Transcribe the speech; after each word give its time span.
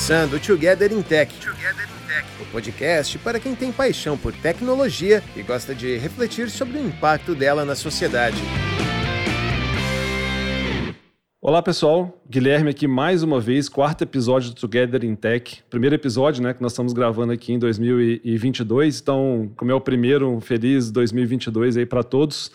começando 0.00 0.32
o 0.32 0.40
Together 0.40 0.90
in 0.90 1.02
Tech. 1.02 1.30
Together 1.34 1.84
in 1.84 2.08
Tech. 2.08 2.26
O 2.40 2.46
podcast 2.46 3.18
para 3.18 3.38
quem 3.38 3.54
tem 3.54 3.70
paixão 3.70 4.16
por 4.16 4.32
tecnologia 4.32 5.22
e 5.36 5.42
gosta 5.42 5.74
de 5.74 5.98
refletir 5.98 6.48
sobre 6.48 6.78
o 6.78 6.86
impacto 6.86 7.34
dela 7.34 7.66
na 7.66 7.74
sociedade. 7.74 8.38
Olá 11.38 11.60
pessoal, 11.60 12.18
Guilherme 12.26 12.70
aqui 12.70 12.88
mais 12.88 13.22
uma 13.22 13.38
vez, 13.38 13.68
quarto 13.68 14.00
episódio 14.02 14.48
do 14.48 14.56
Together 14.56 15.04
in 15.04 15.14
Tech. 15.14 15.62
Primeiro 15.68 15.94
episódio, 15.94 16.42
né, 16.42 16.54
que 16.54 16.62
nós 16.62 16.72
estamos 16.72 16.94
gravando 16.94 17.34
aqui 17.34 17.52
em 17.52 17.58
2022. 17.58 19.00
Então, 19.00 19.52
como 19.54 19.70
é 19.70 19.74
o 19.74 19.80
primeiro, 19.82 20.30
um 20.30 20.40
feliz 20.40 20.90
2022 20.90 21.76
aí 21.76 21.84
para 21.84 22.02
todos. 22.02 22.50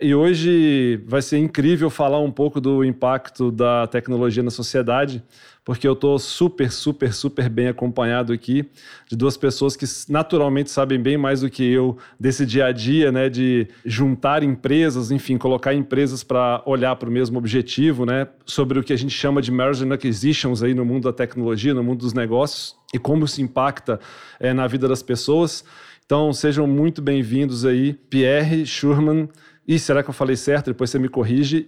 E 0.00 0.14
hoje 0.14 1.02
vai 1.06 1.22
ser 1.22 1.38
incrível 1.38 1.88
falar 1.88 2.20
um 2.20 2.30
pouco 2.30 2.60
do 2.60 2.84
impacto 2.84 3.50
da 3.50 3.86
tecnologia 3.86 4.42
na 4.42 4.50
sociedade, 4.50 5.24
porque 5.64 5.88
eu 5.88 5.94
estou 5.94 6.18
super, 6.18 6.70
super, 6.70 7.12
super 7.12 7.48
bem 7.48 7.68
acompanhado 7.68 8.32
aqui 8.32 8.68
de 9.08 9.16
duas 9.16 9.36
pessoas 9.36 9.74
que 9.74 9.86
naturalmente 10.08 10.70
sabem 10.70 11.00
bem 11.00 11.16
mais 11.16 11.40
do 11.40 11.48
que 11.48 11.64
eu 11.64 11.96
desse 12.20 12.44
dia 12.44 12.66
a 12.66 12.72
dia, 12.72 13.10
né, 13.10 13.30
de 13.30 13.66
juntar 13.84 14.42
empresas, 14.42 15.10
enfim, 15.10 15.38
colocar 15.38 15.72
empresas 15.72 16.22
para 16.22 16.62
olhar 16.66 16.94
para 16.96 17.08
o 17.08 17.12
mesmo 17.12 17.38
objetivo, 17.38 18.04
né, 18.04 18.28
sobre 18.44 18.78
o 18.78 18.82
que 18.82 18.92
a 18.92 18.96
gente 18.96 19.14
chama 19.14 19.40
de 19.40 19.50
merger 19.50 19.88
and 19.88 19.94
acquisitions 19.94 20.62
aí 20.62 20.74
no 20.74 20.84
mundo 20.84 21.04
da 21.04 21.12
tecnologia, 21.12 21.72
no 21.72 21.82
mundo 21.82 22.00
dos 22.00 22.12
negócios 22.12 22.76
e 22.92 22.98
como 22.98 23.24
isso 23.24 23.40
impacta 23.40 23.98
é, 24.38 24.52
na 24.52 24.66
vida 24.66 24.86
das 24.86 25.02
pessoas. 25.02 25.64
Então, 26.04 26.34
sejam 26.34 26.66
muito 26.66 27.00
bem-vindos 27.00 27.64
aí, 27.64 27.94
Pierre 27.94 28.66
Schurman, 28.66 29.26
Ih, 29.66 29.78
será 29.78 30.02
que 30.02 30.10
eu 30.10 30.14
falei 30.14 30.36
certo? 30.36 30.66
Depois 30.66 30.90
você 30.90 30.98
me 30.98 31.08
corrige. 31.08 31.64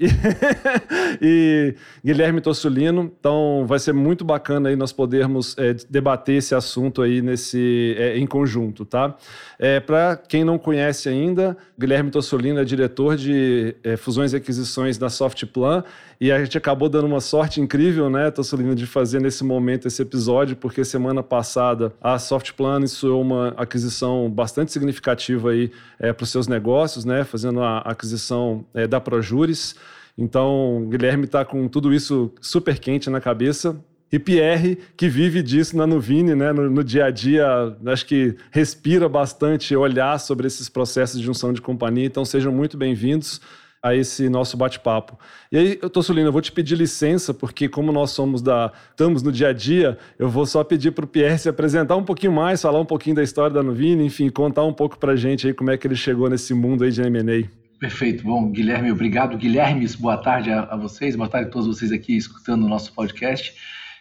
e 1.20 1.74
Guilherme 2.04 2.42
Tossulino. 2.42 3.10
Então, 3.18 3.64
vai 3.66 3.78
ser 3.78 3.94
muito 3.94 4.22
bacana 4.22 4.68
aí 4.68 4.76
nós 4.76 4.92
podermos 4.92 5.56
é, 5.56 5.74
debater 5.88 6.36
esse 6.36 6.54
assunto 6.54 7.00
aí 7.00 7.22
nesse, 7.22 7.94
é, 7.98 8.18
em 8.18 8.26
conjunto, 8.26 8.84
tá? 8.84 9.16
É, 9.58 9.80
Para 9.80 10.14
quem 10.16 10.44
não 10.44 10.58
conhece 10.58 11.08
ainda, 11.08 11.56
Guilherme 11.78 12.10
Tossulino 12.10 12.60
é 12.60 12.64
diretor 12.64 13.16
de 13.16 13.74
é, 13.82 13.96
fusões 13.96 14.34
e 14.34 14.36
aquisições 14.36 14.98
da 14.98 15.08
Softplan 15.08 15.82
e 16.20 16.32
a 16.32 16.42
gente 16.42 16.56
acabou 16.56 16.88
dando 16.88 17.06
uma 17.06 17.20
sorte 17.20 17.60
incrível, 17.60 18.08
né, 18.08 18.30
Tossulino, 18.30 18.74
de 18.74 18.86
fazer 18.86 19.20
nesse 19.20 19.44
momento 19.44 19.86
esse 19.86 20.00
episódio, 20.00 20.56
porque 20.56 20.84
semana 20.84 21.22
passada 21.22 21.92
a 22.00 22.18
Softplan 22.18 22.78
iniciou 22.78 23.20
uma 23.20 23.48
aquisição 23.56 24.30
bastante 24.30 24.72
significativa 24.72 25.50
aí 25.50 25.70
é, 25.98 26.12
para 26.12 26.24
os 26.24 26.30
seus 26.30 26.48
negócios, 26.48 27.04
né, 27.04 27.24
fazendo 27.24 27.60
a 27.62 27.78
aquisição 27.78 28.64
é, 28.72 28.86
da 28.86 29.00
Projuris. 29.00 29.76
Então, 30.16 30.86
Guilherme 30.88 31.24
está 31.24 31.44
com 31.44 31.68
tudo 31.68 31.92
isso 31.92 32.32
super 32.40 32.78
quente 32.78 33.10
na 33.10 33.20
cabeça. 33.20 33.76
E 34.10 34.18
Pierre, 34.18 34.78
que 34.96 35.08
vive 35.08 35.42
disso 35.42 35.76
na 35.76 35.86
Nuvine, 35.86 36.34
né, 36.34 36.52
no, 36.52 36.70
no, 36.70 36.82
dia 36.82 37.06
a 37.06 37.10
dia, 37.10 37.76
acho 37.86 38.06
que 38.06 38.36
respira 38.50 39.08
bastante 39.08 39.76
olhar 39.76 40.18
sobre 40.18 40.46
esses 40.46 40.68
processos 40.68 41.18
de 41.18 41.26
junção 41.26 41.52
de 41.52 41.60
companhia. 41.60 42.06
Então, 42.06 42.24
sejam 42.24 42.52
muito 42.52 42.78
bem-vindos 42.78 43.40
a 43.86 43.94
esse 43.94 44.28
nosso 44.28 44.56
bate-papo. 44.56 45.18
E 45.50 45.56
aí, 45.56 45.76
Tossulino, 45.76 46.28
eu 46.28 46.32
vou 46.32 46.40
te 46.40 46.50
pedir 46.50 46.76
licença, 46.76 47.32
porque 47.32 47.68
como 47.68 47.92
nós 47.92 48.10
somos 48.10 48.42
da. 48.42 48.72
estamos 48.90 49.22
no 49.22 49.30
dia 49.30 49.48
a 49.48 49.52
dia, 49.52 49.96
eu 50.18 50.28
vou 50.28 50.44
só 50.44 50.64
pedir 50.64 50.90
para 50.90 51.04
o 51.04 51.08
Pierre 51.08 51.38
se 51.38 51.48
apresentar 51.48 51.96
um 51.96 52.02
pouquinho 52.02 52.32
mais, 52.32 52.62
falar 52.62 52.80
um 52.80 52.86
pouquinho 52.86 53.16
da 53.16 53.22
história 53.22 53.54
da 53.54 53.62
Nuvine, 53.62 54.04
enfim, 54.04 54.28
contar 54.28 54.64
um 54.64 54.72
pouco 54.72 54.98
para 54.98 55.14
gente 55.14 55.46
aí 55.46 55.54
como 55.54 55.70
é 55.70 55.76
que 55.76 55.86
ele 55.86 55.96
chegou 55.96 56.28
nesse 56.28 56.52
mundo 56.52 56.84
aí 56.84 56.90
de 56.90 57.00
M&A. 57.02 57.48
Perfeito. 57.78 58.24
Bom, 58.24 58.50
Guilherme, 58.50 58.90
obrigado. 58.90 59.36
Guilhermes, 59.36 59.94
boa 59.94 60.16
tarde 60.16 60.50
a, 60.50 60.62
a, 60.62 60.76
vocês, 60.76 61.14
boa 61.14 61.28
tarde 61.28 61.48
a 61.48 61.50
todos 61.50 61.66
vocês 61.68 61.92
aqui 61.92 62.16
escutando 62.16 62.64
o 62.64 62.68
nosso 62.68 62.92
podcast. 62.94 63.54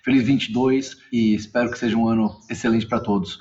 Feliz 0.03 0.23
22 0.23 0.97
e 1.11 1.35
espero 1.35 1.69
que 1.69 1.77
seja 1.77 1.97
um 1.97 2.07
ano 2.07 2.39
excelente 2.49 2.87
para 2.87 2.99
todos. 2.99 3.37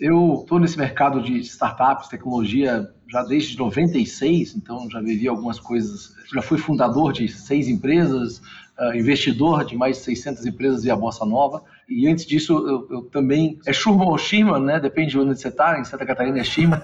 Eu 0.00 0.40
estou 0.42 0.58
nesse 0.58 0.78
mercado 0.78 1.22
de 1.22 1.38
startups, 1.40 2.08
tecnologia, 2.08 2.88
já 3.08 3.22
desde 3.22 3.58
96, 3.58 4.56
então 4.56 4.88
já 4.90 5.00
vivi 5.00 5.28
algumas 5.28 5.60
coisas. 5.60 6.14
Já 6.32 6.42
fui 6.42 6.58
fundador 6.58 7.12
de 7.12 7.28
seis 7.28 7.68
empresas, 7.68 8.38
uh, 8.78 8.94
investidor 8.94 9.64
de 9.64 9.76
mais 9.76 9.98
de 9.98 10.04
600 10.04 10.46
empresas 10.46 10.82
via 10.84 10.96
Bossa 10.96 11.24
Nova. 11.24 11.62
E 11.88 12.08
antes 12.08 12.26
disso, 12.26 12.52
eu, 12.66 12.88
eu 12.90 13.02
também. 13.02 13.58
É 13.66 13.72
Schurman 13.72 14.08
ou 14.08 14.18
Schirman, 14.18 14.60
né? 14.60 14.80
Depende 14.80 15.10
de 15.10 15.18
onde 15.18 15.38
você 15.38 15.48
está. 15.48 15.78
Em 15.78 15.84
Santa 15.84 16.06
Catarina 16.06 16.38
é 16.38 16.44
Schirman. 16.44 16.80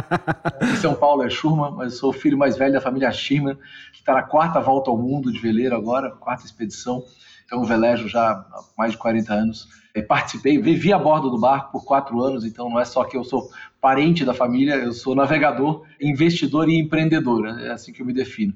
em 0.62 0.76
São 0.76 0.94
Paulo 0.94 1.22
é 1.22 1.30
Schurman, 1.30 1.72
mas 1.76 1.92
eu 1.92 1.98
sou 1.98 2.10
o 2.10 2.12
filho 2.12 2.36
mais 2.36 2.56
velho 2.56 2.74
da 2.74 2.80
família 2.80 3.10
Schirman, 3.10 3.56
que 3.92 4.00
está 4.00 4.14
na 4.14 4.22
quarta 4.22 4.60
volta 4.60 4.90
ao 4.90 4.98
mundo 4.98 5.32
de 5.32 5.38
veleiro 5.38 5.74
agora, 5.74 6.10
quarta 6.10 6.44
expedição. 6.44 7.02
Então, 7.46 7.64
velejo 7.64 8.08
já 8.08 8.30
há 8.32 8.64
mais 8.76 8.92
de 8.92 8.98
40 8.98 9.32
anos 9.32 9.83
participei, 10.02 10.58
vivi 10.58 10.92
a 10.92 10.98
bordo 10.98 11.30
do 11.30 11.38
barco 11.38 11.72
por 11.72 11.84
quatro 11.84 12.20
anos, 12.20 12.44
então 12.44 12.68
não 12.68 12.80
é 12.80 12.84
só 12.84 13.04
que 13.04 13.16
eu 13.16 13.22
sou 13.22 13.48
parente 13.80 14.24
da 14.24 14.34
família, 14.34 14.74
eu 14.74 14.92
sou 14.92 15.14
navegador, 15.14 15.84
investidor 16.00 16.68
e 16.68 16.78
empreendedor, 16.78 17.46
é 17.46 17.70
assim 17.70 17.92
que 17.92 18.02
eu 18.02 18.06
me 18.06 18.12
defino. 18.12 18.54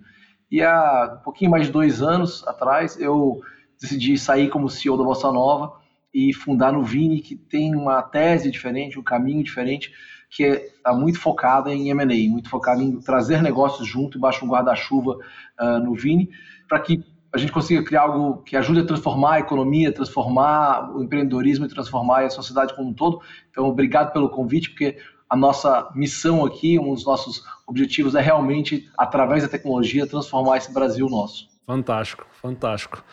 E 0.50 0.62
há 0.62 1.16
um 1.20 1.22
pouquinho 1.22 1.50
mais 1.50 1.66
de 1.66 1.72
dois 1.72 2.02
anos 2.02 2.46
atrás, 2.46 2.98
eu 2.98 3.40
decidi 3.80 4.18
sair 4.18 4.48
como 4.48 4.68
CEO 4.68 4.96
da 4.96 5.04
Bossa 5.04 5.30
Nova 5.30 5.78
e 6.12 6.32
fundar 6.32 6.72
no 6.72 6.82
Vini, 6.82 7.20
que 7.20 7.36
tem 7.36 7.74
uma 7.74 8.02
tese 8.02 8.50
diferente, 8.50 8.98
um 8.98 9.02
caminho 9.02 9.44
diferente, 9.44 9.92
que 10.30 10.42
está 10.42 10.92
muito 10.92 11.20
focada 11.20 11.72
em 11.72 11.90
M&A, 11.90 12.30
muito 12.30 12.50
focada 12.50 12.82
em 12.82 12.98
trazer 13.00 13.42
negócios 13.42 13.86
junto, 13.86 14.18
embaixo 14.18 14.44
do 14.44 14.50
guarda-chuva 14.50 15.18
uh, 15.60 15.78
no 15.78 15.94
Vini, 15.94 16.30
para 16.68 16.80
que 16.80 17.02
a 17.34 17.38
gente 17.38 17.52
consiga 17.52 17.82
criar 17.82 18.02
algo 18.02 18.42
que 18.42 18.56
ajude 18.56 18.80
a 18.80 18.86
transformar 18.86 19.34
a 19.34 19.40
economia, 19.40 19.92
transformar 19.92 20.96
o 20.96 21.02
empreendedorismo 21.02 21.66
e 21.66 21.68
transformar 21.68 22.24
a 22.24 22.30
sociedade 22.30 22.74
como 22.74 22.88
um 22.88 22.94
todo. 22.94 23.20
Então, 23.50 23.66
obrigado 23.66 24.12
pelo 24.12 24.30
convite, 24.30 24.70
porque 24.70 24.96
a 25.28 25.36
nossa 25.36 25.90
missão 25.94 26.44
aqui, 26.44 26.78
um 26.78 26.94
dos 26.94 27.04
nossos 27.04 27.42
objetivos 27.66 28.14
é 28.14 28.20
realmente, 28.20 28.88
através 28.96 29.42
da 29.42 29.48
tecnologia, 29.48 30.06
transformar 30.06 30.56
esse 30.56 30.72
Brasil 30.72 31.06
nosso. 31.08 31.48
Fantástico, 31.66 32.26
fantástico. 32.40 33.04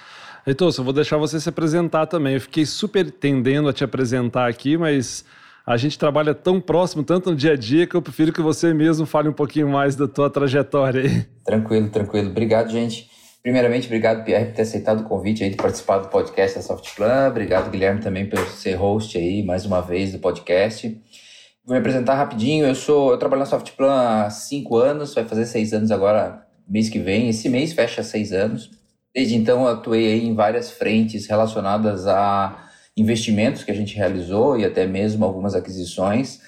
Heitor, 0.48 0.74
eu 0.78 0.84
vou 0.84 0.94
deixar 0.94 1.18
você 1.18 1.40
se 1.40 1.50
apresentar 1.50 2.06
também. 2.06 2.36
Eu 2.36 2.42
fiquei 2.42 2.66
super 2.66 3.12
tendendo 3.12 3.68
a 3.68 3.74
te 3.74 3.84
apresentar 3.84 4.48
aqui, 4.48 4.78
mas 4.78 5.26
a 5.66 5.76
gente 5.76 6.00
trabalha 6.00 6.34
tão 6.34 6.62
próximo, 6.62 7.04
tanto 7.04 7.32
no 7.32 7.36
dia 7.36 7.54
a 7.54 7.58
dia, 7.58 7.86
que 7.86 7.96
eu 7.96 8.02
prefiro 8.02 8.32
que 8.32 8.42
você 8.42 8.74
mesmo 8.74 9.06
fale 9.06 9.28
um 9.28 9.34
pouquinho 9.34 9.68
mais 9.68 9.96
da 9.96 10.08
tua 10.08 10.30
trajetória 10.30 11.02
aí. 11.02 11.26
Tranquilo, 11.44 11.90
tranquilo. 11.90 12.30
Obrigado, 12.30 12.70
gente. 12.72 13.10
Primeiramente, 13.46 13.86
obrigado, 13.86 14.24
Pierre, 14.24 14.46
por 14.46 14.56
ter 14.56 14.64
aceitado 14.64 15.02
o 15.02 15.04
convite 15.04 15.44
aí 15.44 15.52
de 15.52 15.56
participar 15.56 16.00
do 16.00 16.08
podcast 16.08 16.58
da 16.58 16.64
Softplan. 16.64 17.28
Obrigado, 17.28 17.70
Guilherme, 17.70 18.02
também 18.02 18.28
por 18.28 18.40
ser 18.40 18.74
host 18.74 19.16
aí, 19.20 19.44
mais 19.44 19.68
uma 19.68 19.82
vez, 19.82 20.12
do 20.12 20.18
podcast. 20.18 21.00
Vou 21.64 21.76
me 21.76 21.80
apresentar 21.80 22.16
rapidinho. 22.16 22.66
Eu 22.66 22.74
sou, 22.74 23.12
eu 23.12 23.20
trabalho 23.20 23.42
na 23.42 23.46
Softplan 23.46 23.94
há 23.94 24.32
cinco 24.32 24.78
anos, 24.78 25.14
vai 25.14 25.26
fazer 25.26 25.46
seis 25.46 25.74
anos 25.74 25.92
agora, 25.92 26.44
mês 26.68 26.90
que 26.90 26.98
vem. 26.98 27.30
Esse 27.30 27.48
mês 27.48 27.72
fecha 27.72 28.02
seis 28.02 28.34
anos. 28.34 28.72
Desde 29.14 29.36
então, 29.36 29.62
eu 29.62 29.68
atuei 29.68 30.12
aí 30.12 30.26
em 30.26 30.34
várias 30.34 30.72
frentes 30.72 31.28
relacionadas 31.28 32.08
a 32.08 32.68
investimentos 32.98 33.64
que 33.64 33.70
a 33.70 33.76
gente 33.76 33.96
realizou 33.96 34.58
e 34.58 34.66
até 34.66 34.88
mesmo 34.88 35.24
algumas 35.24 35.54
aquisições. 35.54 36.42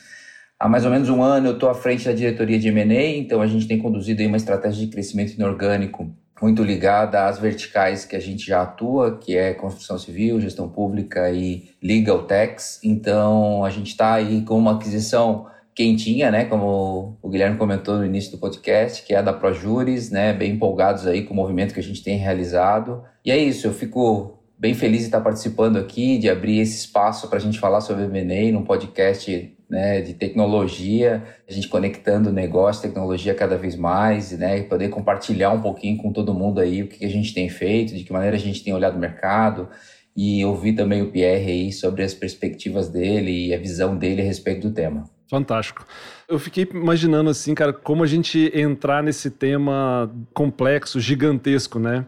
Há 0.60 0.68
mais 0.68 0.84
ou 0.84 0.90
menos 0.90 1.10
um 1.10 1.22
ano 1.22 1.50
eu 1.50 1.54
estou 1.54 1.70
à 1.70 1.76
frente 1.76 2.06
da 2.06 2.12
diretoria 2.12 2.58
de 2.58 2.70
M&A, 2.70 3.18
então 3.18 3.40
a 3.40 3.46
gente 3.46 3.68
tem 3.68 3.78
conduzido 3.78 4.20
aí 4.20 4.28
uma 4.28 4.38
estratégia 4.38 4.84
de 4.84 4.92
crescimento 4.92 5.34
inorgânico 5.34 6.12
muito 6.42 6.64
ligada 6.64 7.26
às 7.26 7.40
verticais 7.40 8.06
que 8.06 8.16
a 8.16 8.20
gente 8.20 8.46
já 8.46 8.62
atua, 8.62 9.18
que 9.18 9.36
é 9.36 9.54
construção 9.54 9.98
civil, 9.98 10.40
gestão 10.40 10.70
pública 10.70 11.32
e 11.32 11.70
legal 11.82 12.24
tax. 12.24 12.80
Então, 12.84 13.64
a 13.64 13.70
gente 13.70 13.88
está 13.88 14.14
aí 14.14 14.42
com 14.42 14.58
uma 14.58 14.76
aquisição 14.76 15.48
quentinha, 15.76 16.32
né, 16.32 16.46
como 16.46 17.20
o 17.22 17.30
Guilherme 17.30 17.56
comentou 17.56 17.98
no 17.98 18.06
início 18.06 18.32
do 18.32 18.40
podcast, 18.40 19.04
que 19.04 19.14
é 19.14 19.18
a 19.18 19.22
da 19.22 19.32
Projuris, 19.32 20.10
né, 20.10 20.34
bem 20.34 20.54
empolgados 20.54 21.06
aí 21.06 21.24
com 21.24 21.36
o 21.36 21.38
movimento 21.38 21.72
que 21.72 21.80
a 21.80 21.84
gente 21.84 22.04
tem 22.04 22.18
realizado. 22.18 23.04
E 23.24 23.30
é 23.30 23.38
isso, 23.38 23.68
eu 23.68 23.74
fico 23.74 24.37
bem 24.58 24.74
feliz 24.74 25.02
de 25.02 25.06
estar 25.06 25.22
participando 25.22 25.78
aqui, 25.78 26.18
de 26.18 26.30
abrir 26.30 26.60
esse 26.60 26.78
espaço 26.78 27.28
para 27.28 27.38
a 27.38 27.42
gente 27.42 27.60
falar 27.60 27.82
sobre 27.82 28.06
M&A 28.06 28.52
num 28.52 28.64
podcast 28.64 29.54
né, 29.70 30.02
de 30.02 30.14
tecnologia, 30.14 31.24
a 31.48 31.52
gente 31.52 31.68
conectando 31.68 32.32
negócio, 32.32 32.82
tecnologia 32.82 33.36
cada 33.36 33.58
vez 33.58 33.76
mais, 33.76 34.32
né, 34.32 34.60
e 34.60 34.64
poder 34.64 34.90
compartilhar 34.90 35.52
um 35.52 35.62
pouquinho 35.62 35.98
com 35.98 36.12
todo 36.12 36.34
mundo 36.34 36.60
aí 36.60 36.84
o 36.84 36.88
que 36.88 37.06
a 37.06 37.10
gente 37.10 37.34
tem 37.34 37.50
feito, 37.50 37.94
de 37.94 38.04
que 38.04 38.14
maneira 38.14 38.36
a 38.36 38.40
gente 38.40 38.64
tem 38.64 38.74
olhado 38.74 38.96
o 38.96 39.00
mercado 39.00 39.70
e 40.16 40.44
ouvir 40.44 40.74
também 40.74 41.02
o 41.02 41.12
Pierre 41.12 41.52
aí 41.52 41.72
sobre 41.72 42.02
as 42.02 42.14
perspectivas 42.14 42.90
dele 42.90 43.48
e 43.48 43.54
a 43.54 43.58
visão 43.58 43.96
dele 43.96 44.22
a 44.22 44.26
respeito 44.26 44.68
do 44.68 44.74
tema. 44.74 45.04
Fantástico. 45.30 45.86
Eu 46.28 46.40
fiquei 46.40 46.68
imaginando 46.74 47.30
assim, 47.30 47.54
cara, 47.54 47.74
como 47.74 48.04
a 48.04 48.08
gente 48.08 48.52
entrar 48.56 49.04
nesse 49.04 49.30
tema 49.30 50.10
complexo, 50.34 51.00
gigantesco, 51.00 51.78
né? 51.78 52.06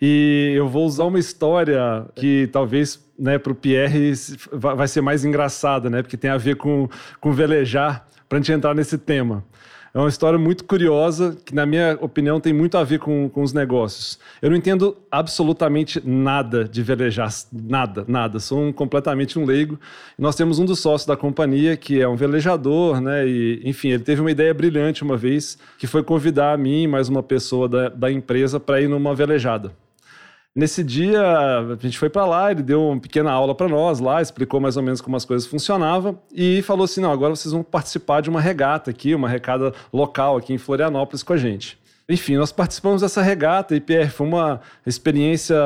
E 0.00 0.52
eu 0.54 0.68
vou 0.68 0.84
usar 0.84 1.04
uma 1.04 1.18
história 1.18 2.06
que 2.14 2.48
talvez 2.52 3.04
né, 3.18 3.38
para 3.38 3.52
o 3.52 3.54
Pierre 3.54 4.12
vai 4.52 4.86
ser 4.88 5.00
mais 5.00 5.24
engraçada, 5.24 5.88
né? 5.88 6.02
Porque 6.02 6.16
tem 6.16 6.30
a 6.30 6.36
ver 6.36 6.56
com, 6.56 6.88
com 7.20 7.32
velejar, 7.32 8.06
para 8.28 8.38
a 8.38 8.40
gente 8.40 8.52
entrar 8.52 8.74
nesse 8.74 8.98
tema. 8.98 9.44
É 9.96 9.98
uma 9.98 10.10
história 10.10 10.38
muito 10.38 10.64
curiosa, 10.64 11.34
que, 11.42 11.54
na 11.54 11.64
minha 11.64 11.96
opinião, 12.02 12.38
tem 12.38 12.52
muito 12.52 12.76
a 12.76 12.84
ver 12.84 12.98
com, 12.98 13.30
com 13.30 13.42
os 13.42 13.54
negócios. 13.54 14.18
Eu 14.42 14.50
não 14.50 14.56
entendo 14.58 14.94
absolutamente 15.10 16.02
nada 16.04 16.64
de 16.64 16.82
velejar, 16.82 17.30
nada, 17.50 18.04
nada. 18.06 18.38
Sou 18.38 18.60
um, 18.60 18.70
completamente 18.74 19.38
um 19.38 19.46
leigo. 19.46 19.80
Nós 20.18 20.36
temos 20.36 20.58
um 20.58 20.66
dos 20.66 20.80
sócios 20.80 21.06
da 21.06 21.16
companhia, 21.16 21.78
que 21.78 21.98
é 21.98 22.06
um 22.06 22.14
velejador, 22.14 23.00
né? 23.00 23.26
E, 23.26 23.62
enfim, 23.64 23.88
ele 23.88 24.02
teve 24.02 24.20
uma 24.20 24.30
ideia 24.30 24.52
brilhante 24.52 25.02
uma 25.02 25.16
vez, 25.16 25.56
que 25.78 25.86
foi 25.86 26.02
convidar 26.02 26.52
a 26.52 26.58
mim 26.58 26.82
e 26.82 26.86
mais 26.86 27.08
uma 27.08 27.22
pessoa 27.22 27.66
da, 27.66 27.88
da 27.88 28.12
empresa 28.12 28.60
para 28.60 28.82
ir 28.82 28.88
numa 28.88 29.14
velejada. 29.14 29.72
Nesse 30.56 30.82
dia, 30.82 31.20
a 31.20 31.76
gente 31.78 31.98
foi 31.98 32.08
para 32.08 32.24
lá, 32.24 32.50
ele 32.50 32.62
deu 32.62 32.82
uma 32.82 32.98
pequena 32.98 33.30
aula 33.30 33.54
para 33.54 33.68
nós 33.68 34.00
lá, 34.00 34.22
explicou 34.22 34.58
mais 34.58 34.78
ou 34.78 34.82
menos 34.82 35.02
como 35.02 35.14
as 35.14 35.22
coisas 35.22 35.46
funcionavam 35.46 36.18
e 36.32 36.62
falou 36.62 36.84
assim: 36.86 37.02
não, 37.02 37.12
agora 37.12 37.36
vocês 37.36 37.52
vão 37.52 37.62
participar 37.62 38.22
de 38.22 38.30
uma 38.30 38.40
regata 38.40 38.90
aqui, 38.90 39.14
uma 39.14 39.28
regata 39.28 39.74
local 39.92 40.38
aqui 40.38 40.54
em 40.54 40.58
Florianópolis 40.58 41.22
com 41.22 41.34
a 41.34 41.36
gente. 41.36 41.78
Enfim, 42.08 42.36
nós 42.36 42.52
participamos 42.52 43.02
dessa 43.02 43.20
regata 43.20 43.74
e, 43.74 43.80
Pierre, 43.80 44.08
foi 44.08 44.28
uma 44.28 44.60
experiência 44.86 45.56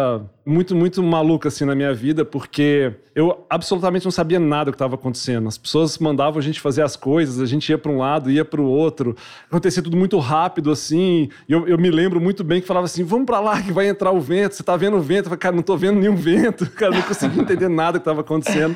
muito, 0.47 0.75
muito 0.75 1.03
maluca 1.03 1.49
assim 1.49 1.67
na 1.67 1.75
minha 1.75 1.93
vida, 1.93 2.25
porque 2.25 2.95
eu 3.15 3.45
absolutamente 3.51 4.07
não 4.07 4.11
sabia 4.11 4.41
nada 4.41 4.67
do 4.67 4.73
que 4.73 4.77
estava 4.77 4.95
acontecendo. 4.95 5.49
As 5.49 5.59
pessoas 5.59 5.99
mandavam 5.99 6.39
a 6.39 6.43
gente 6.43 6.59
fazer 6.59 6.81
as 6.81 6.97
coisas, 6.97 7.41
a 7.43 7.45
gente 7.45 7.69
ia 7.69 7.77
para 7.77 7.93
um 7.93 7.99
lado, 7.99 8.31
ia 8.31 8.43
para 8.43 8.59
o 8.59 8.65
outro. 8.65 9.15
Acontecia 9.51 9.83
tudo 9.83 9.99
muito 9.99 10.19
rápido 10.19 10.71
assim. 10.71 11.29
E 11.47 11.53
eu, 11.53 11.69
eu 11.69 11.77
me 11.77 11.91
lembro 11.91 12.19
muito 12.19 12.43
bem 12.43 12.63
que 12.63 12.67
falava 12.67 12.87
assim: 12.87 13.05
vamos 13.05 13.27
para 13.27 13.39
lá 13.39 13.61
que 13.61 13.71
vai 13.71 13.87
entrar 13.87 14.11
o 14.11 14.21
vento. 14.21 14.55
Você 14.55 14.63
está 14.63 14.79
vendo 14.79 14.97
o 14.97 15.03
vento? 15.03 15.27
Eu 15.27 15.31
falei, 15.31 15.39
cara, 15.39 15.55
não 15.55 15.61
estou 15.61 15.77
vendo 15.77 16.01
nenhum 16.01 16.17
vento. 16.17 16.65
Cara, 16.73 16.95
não 16.95 17.03
conseguia 17.03 17.43
entender 17.43 17.69
nada 17.69 17.99
do 17.99 18.01
que 18.01 18.09
estava 18.09 18.23
acontecendo. 18.23 18.75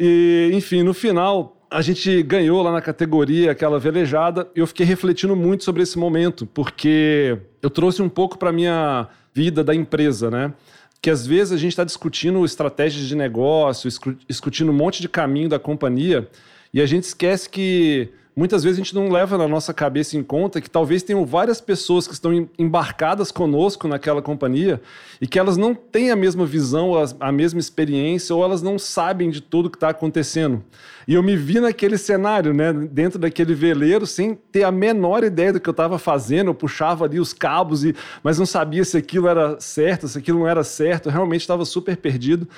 E, 0.00 0.50
enfim, 0.52 0.82
no 0.82 0.92
final, 0.92 1.61
a 1.72 1.80
gente 1.80 2.22
ganhou 2.22 2.62
lá 2.62 2.70
na 2.70 2.82
categoria 2.82 3.50
aquela 3.50 3.78
velejada 3.78 4.48
e 4.54 4.60
eu 4.60 4.66
fiquei 4.66 4.84
refletindo 4.84 5.34
muito 5.34 5.64
sobre 5.64 5.82
esse 5.82 5.98
momento, 5.98 6.46
porque 6.46 7.38
eu 7.62 7.70
trouxe 7.70 8.02
um 8.02 8.08
pouco 8.08 8.38
para 8.38 8.52
minha 8.52 9.08
vida 9.32 9.64
da 9.64 9.74
empresa, 9.74 10.30
né? 10.30 10.52
Que 11.00 11.10
às 11.10 11.26
vezes 11.26 11.52
a 11.52 11.56
gente 11.56 11.72
está 11.72 11.82
discutindo 11.82 12.44
estratégias 12.44 13.06
de 13.06 13.16
negócio, 13.16 13.90
discutindo 14.28 14.70
um 14.70 14.74
monte 14.74 15.00
de 15.00 15.08
caminho 15.08 15.48
da 15.48 15.58
companhia 15.58 16.28
e 16.72 16.80
a 16.80 16.86
gente 16.86 17.04
esquece 17.04 17.48
que 17.48 18.10
muitas 18.34 18.64
vezes 18.64 18.78
a 18.78 18.82
gente 18.82 18.94
não 18.94 19.10
leva 19.10 19.36
na 19.36 19.46
nossa 19.46 19.74
cabeça 19.74 20.16
em 20.16 20.22
conta 20.22 20.60
que 20.60 20.70
talvez 20.70 21.02
tenham 21.02 21.24
várias 21.24 21.60
pessoas 21.60 22.06
que 22.06 22.14
estão 22.14 22.48
embarcadas 22.58 23.30
conosco 23.30 23.86
naquela 23.86 24.22
companhia 24.22 24.80
e 25.20 25.26
que 25.26 25.38
elas 25.38 25.56
não 25.56 25.74
têm 25.74 26.10
a 26.10 26.16
mesma 26.16 26.46
visão, 26.46 26.92
a 27.20 27.30
mesma 27.30 27.60
experiência 27.60 28.34
ou 28.34 28.42
elas 28.42 28.62
não 28.62 28.78
sabem 28.78 29.30
de 29.30 29.40
tudo 29.40 29.70
que 29.70 29.76
está 29.76 29.90
acontecendo. 29.90 30.62
E 31.06 31.14
eu 31.14 31.22
me 31.22 31.36
vi 31.36 31.60
naquele 31.60 31.98
cenário, 31.98 32.54
né, 32.54 32.72
dentro 32.72 33.18
daquele 33.18 33.54
veleiro, 33.54 34.06
sem 34.06 34.34
ter 34.34 34.62
a 34.62 34.70
menor 34.70 35.24
ideia 35.24 35.52
do 35.52 35.60
que 35.60 35.68
eu 35.68 35.72
estava 35.72 35.98
fazendo. 35.98 36.48
Eu 36.48 36.54
puxava 36.54 37.04
ali 37.04 37.18
os 37.18 37.32
cabos, 37.32 37.84
e, 37.84 37.94
mas 38.22 38.38
não 38.38 38.46
sabia 38.46 38.84
se 38.84 38.96
aquilo 38.96 39.26
era 39.26 39.60
certo, 39.60 40.08
se 40.08 40.18
aquilo 40.18 40.38
não 40.38 40.48
era 40.48 40.62
certo. 40.62 41.08
Eu 41.08 41.12
realmente 41.12 41.40
estava 41.40 41.64
super 41.64 41.96
perdido 41.96 42.48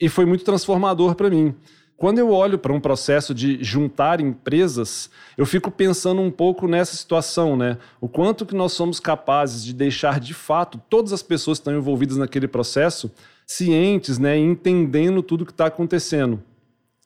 e 0.00 0.08
foi 0.08 0.24
muito 0.24 0.44
transformador 0.44 1.14
para 1.14 1.28
mim. 1.28 1.54
Quando 1.98 2.20
eu 2.20 2.30
olho 2.30 2.56
para 2.60 2.72
um 2.72 2.78
processo 2.78 3.34
de 3.34 3.62
juntar 3.62 4.20
empresas, 4.20 5.10
eu 5.36 5.44
fico 5.44 5.68
pensando 5.68 6.22
um 6.22 6.30
pouco 6.30 6.68
nessa 6.68 6.94
situação, 6.94 7.56
né? 7.56 7.76
O 8.00 8.08
quanto 8.08 8.46
que 8.46 8.54
nós 8.54 8.72
somos 8.72 9.00
capazes 9.00 9.64
de 9.64 9.72
deixar 9.72 10.20
de 10.20 10.32
fato 10.32 10.80
todas 10.88 11.12
as 11.12 11.24
pessoas 11.24 11.58
que 11.58 11.62
estão 11.62 11.76
envolvidas 11.76 12.16
naquele 12.16 12.46
processo 12.46 13.10
cientes, 13.44 14.16
né, 14.16 14.38
entendendo 14.38 15.24
tudo 15.24 15.44
que 15.44 15.50
está 15.50 15.66
acontecendo. 15.66 16.40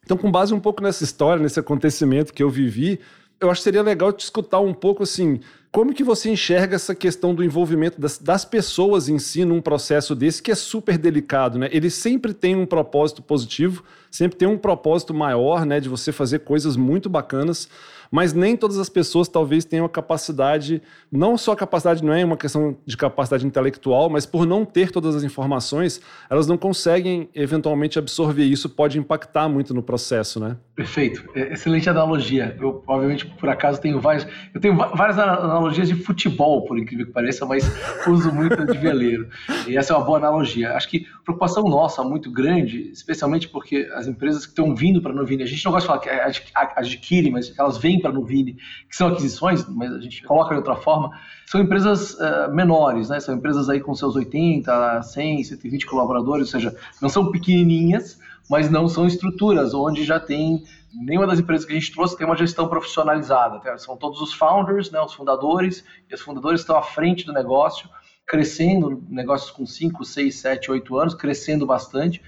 Então, 0.05 0.17
com 0.17 0.31
base 0.31 0.53
um 0.53 0.61
pouco 0.61 0.83
nessa 0.83 1.05
história, 1.05 1.43
nesse 1.43 1.59
acontecimento 1.59 2.35
que 2.35 2.43
eu 2.43 2.51
vivi, 2.51 3.01
eu 3.41 3.51
acho 3.51 3.61
que 3.61 3.65
seria 3.65 3.83
legal 3.83 4.13
te 4.13 4.21
escutar 4.21 4.61
um 4.61 4.75
pouco 4.75 5.05
assim, 5.05 5.41
como 5.71 5.95
que 5.95 6.05
você 6.05 6.29
enxerga 6.29 6.77
essa 6.77 6.95
questão 6.95 7.35
do 7.35 7.43
envolvimento 7.43 7.99
das, 7.99 8.19
das, 8.19 8.45
pessoas 8.45 9.09
em 9.09 9.19
si 9.19 9.45
num 9.45 9.61
processo 9.61 10.15
desse 10.15 10.43
que 10.43 10.51
é 10.51 10.55
super 10.55 10.99
delicado, 10.99 11.59
né? 11.59 11.69
Ele 11.73 11.89
sempre 11.89 12.35
tem 12.35 12.55
um 12.55 12.67
propósito 12.67 13.23
positivo, 13.23 13.83
sempre 14.13 14.37
tem 14.37 14.47
um 14.47 14.59
propósito 14.59 15.15
maior, 15.15 15.65
né, 15.65 15.81
de 15.81 15.89
você 15.89 16.13
fazer 16.13 16.41
coisas 16.41 16.77
muito 16.77 17.09
bacanas, 17.09 17.69
mas 18.13 18.35
nem 18.35 18.55
todas 18.59 18.79
as 18.79 18.91
pessoas 18.91 19.27
talvez 19.27 19.65
tenham 19.65 19.87
a 19.87 19.89
capacidade, 19.89 20.83
não 21.11 21.39
só 21.39 21.53
a 21.53 21.57
capacidade 21.57 22.05
não 22.05 22.13
é 22.13 22.23
uma 22.23 22.37
questão 22.37 22.77
de 22.85 22.95
capacidade 22.95 23.47
intelectual, 23.47 24.11
mas 24.11 24.27
por 24.27 24.45
não 24.45 24.67
ter 24.67 24.91
todas 24.91 25.17
as 25.17 25.23
informações, 25.23 25.99
elas 26.29 26.47
não 26.47 26.59
conseguem 26.59 27.31
eventualmente 27.35 27.99
absorver 27.99 28.45
isso, 28.45 28.69
pode 28.69 28.99
impactar 28.99 29.49
muito 29.49 29.73
no 29.73 29.83
processo, 29.83 30.39
né? 30.39 30.59
Perfeito, 30.77 31.25
é, 31.35 31.55
excelente 31.55 31.89
analogia. 31.89 32.55
Eu, 32.61 32.85
obviamente, 32.87 33.25
por 33.25 33.49
acaso 33.49 33.81
tenho 33.81 33.99
várias, 33.99 34.27
eu 34.55 34.61
tenho 34.61 34.77
várias 34.77 35.19
analogias 35.19 35.89
de 35.89 35.95
futebol, 35.95 36.67
por 36.67 36.79
incrível 36.79 37.07
que 37.07 37.13
pareça, 37.13 37.47
mas 37.47 37.65
uso 38.07 38.31
muito 38.31 38.67
de 38.67 38.77
veleiro. 38.77 39.29
E 39.67 39.75
essa 39.75 39.95
é 39.95 39.97
uma 39.97 40.05
boa 40.05 40.19
analogia. 40.19 40.75
Acho 40.75 40.89
que 40.91 41.07
preocupação 41.25 41.65
nossa 41.65 42.03
muito 42.05 42.31
grande, 42.31 42.91
especialmente 42.93 43.49
porque 43.49 43.89
as 44.03 44.09
empresas 44.09 44.45
que 44.45 44.53
estão 44.53 44.75
vindo 44.75 45.01
para 45.01 45.13
a 45.13 45.15
Novini, 45.15 45.43
a 45.43 45.47
gente 45.47 45.65
não 45.65 45.73
gosta 45.73 45.99
de 45.99 46.01
falar 46.07 46.33
que 46.33 46.51
adquirem, 46.77 47.33
mas 47.33 47.57
elas 47.59 47.79
vêm 47.79 48.01
para 48.01 48.11
a 48.11 48.13
Nuvini, 48.13 48.55
que 48.89 48.97
são 48.97 49.09
aquisições, 49.09 49.67
mas 49.69 49.93
a 49.93 50.01
gente 50.01 50.23
coloca 50.23 50.51
de 50.51 50.57
outra 50.57 50.77
forma, 50.77 51.11
são 51.47 51.61
empresas 51.61 52.15
uh, 52.15 52.53
menores, 52.53 53.09
né? 53.09 53.21
São 53.21 53.35
empresas 53.35 53.69
aí 53.69 53.81
com 53.81 53.95
seus 53.95 54.17
80, 54.17 55.03
100, 55.03 55.45
120 55.45 55.87
colaboradores, 55.87 56.47
ou 56.49 56.51
seja, 56.53 56.77
não 57.01 57.09
são 57.09 57.31
pequenininhas, 57.31 58.19
mas 58.51 58.71
não 58.71 58.89
são 58.89 59.07
estruturas 59.07 59.73
onde 59.73 60.05
já 60.05 60.19
tem 60.19 60.63
nenhuma 60.93 61.27
das 61.27 61.39
empresas 61.39 61.65
que 61.65 61.73
a 61.73 61.79
gente 61.79 61.93
trouxe 61.93 62.17
tem 62.17 62.27
uma 62.27 62.37
gestão 62.37 62.69
profissionalizada. 62.69 63.79
São 63.79 63.97
todos 63.97 64.21
os 64.21 64.33
founders, 64.33 64.91
né, 64.91 65.01
os 65.01 65.15
fundadores, 65.15 65.85
e 66.11 66.15
os 66.15 66.21
fundadores 66.21 66.61
estão 66.61 66.77
à 66.77 66.83
frente 66.83 67.25
do 67.25 67.33
negócio, 67.33 67.89
crescendo, 68.27 69.03
negócios 69.09 69.51
com 69.51 69.65
5, 69.65 70.05
6, 70.05 70.35
7, 70.35 70.71
8 70.71 70.99
anos, 70.99 71.15
crescendo 71.15 71.67
bastante. 71.67 72.23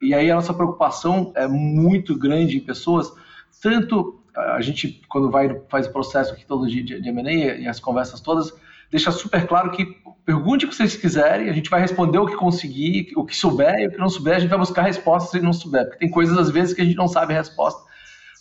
E 0.00 0.14
aí 0.14 0.30
a 0.30 0.34
nossa 0.34 0.54
preocupação 0.54 1.32
é 1.34 1.46
muito 1.46 2.16
grande 2.16 2.56
em 2.56 2.60
pessoas, 2.60 3.12
tanto 3.60 4.20
a 4.34 4.60
gente, 4.60 5.02
quando 5.08 5.30
vai 5.30 5.60
faz 5.68 5.86
o 5.86 5.92
processo 5.92 6.32
aqui 6.32 6.46
todo 6.46 6.66
de, 6.66 6.82
de, 6.82 7.00
de 7.00 7.10
e 7.10 7.68
as 7.68 7.80
conversas 7.80 8.20
todas, 8.20 8.52
deixa 8.90 9.10
super 9.10 9.46
claro 9.46 9.70
que 9.70 9.96
pergunte 10.24 10.64
o 10.64 10.68
que 10.68 10.74
vocês 10.74 10.96
quiserem, 10.96 11.50
a 11.50 11.52
gente 11.52 11.68
vai 11.68 11.80
responder 11.80 12.18
o 12.18 12.26
que 12.26 12.36
conseguir, 12.36 13.12
o 13.16 13.24
que 13.24 13.36
souber, 13.36 13.80
e 13.80 13.88
o 13.88 13.90
que 13.90 13.98
não 13.98 14.08
souber, 14.08 14.36
a 14.36 14.38
gente 14.38 14.50
vai 14.50 14.58
buscar 14.58 14.82
respostas 14.82 15.32
se 15.32 15.40
não 15.40 15.52
souber, 15.52 15.84
porque 15.84 15.98
tem 15.98 16.10
coisas 16.10 16.38
às 16.38 16.50
vezes 16.50 16.74
que 16.74 16.80
a 16.80 16.84
gente 16.84 16.96
não 16.96 17.08
sabe 17.08 17.34
a 17.34 17.38
resposta, 17.38 17.82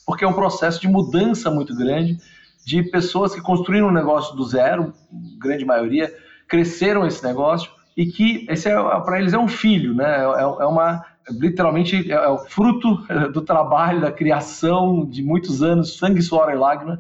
porque 0.06 0.24
é 0.24 0.28
um 0.28 0.34
processo 0.34 0.80
de 0.80 0.88
mudança 0.88 1.50
muito 1.52 1.76
grande 1.76 2.18
de 2.66 2.84
pessoas 2.84 3.34
que 3.34 3.42
construíram 3.42 3.88
um 3.88 3.94
negócio 3.94 4.36
do 4.36 4.44
zero, 4.44 4.94
grande 5.40 5.66
maioria, 5.66 6.14
cresceram 6.48 7.06
esse 7.06 7.24
negócio 7.24 7.72
e 7.96 8.06
que 8.06 8.46
esse 8.50 8.70
é, 8.70 8.76
para 9.02 9.20
eles 9.20 9.34
é 9.34 9.40
um 9.40 9.48
filho, 9.48 9.94
né? 9.94 10.20
É, 10.20 10.42
é 10.42 10.66
uma 10.66 11.06
literalmente 11.32 12.12
é, 12.12 12.16
é 12.16 12.28
o 12.28 12.38
fruto 12.38 13.04
é, 13.10 13.28
do 13.30 13.42
trabalho, 13.42 14.02
da 14.02 14.12
criação 14.12 15.06
de 15.06 15.24
muitos 15.24 15.62
anos, 15.62 15.98
sangue, 15.98 16.22
suor 16.22 16.50
e 16.52 16.56
lágrima. 16.56 17.00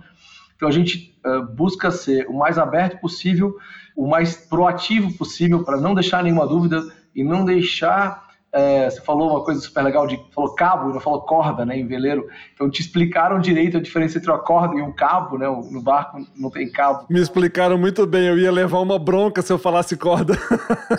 Então 0.55 0.67
a 0.67 0.71
gente 0.71 1.17
uh, 1.25 1.43
busca 1.55 1.89
ser 1.89 2.27
o 2.27 2.33
mais 2.33 2.57
aberto 2.57 2.99
possível, 2.99 3.55
o 3.95 4.07
mais 4.07 4.35
proativo 4.35 5.13
possível 5.17 5.63
para 5.63 5.79
não 5.79 5.93
deixar 5.93 6.23
nenhuma 6.23 6.45
dúvida 6.45 6.83
e 7.15 7.23
não 7.23 7.45
deixar 7.45 8.28
é, 8.51 8.89
você 8.89 8.99
falou 9.01 9.29
uma 9.29 9.43
coisa 9.43 9.61
super 9.61 9.83
legal 9.83 10.07
de 10.07 10.19
falou 10.33 10.55
cabo 10.55 10.91
não 10.91 10.99
falou 10.99 11.21
corda, 11.21 11.65
né, 11.65 11.77
em 11.77 11.85
veleiro. 11.85 12.27
Então 12.53 12.69
te 12.69 12.81
explicaram 12.81 13.39
direito 13.39 13.77
a 13.77 13.81
diferença 13.81 14.17
entre 14.17 14.29
uma 14.29 14.39
corda 14.39 14.75
e 14.75 14.81
um 14.81 14.91
cabo, 14.91 15.37
né? 15.37 15.45
No 15.47 15.81
barco 15.81 16.25
não 16.35 16.49
tem 16.49 16.71
cabo. 16.71 17.05
Me 17.09 17.21
explicaram 17.21 17.77
muito 17.77 18.05
bem. 18.07 18.25
Eu 18.25 18.39
ia 18.39 18.51
levar 18.51 18.79
uma 18.79 18.97
bronca 18.97 19.41
se 19.41 19.53
eu 19.53 19.59
falasse 19.59 19.95
corda. 19.95 20.35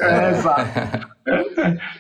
É, 0.01 0.31
exato. 0.39 1.09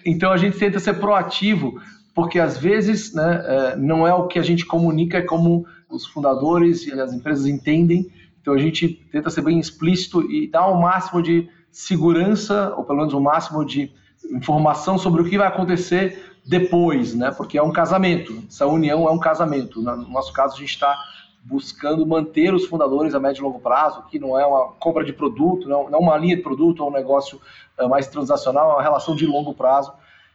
então 0.06 0.30
a 0.30 0.36
gente 0.36 0.56
tenta 0.56 0.78
ser 0.78 0.94
proativo, 0.94 1.80
porque 2.14 2.38
às 2.38 2.56
vezes, 2.56 3.12
né, 3.12 3.42
é, 3.44 3.76
não 3.76 4.06
é 4.06 4.14
o 4.14 4.28
que 4.28 4.38
a 4.38 4.42
gente 4.42 4.64
comunica, 4.64 5.18
é 5.18 5.22
como 5.22 5.66
os 5.88 6.06
fundadores 6.06 6.86
e 6.86 6.92
as 6.92 7.12
empresas 7.12 7.46
entendem. 7.46 8.06
Então 8.40 8.54
a 8.54 8.58
gente 8.58 8.88
tenta 9.10 9.28
ser 9.30 9.42
bem 9.42 9.58
explícito 9.58 10.22
e 10.30 10.48
dar 10.48 10.68
o 10.68 10.80
máximo 10.80 11.20
de 11.20 11.48
segurança, 11.72 12.72
ou 12.76 12.84
pelo 12.84 12.98
menos 12.98 13.12
o 13.12 13.20
máximo 13.20 13.64
de 13.64 13.92
informação 14.30 14.98
sobre 14.98 15.22
o 15.22 15.24
que 15.24 15.38
vai 15.38 15.48
acontecer 15.48 16.30
depois, 16.46 17.14
né? 17.14 17.30
Porque 17.30 17.58
é 17.58 17.62
um 17.62 17.72
casamento. 17.72 18.42
Essa 18.48 18.66
união 18.66 19.08
é 19.08 19.10
um 19.10 19.18
casamento. 19.18 19.82
No 19.82 20.08
nosso 20.08 20.32
caso, 20.32 20.54
a 20.54 20.58
gente 20.58 20.70
está 20.70 20.96
buscando 21.42 22.06
manter 22.06 22.52
os 22.52 22.66
fundadores 22.66 23.14
a 23.14 23.20
médio 23.20 23.40
e 23.40 23.44
longo 23.44 23.60
prazo, 23.60 24.02
que 24.10 24.18
não 24.18 24.38
é 24.38 24.44
uma 24.44 24.72
compra 24.72 25.04
de 25.04 25.12
produto, 25.12 25.68
não, 25.68 25.88
não 25.88 26.00
uma 26.00 26.16
linha 26.16 26.36
de 26.36 26.42
produto, 26.42 26.82
é 26.82 26.86
um 26.86 26.90
negócio 26.90 27.40
é, 27.78 27.86
mais 27.86 28.06
transacional, 28.08 28.70
é 28.70 28.74
uma 28.74 28.82
relação 28.82 29.16
de 29.16 29.26
longo 29.26 29.54
prazo. 29.54 29.92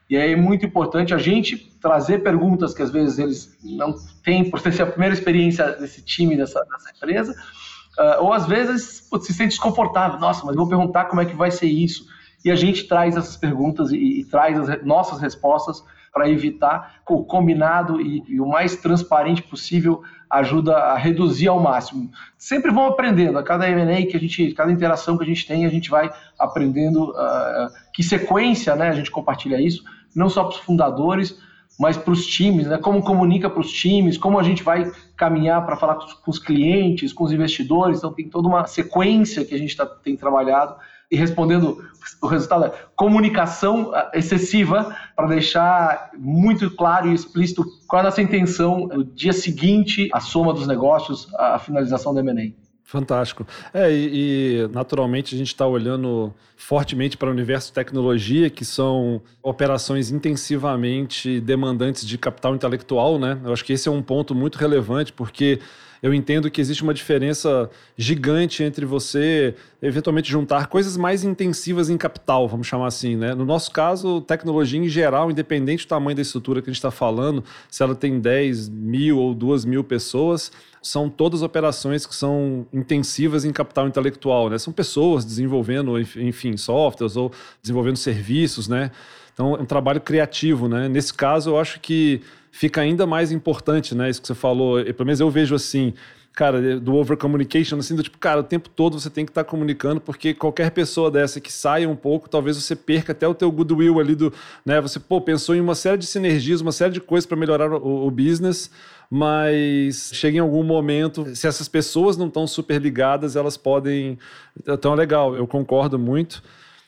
E 0.10 0.18
aí 0.18 0.34
é 0.34 0.36
muito 0.36 0.65
importante 0.65 1.13
a 1.13 1.18
gente 1.18 1.58
trazer 1.82 2.20
perguntas 2.20 2.74
que 2.74 2.82
às 2.82 2.92
vezes 2.92 3.18
eles 3.18 3.58
não 3.63 3.96
têm, 4.24 4.50
por 4.50 4.60
ser 4.60 4.82
a 4.82 4.86
primeira 4.86 5.13
experiência 5.13 5.72
desse 5.74 6.04
time, 6.04 6.38
dessa, 6.38 6.63
dessa 6.63 6.92
empresa, 6.96 7.32
uh, 7.32 8.24
ou 8.24 8.34
às 8.34 8.46
vezes 8.46 9.10
se 9.22 9.34
sente 9.34 9.50
desconfortável. 9.50 10.20
Nossa, 10.20 10.46
mas 10.46 10.56
vou 10.56 10.68
perguntar 10.68 11.06
como 11.06 11.22
é 11.22 11.25
que 11.25 11.36
vai 11.36 11.50
ser 11.50 11.68
isso 11.68 12.06
e 12.46 12.52
a 12.52 12.56
gente 12.56 12.88
traz 12.88 13.18
essas 13.18 13.36
perguntas 13.36 13.92
e, 13.92 13.98
e 14.20 14.25
traz 14.25 14.70
as 14.70 14.86
nossas 14.86 15.20
respostas 15.20 15.84
para 16.14 16.30
evitar 16.30 17.02
o 17.10 17.25
combinado 17.25 18.00
e, 18.00 18.24
e, 18.28 18.40
o 18.40 18.48
mais 18.48 18.78
transparente 18.78 19.42
possível 19.44 20.02
ajuda 20.30 20.74
a 20.78 20.98
reduzir 20.98 21.48
ao 21.50 21.60
máximo. 21.60 22.10
Sempre 22.38 22.72
vão 22.72 22.86
aprendendo, 22.86 23.38
a 23.38 23.44
cada 23.44 23.68
M&A 23.68 24.06
que 24.06 24.16
a 24.16 24.20
gente, 24.20 24.54
cada 24.54 24.72
interação 24.72 25.18
que 25.18 25.24
a 25.24 25.28
gente 25.28 25.46
tem, 25.46 25.66
a 25.66 25.70
gente 25.70 25.90
vai 25.90 26.10
aprendendo 26.40 27.12
uh, 27.12 27.68
que 27.94 28.02
sequência, 28.02 28.75
né, 28.75 28.90
a 28.90 28.94
gente 28.94 29.12
compartilha 29.12 29.60
isso, 29.60 29.84
não 30.16 30.30
só 30.30 30.44
para 30.44 30.54
os 30.54 30.60
fundadores, 30.60 31.38
mas 31.78 31.98
para 31.98 32.14
os 32.14 32.25
times, 32.25 32.68
né, 32.68 32.78
como 32.78 33.04
comunica 33.04 33.50
para 33.50 33.60
os 33.60 33.72
times, 33.72 34.18
como 34.18 34.40
a 34.40 34.44
gente 34.44 34.64
vai 34.64 34.90
caminhar 35.18 35.66
para 35.66 35.75
falar 35.75 35.96
com 35.96 36.32
os, 36.32 36.40
clientes, 36.40 37.12
com 37.12 37.25
os 37.25 37.34
investidores, 37.34 37.98
então 37.98 38.14
tem 38.14 38.30
toda 38.30 38.48
uma 38.48 38.66
sequência 38.68 39.44
que 39.44 39.54
a 39.54 39.58
gente 39.58 39.75
tá, 39.75 39.86
tem 39.86 40.16
trabalhado 40.16 40.75
e 41.12 41.15
respondendo 41.15 41.83
o 42.21 42.27
resultado 42.27 42.65
é 42.65 42.74
comunicação 42.95 43.91
ah, 43.93 44.12
excessiva 44.13 44.95
para 45.15 45.27
deixar 45.27 46.12
muito 46.17 46.69
claro 46.71 47.09
e 47.09 47.13
explícito 47.13 47.63
qual 47.88 48.00
é 48.00 48.01
a 48.01 48.09
nossa 48.09 48.21
intenção 48.21 48.88
no 48.88 49.03
dia 49.03 49.33
seguinte, 49.33 50.09
a 50.13 50.19
soma 50.19 50.53
dos 50.53 50.67
negócios, 50.67 51.27
a 51.35 51.59
finalização 51.59 52.13
do 52.13 52.19
M&A. 52.19 52.65
Fantástico. 52.88 53.47
É, 53.74 53.91
e, 53.91 54.62
e 54.62 54.67
naturalmente 54.71 55.33
a 55.33 55.38
gente 55.38 55.47
está 55.47 55.65
olhando 55.65 56.31
fortemente 56.55 57.17
para 57.17 57.27
o 57.27 57.31
universo 57.31 57.69
de 57.69 57.74
tecnologia, 57.74 58.47
que 58.47 58.63
são 58.63 59.21
operações 59.41 60.12
intensivamente 60.12 61.41
demandantes 61.41 62.05
de 62.05 62.15
capital 62.15 62.53
intelectual, 62.53 63.17
né? 63.17 63.39
Eu 63.43 63.51
acho 63.51 63.65
que 63.65 63.74
esse 63.74 63.89
é 63.89 63.91
um 63.91 64.03
ponto 64.03 64.35
muito 64.35 64.59
relevante, 64.59 65.12
porque 65.12 65.59
eu 66.02 66.14
entendo 66.14 66.50
que 66.50 66.62
existe 66.62 66.84
uma 66.84 66.94
diferença 66.94 67.70
gigante 67.98 68.64
entre 68.64 68.86
você 68.86 69.56
eventualmente 69.82 70.30
juntar 70.30 70.68
coisas 70.68 70.98
mais 70.98 71.24
intensivas 71.24 71.90
em 71.90 71.98
capital, 71.98 72.48
vamos 72.48 72.68
chamar 72.68 72.88
assim, 72.88 73.16
né? 73.16 73.36
No 73.36 73.46
nosso 73.46 73.72
caso, 73.72 74.22
tecnologia 74.22 74.80
em 74.80 74.88
geral, 74.88 75.30
independente 75.30 75.86
do 75.86 75.90
tamanho 75.90 76.16
da 76.16 76.22
estrutura 76.22 76.62
que 76.62 76.70
a 76.70 76.74
gente 76.74 76.80
está 76.80 76.92
falando, 76.92 77.44
se 77.70 77.84
ela 77.84 77.96
tem 77.96 78.20
10 78.20 78.70
mil 78.70 79.18
ou 79.18 79.34
2 79.34 79.66
mil 79.66 79.84
pessoas, 79.84 80.52
são 80.82 81.10
todas 81.10 81.42
operações 81.42 82.06
que 82.06 82.16
são 82.16 82.68
intensivas 82.72 83.46
em 83.46 83.52
capital 83.52 83.88
intelectual, 83.88 84.50
né? 84.50 84.58
São 84.58 84.72
pessoas 84.72 85.25
desenvolvendo, 85.25 86.00
enfim, 86.00 86.58
softwares 86.58 87.16
ou 87.16 87.32
desenvolvendo 87.62 87.98
serviços, 87.98 88.68
né? 88.68 88.92
Então, 89.34 89.56
é 89.56 89.62
um 89.62 89.66
trabalho 89.66 90.00
criativo, 90.00 90.70
né? 90.70 90.88
Nesse 90.88 91.14
caso, 91.14 91.50
eu 91.52 91.60
acho 91.60 91.80
que 91.80 92.22
fica 92.55 92.79
ainda 92.79 93.05
mais 93.05 93.33
importante, 93.33 93.93
né? 93.93 94.09
Isso 94.09 94.21
que 94.21 94.27
você 94.27 94.33
falou. 94.33 94.79
E, 94.79 94.93
pelo 94.93 95.07
menos 95.07 95.19
eu 95.19 95.29
vejo 95.29 95.53
assim, 95.53 95.93
cara, 96.31 96.79
do 96.79 96.95
over 96.95 97.17
communication, 97.17 97.77
assim, 97.77 97.97
do 97.97 98.01
tipo, 98.01 98.17
cara, 98.17 98.39
o 98.39 98.43
tempo 98.43 98.69
todo 98.69 98.97
você 98.97 99.09
tem 99.09 99.25
que 99.25 99.31
estar 99.31 99.43
tá 99.43 99.50
comunicando, 99.50 100.00
porque 100.00 100.33
qualquer 100.33 100.71
pessoa 100.71 101.12
dessa 101.12 101.41
que 101.41 101.51
saia 101.51 101.89
um 101.89 101.97
pouco, 101.97 102.29
talvez 102.29 102.55
você 102.55 102.74
perca 102.74 103.12
até 103.12 103.27
o 103.27 103.33
teu 103.33 103.51
goodwill 103.51 104.00
ali 104.00 104.15
do, 104.15 104.31
né? 104.65 104.79
Você, 104.79 105.01
pô, 105.01 105.19
pensou 105.19 105.53
em 105.53 105.59
uma 105.59 105.75
série 105.75 105.97
de 105.97 106.05
sinergias, 106.05 106.62
uma 106.62 106.71
série 106.71 106.93
de 106.93 107.01
coisas 107.01 107.25
para 107.25 107.35
melhorar 107.35 107.74
o, 107.74 108.07
o 108.07 108.09
business, 108.09 108.71
mas 109.09 110.12
chega 110.13 110.38
em 110.38 110.39
algum 110.39 110.63
momento, 110.63 111.35
se 111.35 111.47
essas 111.47 111.67
pessoas 111.67 112.15
não 112.15 112.27
estão 112.27 112.47
super 112.47 112.81
ligadas, 112.81 113.35
elas 113.35 113.57
podem. 113.57 114.17
Então 114.65 114.93
é 114.93 114.95
legal, 114.95 115.35
eu 115.35 115.45
concordo 115.45 116.00
muito. 116.00 116.41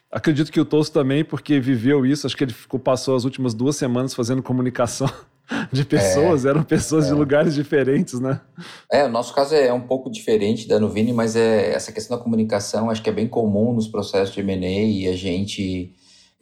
Acredito 0.09 0.49
que 0.49 0.61
o 0.61 0.65
Tosso 0.65 0.93
também, 0.93 1.25
porque 1.25 1.59
viveu 1.59 2.05
isso, 2.05 2.25
acho 2.25 2.37
que 2.37 2.45
ele 2.45 2.53
ficou, 2.53 2.79
passou 2.79 3.17
as 3.17 3.25
últimas 3.25 3.53
duas 3.53 3.75
semanas 3.75 4.13
fazendo 4.13 4.41
comunicação 4.41 5.09
de 5.71 5.85
pessoas, 5.85 6.45
é, 6.45 6.49
eram 6.49 6.63
pessoas 6.63 7.05
é. 7.05 7.07
de 7.09 7.13
lugares 7.13 7.55
diferentes, 7.55 8.19
né? 8.19 8.41
É, 8.91 9.05
o 9.05 9.09
nosso 9.09 9.33
caso 9.33 9.55
é 9.55 9.71
um 9.71 9.81
pouco 9.81 10.09
diferente 10.09 10.67
da 10.67 10.79
Nuvini, 10.79 11.13
mas 11.13 11.35
é 11.35 11.73
essa 11.73 11.91
questão 11.91 12.17
da 12.17 12.23
comunicação 12.23 12.89
acho 12.89 13.01
que 13.01 13.09
é 13.09 13.13
bem 13.13 13.27
comum 13.27 13.73
nos 13.73 13.87
processos 13.87 14.33
de 14.33 14.41
M&A 14.41 14.67
e 14.67 15.07
a 15.07 15.15
gente 15.15 15.93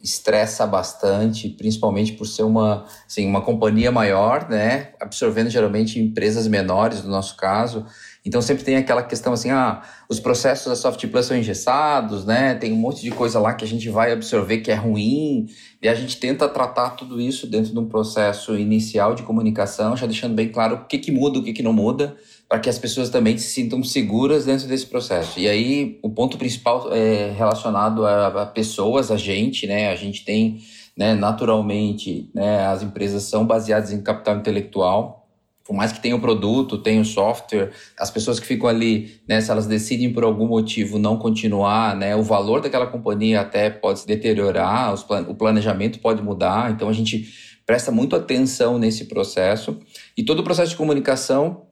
estressa 0.02 0.66
bastante, 0.66 1.48
principalmente 1.48 2.12
por 2.12 2.26
ser 2.26 2.42
uma, 2.42 2.84
assim, 3.06 3.26
uma 3.26 3.40
companhia 3.40 3.90
maior, 3.90 4.48
né? 4.48 4.92
Absorvendo 5.00 5.48
geralmente 5.50 5.98
empresas 5.98 6.46
menores, 6.46 7.02
no 7.02 7.10
nosso 7.10 7.36
caso. 7.36 7.86
Então 8.26 8.42
sempre 8.42 8.64
tem 8.64 8.74
aquela 8.74 9.04
questão 9.04 9.32
assim, 9.32 9.50
ah, 9.50 9.82
os 10.08 10.18
processos 10.18 10.66
da 10.66 10.74
Softplus 10.74 11.26
são 11.26 11.36
engessados, 11.36 12.24
né? 12.24 12.56
Tem 12.56 12.72
um 12.72 12.76
monte 12.76 13.00
de 13.00 13.12
coisa 13.12 13.38
lá 13.38 13.54
que 13.54 13.64
a 13.64 13.68
gente 13.68 13.88
vai 13.88 14.10
absorver 14.10 14.58
que 14.58 14.70
é 14.72 14.74
ruim, 14.74 15.46
e 15.80 15.88
a 15.88 15.94
gente 15.94 16.16
tenta 16.16 16.48
tratar 16.48 16.90
tudo 16.90 17.20
isso 17.20 17.46
dentro 17.46 17.72
de 17.72 17.78
um 17.78 17.86
processo 17.86 18.58
inicial 18.58 19.14
de 19.14 19.22
comunicação, 19.22 19.96
já 19.96 20.06
deixando 20.06 20.34
bem 20.34 20.48
claro 20.48 20.74
o 20.74 20.84
que, 20.86 20.98
que 20.98 21.12
muda, 21.12 21.38
o 21.38 21.42
que, 21.44 21.52
que 21.52 21.62
não 21.62 21.72
muda, 21.72 22.16
para 22.48 22.58
que 22.58 22.68
as 22.68 22.80
pessoas 22.80 23.10
também 23.10 23.38
se 23.38 23.48
sintam 23.48 23.80
seguras 23.84 24.44
dentro 24.44 24.66
desse 24.66 24.86
processo. 24.86 25.38
E 25.38 25.46
aí 25.48 26.00
o 26.02 26.10
ponto 26.10 26.36
principal 26.36 26.92
é 26.92 27.30
relacionado 27.30 28.04
a, 28.04 28.42
a 28.42 28.46
pessoas, 28.46 29.12
a 29.12 29.16
gente, 29.16 29.68
né? 29.68 29.88
A 29.92 29.94
gente 29.94 30.24
tem, 30.24 30.58
né, 30.96 31.14
naturalmente, 31.14 32.28
né, 32.34 32.66
as 32.66 32.82
empresas 32.82 33.22
são 33.22 33.46
baseadas 33.46 33.92
em 33.92 34.02
capital 34.02 34.36
intelectual, 34.36 35.25
por 35.66 35.74
mais 35.74 35.90
que 35.90 36.00
tenha 36.00 36.14
o 36.14 36.20
produto, 36.20 36.78
tenha 36.78 37.00
o 37.00 37.04
software, 37.04 37.72
as 37.98 38.10
pessoas 38.10 38.38
que 38.38 38.46
ficam 38.46 38.68
ali, 38.68 39.20
né, 39.28 39.40
se 39.40 39.50
elas 39.50 39.66
decidem 39.66 40.12
por 40.12 40.22
algum 40.22 40.46
motivo 40.46 40.96
não 40.96 41.18
continuar, 41.18 41.96
né, 41.96 42.14
o 42.14 42.22
valor 42.22 42.60
daquela 42.60 42.86
companhia 42.86 43.40
até 43.40 43.68
pode 43.68 43.98
se 43.98 44.06
deteriorar, 44.06 44.94
o 45.28 45.34
planejamento 45.34 45.98
pode 45.98 46.22
mudar, 46.22 46.70
então 46.70 46.88
a 46.88 46.92
gente 46.92 47.28
presta 47.66 47.90
muito 47.90 48.14
atenção 48.14 48.78
nesse 48.78 49.06
processo. 49.06 49.80
E 50.16 50.22
todo 50.22 50.38
o 50.38 50.44
processo 50.44 50.70
de 50.70 50.76
comunicação, 50.76 51.66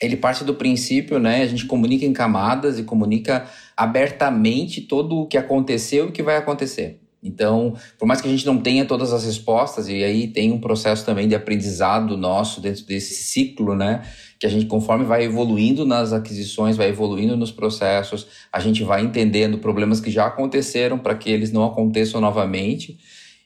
ele 0.00 0.16
parte 0.16 0.44
do 0.44 0.54
princípio, 0.54 1.18
né, 1.18 1.42
a 1.42 1.46
gente 1.46 1.66
comunica 1.66 2.06
em 2.06 2.12
camadas 2.12 2.78
e 2.78 2.84
comunica 2.84 3.46
abertamente 3.76 4.80
todo 4.82 5.16
o 5.16 5.26
que 5.26 5.36
aconteceu 5.36 6.06
e 6.06 6.08
o 6.10 6.12
que 6.12 6.22
vai 6.22 6.36
acontecer. 6.36 6.99
Então, 7.22 7.74
por 7.98 8.06
mais 8.06 8.20
que 8.20 8.28
a 8.28 8.30
gente 8.30 8.46
não 8.46 8.58
tenha 8.58 8.84
todas 8.84 9.12
as 9.12 9.24
respostas, 9.24 9.88
e 9.88 10.02
aí 10.02 10.26
tem 10.26 10.52
um 10.52 10.60
processo 10.60 11.04
também 11.04 11.28
de 11.28 11.34
aprendizado 11.34 12.16
nosso 12.16 12.60
dentro 12.60 12.84
desse 12.86 13.14
ciclo, 13.14 13.74
né? 13.74 14.02
Que 14.38 14.46
a 14.46 14.48
gente, 14.48 14.64
conforme 14.64 15.04
vai 15.04 15.24
evoluindo 15.24 15.84
nas 15.84 16.14
aquisições, 16.14 16.78
vai 16.78 16.88
evoluindo 16.88 17.36
nos 17.36 17.52
processos, 17.52 18.26
a 18.50 18.58
gente 18.58 18.82
vai 18.82 19.02
entendendo 19.02 19.58
problemas 19.58 20.00
que 20.00 20.10
já 20.10 20.26
aconteceram 20.26 20.98
para 20.98 21.14
que 21.14 21.30
eles 21.30 21.52
não 21.52 21.64
aconteçam 21.64 22.20
novamente. 22.22 22.98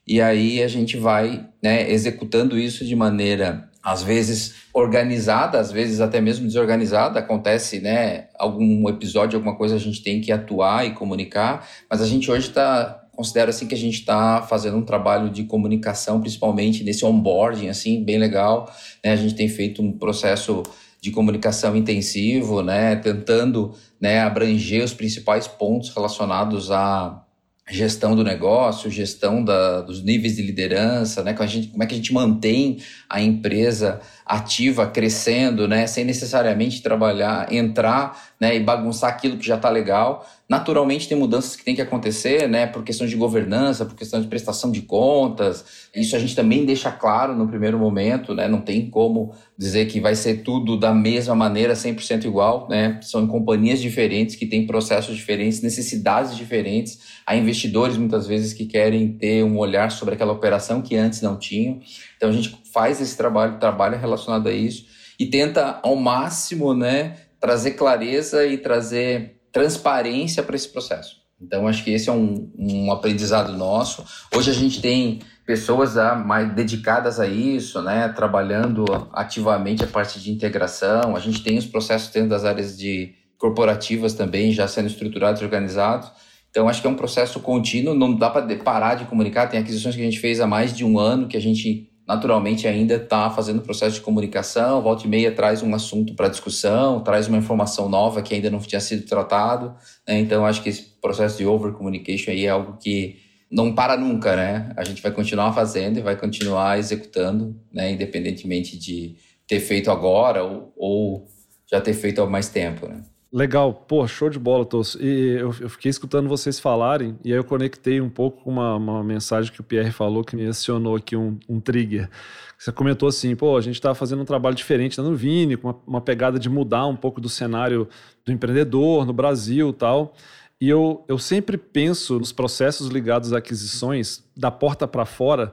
E 0.06 0.20
aí 0.20 0.62
a 0.62 0.68
gente 0.68 0.96
vai 0.96 1.48
né, 1.60 1.90
executando 1.90 2.56
isso 2.56 2.84
de 2.84 2.94
maneira, 2.94 3.68
às 3.82 4.02
vezes, 4.04 4.54
organizada, 4.72 5.58
às 5.58 5.72
vezes 5.72 6.00
até 6.00 6.20
mesmo 6.20 6.46
desorganizada. 6.46 7.18
Acontece, 7.18 7.80
né? 7.80 8.28
Algum 8.38 8.88
episódio, 8.88 9.36
alguma 9.36 9.56
coisa 9.56 9.74
a 9.74 9.78
gente 9.78 10.00
tem 10.00 10.20
que 10.20 10.30
atuar 10.30 10.86
e 10.86 10.92
comunicar, 10.92 11.66
mas 11.90 12.00
a 12.00 12.06
gente 12.06 12.30
hoje 12.30 12.48
está 12.48 13.03
considero 13.14 13.50
assim 13.50 13.66
que 13.66 13.74
a 13.74 13.78
gente 13.78 14.00
está 14.00 14.42
fazendo 14.42 14.76
um 14.76 14.84
trabalho 14.84 15.30
de 15.30 15.44
comunicação, 15.44 16.20
principalmente 16.20 16.84
nesse 16.84 17.04
onboarding, 17.04 17.68
assim, 17.68 18.02
bem 18.02 18.18
legal. 18.18 18.72
Né? 19.02 19.12
A 19.12 19.16
gente 19.16 19.34
tem 19.34 19.48
feito 19.48 19.82
um 19.82 19.92
processo 19.92 20.62
de 21.00 21.10
comunicação 21.10 21.76
intensivo, 21.76 22.62
né? 22.62 22.96
Tentando 22.96 23.74
né, 24.00 24.20
abranger 24.20 24.82
os 24.82 24.94
principais 24.94 25.46
pontos 25.46 25.90
relacionados 25.90 26.70
à 26.70 27.22
gestão 27.70 28.14
do 28.14 28.22
negócio, 28.22 28.90
gestão 28.90 29.42
da, 29.42 29.80
dos 29.80 30.02
níveis 30.02 30.36
de 30.36 30.42
liderança, 30.42 31.22
né? 31.22 31.32
Como, 31.32 31.48
a 31.48 31.50
gente, 31.50 31.68
como 31.68 31.82
é 31.82 31.86
que 31.86 31.94
a 31.94 31.96
gente 31.96 32.12
mantém 32.12 32.78
a 33.08 33.20
empresa 33.20 34.00
ativa, 34.26 34.86
crescendo, 34.86 35.68
né? 35.68 35.86
Sem 35.86 36.04
necessariamente 36.04 36.82
trabalhar, 36.82 37.52
entrar 37.52 38.34
né, 38.40 38.56
e 38.56 38.60
bagunçar 38.60 39.10
aquilo 39.10 39.36
que 39.36 39.46
já 39.46 39.56
está 39.56 39.68
legal. 39.68 40.26
Naturalmente 40.48 41.08
tem 41.08 41.16
mudanças 41.16 41.56
que 41.56 41.64
tem 41.64 41.74
que 41.74 41.80
acontecer, 41.80 42.46
né, 42.46 42.66
por 42.66 42.84
questão 42.84 43.06
de 43.06 43.16
governança, 43.16 43.86
por 43.86 43.94
questão 43.94 44.20
de 44.20 44.26
prestação 44.26 44.70
de 44.70 44.82
contas. 44.82 45.88
Isso 45.94 46.14
a 46.14 46.18
gente 46.18 46.34
também 46.34 46.66
deixa 46.66 46.90
claro 46.90 47.34
no 47.34 47.48
primeiro 47.48 47.78
momento, 47.78 48.34
né? 48.34 48.46
Não 48.46 48.60
tem 48.60 48.88
como 48.90 49.34
dizer 49.56 49.86
que 49.86 50.00
vai 50.00 50.14
ser 50.14 50.42
tudo 50.42 50.78
da 50.78 50.92
mesma 50.92 51.34
maneira, 51.34 51.74
100% 51.74 52.24
igual, 52.24 52.68
né? 52.68 52.98
São 53.02 53.26
companhias 53.26 53.80
diferentes 53.80 54.36
que 54.36 54.46
têm 54.46 54.66
processos 54.66 55.16
diferentes, 55.16 55.62
necessidades 55.62 56.36
diferentes. 56.36 56.98
Há 57.26 57.36
investidores 57.36 57.96
muitas 57.96 58.26
vezes 58.26 58.52
que 58.52 58.66
querem 58.66 59.12
ter 59.12 59.42
um 59.42 59.56
olhar 59.58 59.90
sobre 59.90 60.14
aquela 60.14 60.32
operação 60.32 60.82
que 60.82 60.96
antes 60.96 61.22
não 61.22 61.38
tinham. 61.38 61.80
Então 62.16 62.28
a 62.28 62.32
gente 62.32 62.54
faz 62.74 63.00
esse 63.00 63.16
trabalho, 63.16 63.58
trabalho 63.60 63.96
relacionado 63.96 64.48
a 64.48 64.52
isso 64.52 64.84
e 65.18 65.26
tenta 65.26 65.78
ao 65.82 65.94
máximo, 65.94 66.74
né, 66.74 67.16
trazer 67.40 67.72
clareza 67.72 68.44
e 68.44 68.58
trazer 68.58 69.40
transparência 69.52 70.42
para 70.42 70.56
esse 70.56 70.68
processo. 70.68 71.22
Então, 71.40 71.68
acho 71.68 71.84
que 71.84 71.92
esse 71.92 72.08
é 72.08 72.12
um, 72.12 72.50
um 72.58 72.90
aprendizado 72.90 73.52
nosso. 73.52 74.04
Hoje 74.34 74.50
a 74.50 74.54
gente 74.54 74.80
tem 74.80 75.20
pessoas 75.46 75.96
ah, 75.96 76.14
mais 76.14 76.52
dedicadas 76.54 77.20
a 77.20 77.26
isso, 77.26 77.80
né, 77.82 78.08
trabalhando 78.08 78.84
ativamente 79.12 79.84
a 79.84 79.86
parte 79.86 80.18
de 80.18 80.32
integração. 80.32 81.14
A 81.14 81.20
gente 81.20 81.42
tem 81.42 81.58
os 81.58 81.66
processos 81.66 82.10
dentro 82.10 82.30
das 82.30 82.44
áreas 82.44 82.76
de 82.76 83.14
corporativas 83.38 84.14
também 84.14 84.52
já 84.52 84.66
sendo 84.66 84.86
estruturados 84.86 85.40
e 85.40 85.44
organizados. 85.44 86.10
Então, 86.50 86.68
acho 86.68 86.80
que 86.80 86.86
é 86.86 86.90
um 86.90 86.96
processo 86.96 87.40
contínuo, 87.40 87.94
não 87.94 88.16
dá 88.16 88.30
para 88.30 88.56
parar 88.56 88.94
de 88.94 89.04
comunicar. 89.04 89.48
Tem 89.48 89.60
aquisições 89.60 89.94
que 89.94 90.00
a 90.00 90.04
gente 90.04 90.20
fez 90.20 90.40
há 90.40 90.46
mais 90.46 90.74
de 90.74 90.84
um 90.84 90.98
ano 90.98 91.28
que 91.28 91.36
a 91.36 91.40
gente 91.40 91.93
naturalmente 92.06 92.68
ainda 92.68 92.96
está 92.96 93.30
fazendo 93.30 93.62
processo 93.62 93.94
de 93.94 94.00
comunicação, 94.00 94.82
volta 94.82 95.06
e 95.06 95.08
meia 95.08 95.32
traz 95.32 95.62
um 95.62 95.74
assunto 95.74 96.14
para 96.14 96.28
discussão, 96.28 97.00
traz 97.00 97.28
uma 97.28 97.38
informação 97.38 97.88
nova 97.88 98.22
que 98.22 98.34
ainda 98.34 98.50
não 98.50 98.58
tinha 98.58 98.80
sido 98.80 99.06
tratado. 99.06 99.74
Né? 100.06 100.18
Então, 100.18 100.44
acho 100.44 100.62
que 100.62 100.68
esse 100.68 100.82
processo 101.00 101.38
de 101.38 101.46
over 101.46 101.72
communication 101.72 102.30
aí 102.30 102.44
é 102.44 102.50
algo 102.50 102.76
que 102.78 103.16
não 103.50 103.74
para 103.74 103.96
nunca, 103.96 104.34
né? 104.34 104.72
A 104.76 104.84
gente 104.84 105.00
vai 105.00 105.12
continuar 105.12 105.52
fazendo 105.52 105.98
e 105.98 106.02
vai 106.02 106.16
continuar 106.16 106.78
executando, 106.78 107.54
né? 107.72 107.92
Independentemente 107.92 108.76
de 108.76 109.14
ter 109.46 109.60
feito 109.60 109.90
agora 109.90 110.42
ou, 110.42 110.72
ou 110.76 111.28
já 111.70 111.80
ter 111.80 111.94
feito 111.94 112.20
há 112.20 112.26
mais 112.26 112.48
tempo, 112.48 112.88
né? 112.88 113.02
Legal, 113.34 113.74
pô, 113.74 114.06
show 114.06 114.30
de 114.30 114.38
bola, 114.38 114.64
Tos. 114.64 114.94
E 114.94 115.30
eu, 115.40 115.52
eu, 115.60 115.68
fiquei 115.68 115.90
escutando 115.90 116.28
vocês 116.28 116.60
falarem, 116.60 117.18
e 117.24 117.32
aí 117.32 117.36
eu 117.36 117.42
conectei 117.42 118.00
um 118.00 118.08
pouco 118.08 118.44
com 118.44 118.50
uma, 118.52 118.76
uma 118.76 119.02
mensagem 119.02 119.52
que 119.52 119.60
o 119.60 119.64
Pierre 119.64 119.90
falou 119.90 120.22
que 120.22 120.36
me 120.36 120.46
acionou 120.46 120.94
aqui 120.94 121.16
um, 121.16 121.36
um 121.48 121.58
trigger. 121.58 122.08
Você 122.56 122.70
comentou 122.70 123.08
assim, 123.08 123.34
pô, 123.34 123.56
a 123.56 123.60
gente 123.60 123.74
está 123.74 123.92
fazendo 123.92 124.22
um 124.22 124.24
trabalho 124.24 124.54
diferente 124.54 125.00
no 125.00 125.16
Vini, 125.16 125.56
com 125.56 125.66
uma, 125.66 125.80
uma, 125.84 126.00
pegada 126.00 126.38
de 126.38 126.48
mudar 126.48 126.86
um 126.86 126.94
pouco 126.94 127.20
do 127.20 127.28
cenário 127.28 127.88
do 128.24 128.30
empreendedor 128.30 129.04
no 129.04 129.12
Brasil 129.12 129.72
tal. 129.72 130.14
E 130.60 130.68
eu, 130.68 131.04
eu 131.08 131.18
sempre 131.18 131.58
penso 131.58 132.20
nos 132.20 132.30
processos 132.30 132.86
ligados 132.86 133.32
a 133.32 133.38
aquisições 133.38 134.22
da 134.36 134.52
porta 134.52 134.86
para 134.86 135.04
fora 135.04 135.52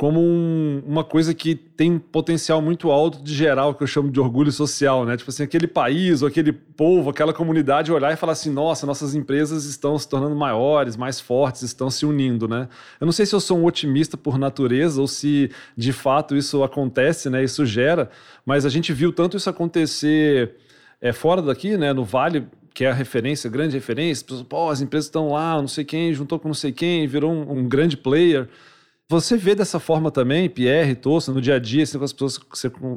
como 0.00 0.18
um, 0.18 0.82
uma 0.86 1.04
coisa 1.04 1.34
que 1.34 1.54
tem 1.54 1.98
potencial 1.98 2.62
muito 2.62 2.90
alto 2.90 3.22
de 3.22 3.34
gerar 3.34 3.66
o 3.66 3.74
que 3.74 3.82
eu 3.82 3.86
chamo 3.86 4.10
de 4.10 4.18
orgulho 4.18 4.50
social, 4.50 5.04
né? 5.04 5.14
Tipo 5.14 5.28
assim, 5.28 5.42
aquele 5.42 5.66
país 5.66 6.22
ou 6.22 6.28
aquele 6.28 6.54
povo, 6.54 7.10
aquela 7.10 7.34
comunidade 7.34 7.92
olhar 7.92 8.10
e 8.10 8.16
falar 8.16 8.32
assim, 8.32 8.50
nossa, 8.50 8.86
nossas 8.86 9.14
empresas 9.14 9.66
estão 9.66 9.98
se 9.98 10.08
tornando 10.08 10.34
maiores, 10.34 10.96
mais 10.96 11.20
fortes, 11.20 11.60
estão 11.60 11.90
se 11.90 12.06
unindo, 12.06 12.48
né? 12.48 12.66
Eu 12.98 13.04
não 13.04 13.12
sei 13.12 13.26
se 13.26 13.34
eu 13.34 13.40
sou 13.40 13.58
um 13.58 13.66
otimista 13.66 14.16
por 14.16 14.38
natureza 14.38 15.02
ou 15.02 15.06
se 15.06 15.50
de 15.76 15.92
fato 15.92 16.34
isso 16.34 16.62
acontece, 16.62 17.28
né? 17.28 17.44
Isso 17.44 17.66
gera, 17.66 18.08
mas 18.46 18.64
a 18.64 18.70
gente 18.70 18.94
viu 18.94 19.12
tanto 19.12 19.36
isso 19.36 19.50
acontecer 19.50 20.54
é, 20.98 21.12
fora 21.12 21.42
daqui, 21.42 21.76
né? 21.76 21.92
No 21.92 22.06
Vale, 22.06 22.46
que 22.72 22.86
é 22.86 22.90
a 22.90 22.94
referência, 22.94 23.50
grande 23.50 23.74
referência, 23.74 24.26
pô, 24.48 24.70
as 24.70 24.80
empresas 24.80 25.08
estão 25.08 25.32
lá, 25.32 25.60
não 25.60 25.68
sei 25.68 25.84
quem, 25.84 26.14
juntou 26.14 26.38
com 26.38 26.48
não 26.48 26.54
sei 26.54 26.72
quem, 26.72 27.06
virou 27.06 27.30
um, 27.30 27.58
um 27.58 27.68
grande 27.68 27.98
player. 27.98 28.48
Você 29.10 29.36
vê 29.36 29.56
dessa 29.56 29.80
forma 29.80 30.08
também, 30.08 30.48
Pierre, 30.48 30.94
Tossa, 30.94 31.32
no 31.32 31.40
dia 31.40 31.56
a 31.56 31.58
dia, 31.58 31.82
assim, 31.82 31.98
com 31.98 32.04
as 32.04 32.12
pessoas 32.12 32.38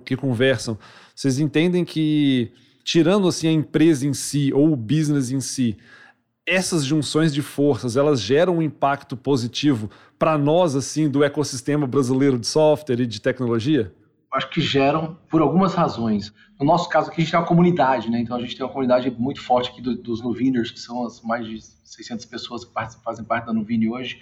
que, 0.05 0.15
conversam, 0.15 0.77
vocês 1.15 1.39
entendem 1.39 1.84
que, 1.84 2.51
tirando 2.84 3.27
assim 3.27 3.48
a 3.48 3.51
empresa 3.51 4.05
em 4.05 4.13
si 4.13 4.53
ou 4.53 4.72
o 4.72 4.75
business 4.75 5.32
em 5.32 5.41
si, 5.41 5.75
essas 6.46 6.86
junções 6.86 7.34
de 7.34 7.41
forças, 7.41 7.98
elas 7.98 8.22
geram 8.22 8.58
um 8.58 8.62
impacto 8.62 9.17
positivo 9.17 9.89
para 10.20 10.38
nós, 10.38 10.75
assim, 10.75 11.10
do 11.10 11.24
ecossistema 11.24 11.88
brasileiro 11.88 12.38
de 12.38 12.46
software 12.46 13.00
e 13.00 13.08
de 13.08 13.20
tecnologia? 13.20 13.91
Acho 14.32 14.51
que 14.51 14.62
geram 14.62 15.17
por 15.27 15.41
algumas 15.41 15.74
razões. 15.74 16.32
No 16.60 16.65
nosso 16.67 16.88
caso 16.89 17.10
aqui, 17.10 17.22
a 17.22 17.24
gente 17.24 17.32
tem 17.32 17.39
uma 17.39 17.48
comunidade, 17.48 18.12
né? 18.12 18.20
Então, 18.20 18.38
a 18.38 18.39
gente 18.39 18.55
tem 18.55 18.63
uma 18.63 18.72
comunidade 18.72 19.10
muito 19.10 19.41
forte 19.41 19.72
aqui 19.72 19.82
do, 19.82 19.96
dos 19.96 20.22
Nuviners, 20.22 20.70
que 20.70 20.79
são 20.79 21.08
as 21.08 21.24
mais 21.24 21.48
de 21.48 21.60
600 21.60 22.24
pessoas 22.25 22.63
que 22.63 22.72
fazem 23.03 23.25
parte 23.25 23.48
da 23.48 23.51
Nuvini 23.53 23.89
hoje. 23.89 24.20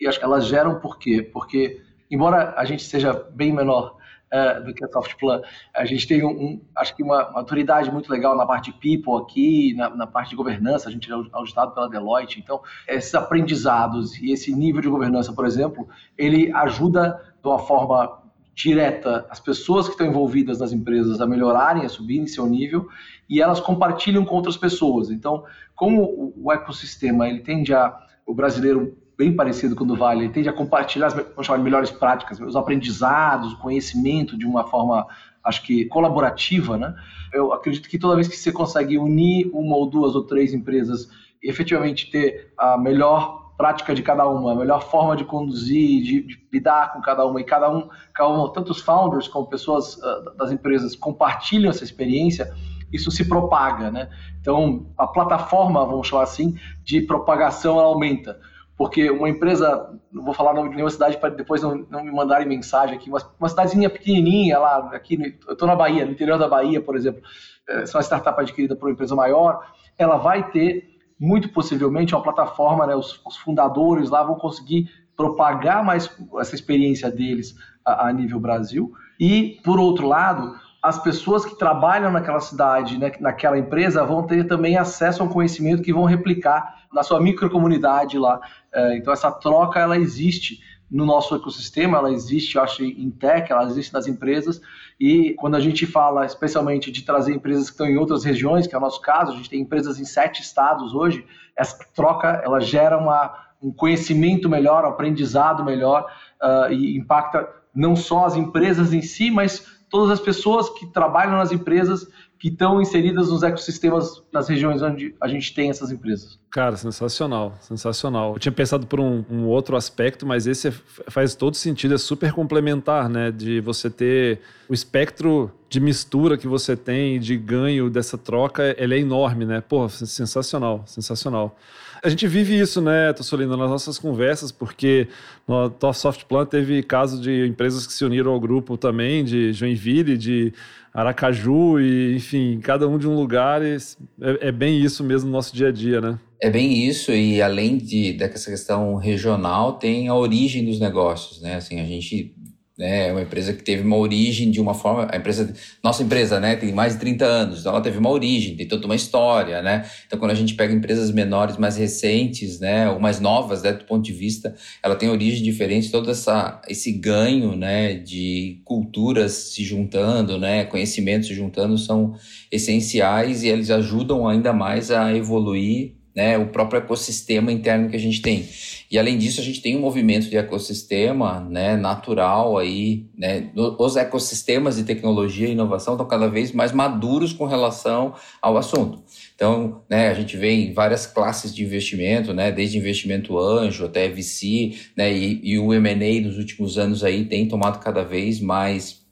E 0.00 0.06
acho 0.06 0.18
que 0.18 0.24
elas 0.24 0.46
geram 0.46 0.80
por 0.80 0.98
quê? 0.98 1.22
Porque, 1.22 1.82
embora 2.10 2.54
a 2.56 2.64
gente 2.64 2.82
seja 2.82 3.12
bem 3.32 3.52
menor 3.52 3.96
uh, 4.32 4.64
do 4.64 4.74
que 4.74 4.84
a 4.84 4.88
Softplan, 4.88 5.40
a 5.74 5.84
gente 5.84 6.06
tem, 6.06 6.24
um, 6.24 6.30
um, 6.30 6.60
acho 6.76 6.94
que 6.96 7.02
uma 7.02 7.30
maturidade 7.30 7.90
muito 7.90 8.10
legal 8.10 8.36
na 8.36 8.44
parte 8.44 8.72
de 8.72 8.78
people 8.78 9.22
aqui, 9.22 9.74
na, 9.74 9.90
na, 9.90 10.06
parte 10.06 10.30
de 10.30 10.36
governança, 10.36 10.88
a 10.88 10.92
gente 10.92 11.10
é 11.10 11.14
auditado 11.32 11.72
pela 11.72 11.88
Deloitte, 11.88 12.40
então 12.40 12.60
esses 12.88 13.14
aprendizados 13.14 14.16
e 14.18 14.32
esse 14.32 14.54
nível 14.54 14.80
de 14.80 14.88
governança, 14.88 15.32
por 15.32 15.46
exemplo, 15.46 15.88
ele 16.18 16.52
ajuda 16.52 17.20
de 17.40 17.48
uma 17.48 17.58
forma 17.58 18.22
direta 18.54 19.26
as 19.30 19.40
pessoas 19.40 19.86
que 19.86 19.92
estão 19.92 20.06
envolvidas 20.06 20.60
nas 20.60 20.72
empresas 20.72 21.20
a 21.20 21.26
melhorarem, 21.26 21.84
a 21.84 21.88
subirem 21.88 22.26
seu 22.26 22.46
nível 22.46 22.88
e 23.28 23.42
elas 23.42 23.58
compartilham 23.58 24.24
com 24.24 24.36
outras 24.36 24.56
pessoas. 24.56 25.10
Então, 25.10 25.44
como 25.74 26.32
o 26.36 26.52
ecossistema 26.52 27.28
ele 27.28 27.40
tende 27.40 27.74
a 27.74 27.98
o 28.26 28.32
brasileiro 28.32 28.96
bem 29.16 29.34
parecido 29.34 29.76
com 29.76 29.84
o 29.84 29.86
do 29.86 29.96
Vale, 29.96 30.24
ele 30.24 30.32
tende 30.32 30.48
a 30.48 30.52
compartilhar 30.52 31.06
as 31.06 31.14
vamos 31.14 31.46
chamar 31.46 31.58
de 31.58 31.64
melhores 31.64 31.90
práticas, 31.90 32.40
os 32.40 32.56
aprendizados, 32.56 33.52
o 33.52 33.58
conhecimento 33.58 34.36
de 34.36 34.46
uma 34.46 34.64
forma, 34.64 35.06
acho 35.44 35.62
que 35.62 35.84
colaborativa, 35.86 36.76
né? 36.76 36.94
Eu 37.32 37.52
acredito 37.52 37.88
que 37.88 37.98
toda 37.98 38.16
vez 38.16 38.28
que 38.28 38.36
você 38.36 38.52
consegue 38.52 38.98
unir 38.98 39.50
uma 39.52 39.76
ou 39.76 39.86
duas 39.86 40.14
ou 40.14 40.24
três 40.24 40.52
empresas 40.52 41.08
e 41.42 41.48
efetivamente 41.48 42.10
ter 42.10 42.52
a 42.58 42.76
melhor 42.76 43.44
prática 43.56 43.94
de 43.94 44.02
cada 44.02 44.28
uma, 44.28 44.52
a 44.52 44.56
melhor 44.56 44.82
forma 44.82 45.16
de 45.16 45.24
conduzir, 45.24 46.02
de, 46.02 46.22
de 46.22 46.40
lidar 46.52 46.92
com 46.92 47.00
cada 47.00 47.24
uma, 47.24 47.40
e 47.40 47.44
cada 47.44 47.70
um, 47.70 47.88
cada 48.12 48.28
um, 48.30 48.48
tanto 48.48 48.72
os 48.72 48.80
founders 48.80 49.28
como 49.28 49.46
pessoas 49.46 49.96
uh, 49.96 50.36
das 50.36 50.50
empresas 50.50 50.96
compartilham 50.96 51.70
essa 51.70 51.84
experiência, 51.84 52.52
isso 52.92 53.10
se 53.10 53.28
propaga, 53.28 53.90
né? 53.90 54.08
Então, 54.40 54.86
a 54.98 55.06
plataforma, 55.06 55.84
vamos 55.84 56.08
chamar 56.08 56.24
assim, 56.24 56.56
de 56.82 57.00
propagação 57.00 57.78
aumenta 57.78 58.38
porque 58.76 59.10
uma 59.10 59.28
empresa, 59.28 59.98
não 60.10 60.24
vou 60.24 60.34
falar 60.34 60.52
o 60.52 60.54
nome 60.54 60.70
de 60.70 60.74
nenhuma 60.76 60.90
cidade 60.90 61.16
para 61.18 61.30
depois 61.30 61.62
não, 61.62 61.86
não, 61.88 62.02
me 62.02 62.10
mandarem 62.10 62.48
mensagem 62.48 62.96
aqui, 62.96 63.08
mas 63.08 63.24
uma 63.38 63.48
cidadezinha 63.48 63.88
pequenininha 63.88 64.58
lá, 64.58 64.90
aqui, 64.92 65.36
eu 65.46 65.52
estou 65.52 65.68
na 65.68 65.76
Bahia, 65.76 66.04
no 66.04 66.12
interior 66.12 66.38
da 66.38 66.48
Bahia, 66.48 66.80
por 66.80 66.96
exemplo, 66.96 67.22
é, 67.68 67.86
se 67.86 67.94
uma 67.94 68.02
startup 68.02 68.40
adquirida 68.40 68.74
por 68.74 68.86
uma 68.86 68.92
empresa 68.92 69.14
maior, 69.14 69.64
ela 69.96 70.16
vai 70.16 70.50
ter, 70.50 70.92
muito 71.18 71.48
possivelmente, 71.50 72.14
uma 72.14 72.22
plataforma, 72.22 72.86
né, 72.86 72.96
os, 72.96 73.20
os 73.24 73.36
fundadores 73.36 74.10
lá 74.10 74.22
vão 74.24 74.34
conseguir 74.34 74.88
propagar 75.16 75.84
mais 75.84 76.10
essa 76.40 76.56
experiência 76.56 77.08
deles 77.10 77.54
a, 77.84 78.08
a 78.08 78.12
nível 78.12 78.40
Brasil, 78.40 78.92
e, 79.20 79.60
por 79.64 79.78
outro 79.78 80.08
lado, 80.08 80.56
as 80.84 81.02
pessoas 81.02 81.46
que 81.46 81.56
trabalham 81.56 82.12
naquela 82.12 82.40
cidade, 82.40 82.98
né, 82.98 83.10
naquela 83.18 83.58
empresa, 83.58 84.04
vão 84.04 84.26
ter 84.26 84.46
também 84.46 84.76
acesso 84.76 85.22
a 85.22 85.24
um 85.24 85.30
conhecimento 85.30 85.82
que 85.82 85.94
vão 85.94 86.04
replicar 86.04 86.84
na 86.92 87.02
sua 87.02 87.18
microcomunidade 87.22 88.18
lá. 88.18 88.38
É, 88.70 88.98
então, 88.98 89.10
essa 89.10 89.32
troca, 89.32 89.80
ela 89.80 89.96
existe 89.96 90.60
no 90.90 91.06
nosso 91.06 91.34
ecossistema, 91.34 91.96
ela 91.96 92.12
existe, 92.12 92.56
eu 92.56 92.62
acho, 92.62 92.84
em 92.84 93.10
tech, 93.10 93.50
ela 93.50 93.64
existe 93.64 93.94
nas 93.94 94.06
empresas, 94.06 94.60
e 95.00 95.32
quando 95.38 95.54
a 95.54 95.60
gente 95.60 95.86
fala 95.86 96.26
especialmente 96.26 96.92
de 96.92 97.00
trazer 97.00 97.32
empresas 97.32 97.64
que 97.64 97.72
estão 97.72 97.86
em 97.86 97.96
outras 97.96 98.22
regiões, 98.22 98.66
que 98.66 98.74
é 98.74 98.78
o 98.78 98.80
nosso 98.82 99.00
caso, 99.00 99.32
a 99.32 99.36
gente 99.36 99.48
tem 99.48 99.62
empresas 99.62 99.98
em 99.98 100.04
sete 100.04 100.42
estados 100.42 100.92
hoje, 100.92 101.24
essa 101.56 101.78
troca, 101.94 102.42
ela 102.44 102.60
gera 102.60 102.98
uma, 102.98 103.34
um 103.62 103.72
conhecimento 103.72 104.50
melhor, 104.50 104.84
um 104.84 104.88
aprendizado 104.88 105.64
melhor, 105.64 106.12
uh, 106.42 106.70
e 106.70 106.94
impacta 106.98 107.48
não 107.74 107.96
só 107.96 108.26
as 108.26 108.36
empresas 108.36 108.92
em 108.92 109.02
si, 109.02 109.30
mas 109.30 109.73
todas 109.94 110.10
as 110.10 110.18
pessoas 110.18 110.68
que 110.70 110.86
trabalham 110.86 111.36
nas 111.36 111.52
empresas 111.52 112.08
que 112.36 112.48
estão 112.48 112.82
inseridas 112.82 113.30
nos 113.30 113.44
ecossistemas 113.44 114.24
nas 114.32 114.48
regiões 114.48 114.82
onde 114.82 115.14
a 115.20 115.28
gente 115.28 115.54
tem 115.54 115.70
essas 115.70 115.92
empresas. 115.92 116.36
Cara, 116.50 116.76
sensacional, 116.76 117.54
sensacional. 117.60 118.32
Eu 118.32 118.40
tinha 118.40 118.50
pensado 118.50 118.88
por 118.88 118.98
um, 118.98 119.24
um 119.30 119.46
outro 119.46 119.76
aspecto, 119.76 120.26
mas 120.26 120.48
esse 120.48 120.66
é, 120.66 120.72
faz 121.06 121.36
todo 121.36 121.56
sentido, 121.56 121.94
é 121.94 121.98
super 121.98 122.32
complementar, 122.32 123.08
né? 123.08 123.30
De 123.30 123.60
você 123.60 123.88
ter 123.88 124.40
o 124.68 124.74
espectro 124.74 125.48
de 125.68 125.78
mistura 125.78 126.36
que 126.36 126.48
você 126.48 126.76
tem, 126.76 127.20
de 127.20 127.36
ganho 127.36 127.88
dessa 127.88 128.18
troca, 128.18 128.74
ele 128.76 128.96
é 128.96 128.98
enorme, 128.98 129.44
né? 129.44 129.60
Pô, 129.60 129.88
sensacional, 129.88 130.82
sensacional 130.88 131.56
a 132.04 132.10
gente 132.10 132.26
vive 132.26 132.60
isso, 132.60 132.82
né, 132.82 133.14
Tossolino, 133.14 133.56
nas 133.56 133.70
nossas 133.70 133.98
conversas, 133.98 134.52
porque 134.52 135.08
no 135.48 135.70
Top 135.70 135.96
Soft 135.96 136.24
Plan 136.24 136.44
teve 136.44 136.82
casos 136.82 137.18
de 137.18 137.46
empresas 137.46 137.86
que 137.86 137.94
se 137.94 138.04
uniram 138.04 138.30
ao 138.30 138.38
grupo 138.38 138.76
também, 138.76 139.24
de 139.24 139.54
Joinville, 139.54 140.18
de 140.18 140.52
Aracaju, 140.92 141.80
e 141.80 142.14
enfim, 142.14 142.60
cada 142.62 142.86
um 142.86 142.98
de 142.98 143.08
um 143.08 143.16
lugar. 143.16 143.62
é, 143.62 143.78
é 144.20 144.52
bem 144.52 144.78
isso 144.78 145.02
mesmo 145.02 145.30
no 145.30 145.32
nosso 145.32 145.56
dia 145.56 145.68
a 145.68 145.72
dia, 145.72 145.98
né? 145.98 146.18
É 146.42 146.50
bem 146.50 146.86
isso, 146.86 147.10
e 147.10 147.40
além 147.40 147.78
de, 147.78 148.12
dessa 148.12 148.50
questão 148.50 148.96
regional, 148.96 149.72
tem 149.72 150.08
a 150.08 150.14
origem 150.14 150.62
dos 150.62 150.78
negócios, 150.78 151.40
né? 151.40 151.54
Assim, 151.54 151.80
a 151.80 151.84
gente 151.86 152.34
né? 152.76 153.08
É 153.08 153.12
uma 153.12 153.22
empresa 153.22 153.52
que 153.52 153.62
teve 153.62 153.82
uma 153.82 153.96
origem 153.96 154.50
de 154.50 154.60
uma 154.60 154.74
forma. 154.74 155.08
A 155.10 155.16
empresa, 155.16 155.52
nossa 155.82 156.02
empresa, 156.02 156.40
né? 156.40 156.56
Tem 156.56 156.72
mais 156.72 156.94
de 156.94 157.00
30 157.00 157.24
anos, 157.24 157.60
então 157.60 157.72
ela 157.72 157.80
teve 157.80 157.98
uma 157.98 158.10
origem, 158.10 158.56
tem 158.56 158.66
toda 158.66 158.86
uma 158.86 158.96
história, 158.96 159.62
né? 159.62 159.88
Então, 160.06 160.18
quando 160.18 160.32
a 160.32 160.34
gente 160.34 160.54
pega 160.54 160.72
empresas 160.72 161.10
menores, 161.10 161.56
mais 161.56 161.76
recentes, 161.76 162.58
né? 162.58 162.90
Ou 162.90 162.98
mais 162.98 163.20
novas, 163.20 163.62
né? 163.62 163.72
Do 163.72 163.84
ponto 163.84 164.04
de 164.04 164.12
vista, 164.12 164.54
ela 164.82 164.96
tem 164.96 165.08
origem 165.08 165.42
diferente, 165.42 165.90
todo 165.90 166.10
essa, 166.10 166.60
esse 166.68 166.92
ganho, 166.92 167.56
né? 167.56 167.94
De 167.94 168.60
culturas 168.64 169.32
se 169.32 169.64
juntando, 169.64 170.38
né? 170.38 170.64
Conhecimentos 170.64 171.28
se 171.28 171.34
juntando 171.34 171.78
são 171.78 172.14
essenciais 172.50 173.42
e 173.42 173.48
eles 173.48 173.70
ajudam 173.70 174.26
ainda 174.26 174.52
mais 174.52 174.90
a 174.90 175.14
evoluir 175.14 176.03
né, 176.14 176.38
o 176.38 176.46
próprio 176.46 176.78
ecossistema 176.78 177.50
interno 177.50 177.88
que 177.88 177.96
a 177.96 178.00
gente 178.00 178.22
tem. 178.22 178.48
E 178.90 178.98
além 178.98 179.18
disso, 179.18 179.40
a 179.40 179.44
gente 179.44 179.60
tem 179.60 179.76
um 179.76 179.80
movimento 179.80 180.28
de 180.28 180.36
ecossistema 180.36 181.40
né, 181.40 181.76
natural 181.76 182.56
aí, 182.56 183.06
né, 183.16 183.50
os 183.54 183.96
ecossistemas 183.96 184.76
de 184.76 184.84
tecnologia 184.84 185.48
e 185.48 185.52
inovação 185.52 185.94
estão 185.94 186.06
cada 186.06 186.28
vez 186.28 186.52
mais 186.52 186.70
maduros 186.70 187.32
com 187.32 187.44
relação 187.46 188.14
ao 188.40 188.56
assunto. 188.56 189.02
Então, 189.34 189.82
né, 189.90 190.08
a 190.08 190.14
gente 190.14 190.36
vê 190.36 190.52
em 190.52 190.72
várias 190.72 191.06
classes 191.06 191.52
de 191.54 191.64
investimento, 191.64 192.32
né, 192.32 192.52
desde 192.52 192.78
investimento 192.78 193.36
anjo 193.36 193.84
até 193.84 194.08
VC, 194.08 194.74
né, 194.96 195.12
e, 195.12 195.40
e 195.42 195.58
o 195.58 195.74
M&A 195.74 196.20
nos 196.20 196.38
últimos 196.38 196.78
anos 196.78 197.02
aí 197.02 197.24
tem 197.24 197.48
tomado 197.48 197.82
cada 197.82 198.04
vez 198.04 198.40
mais 198.40 199.03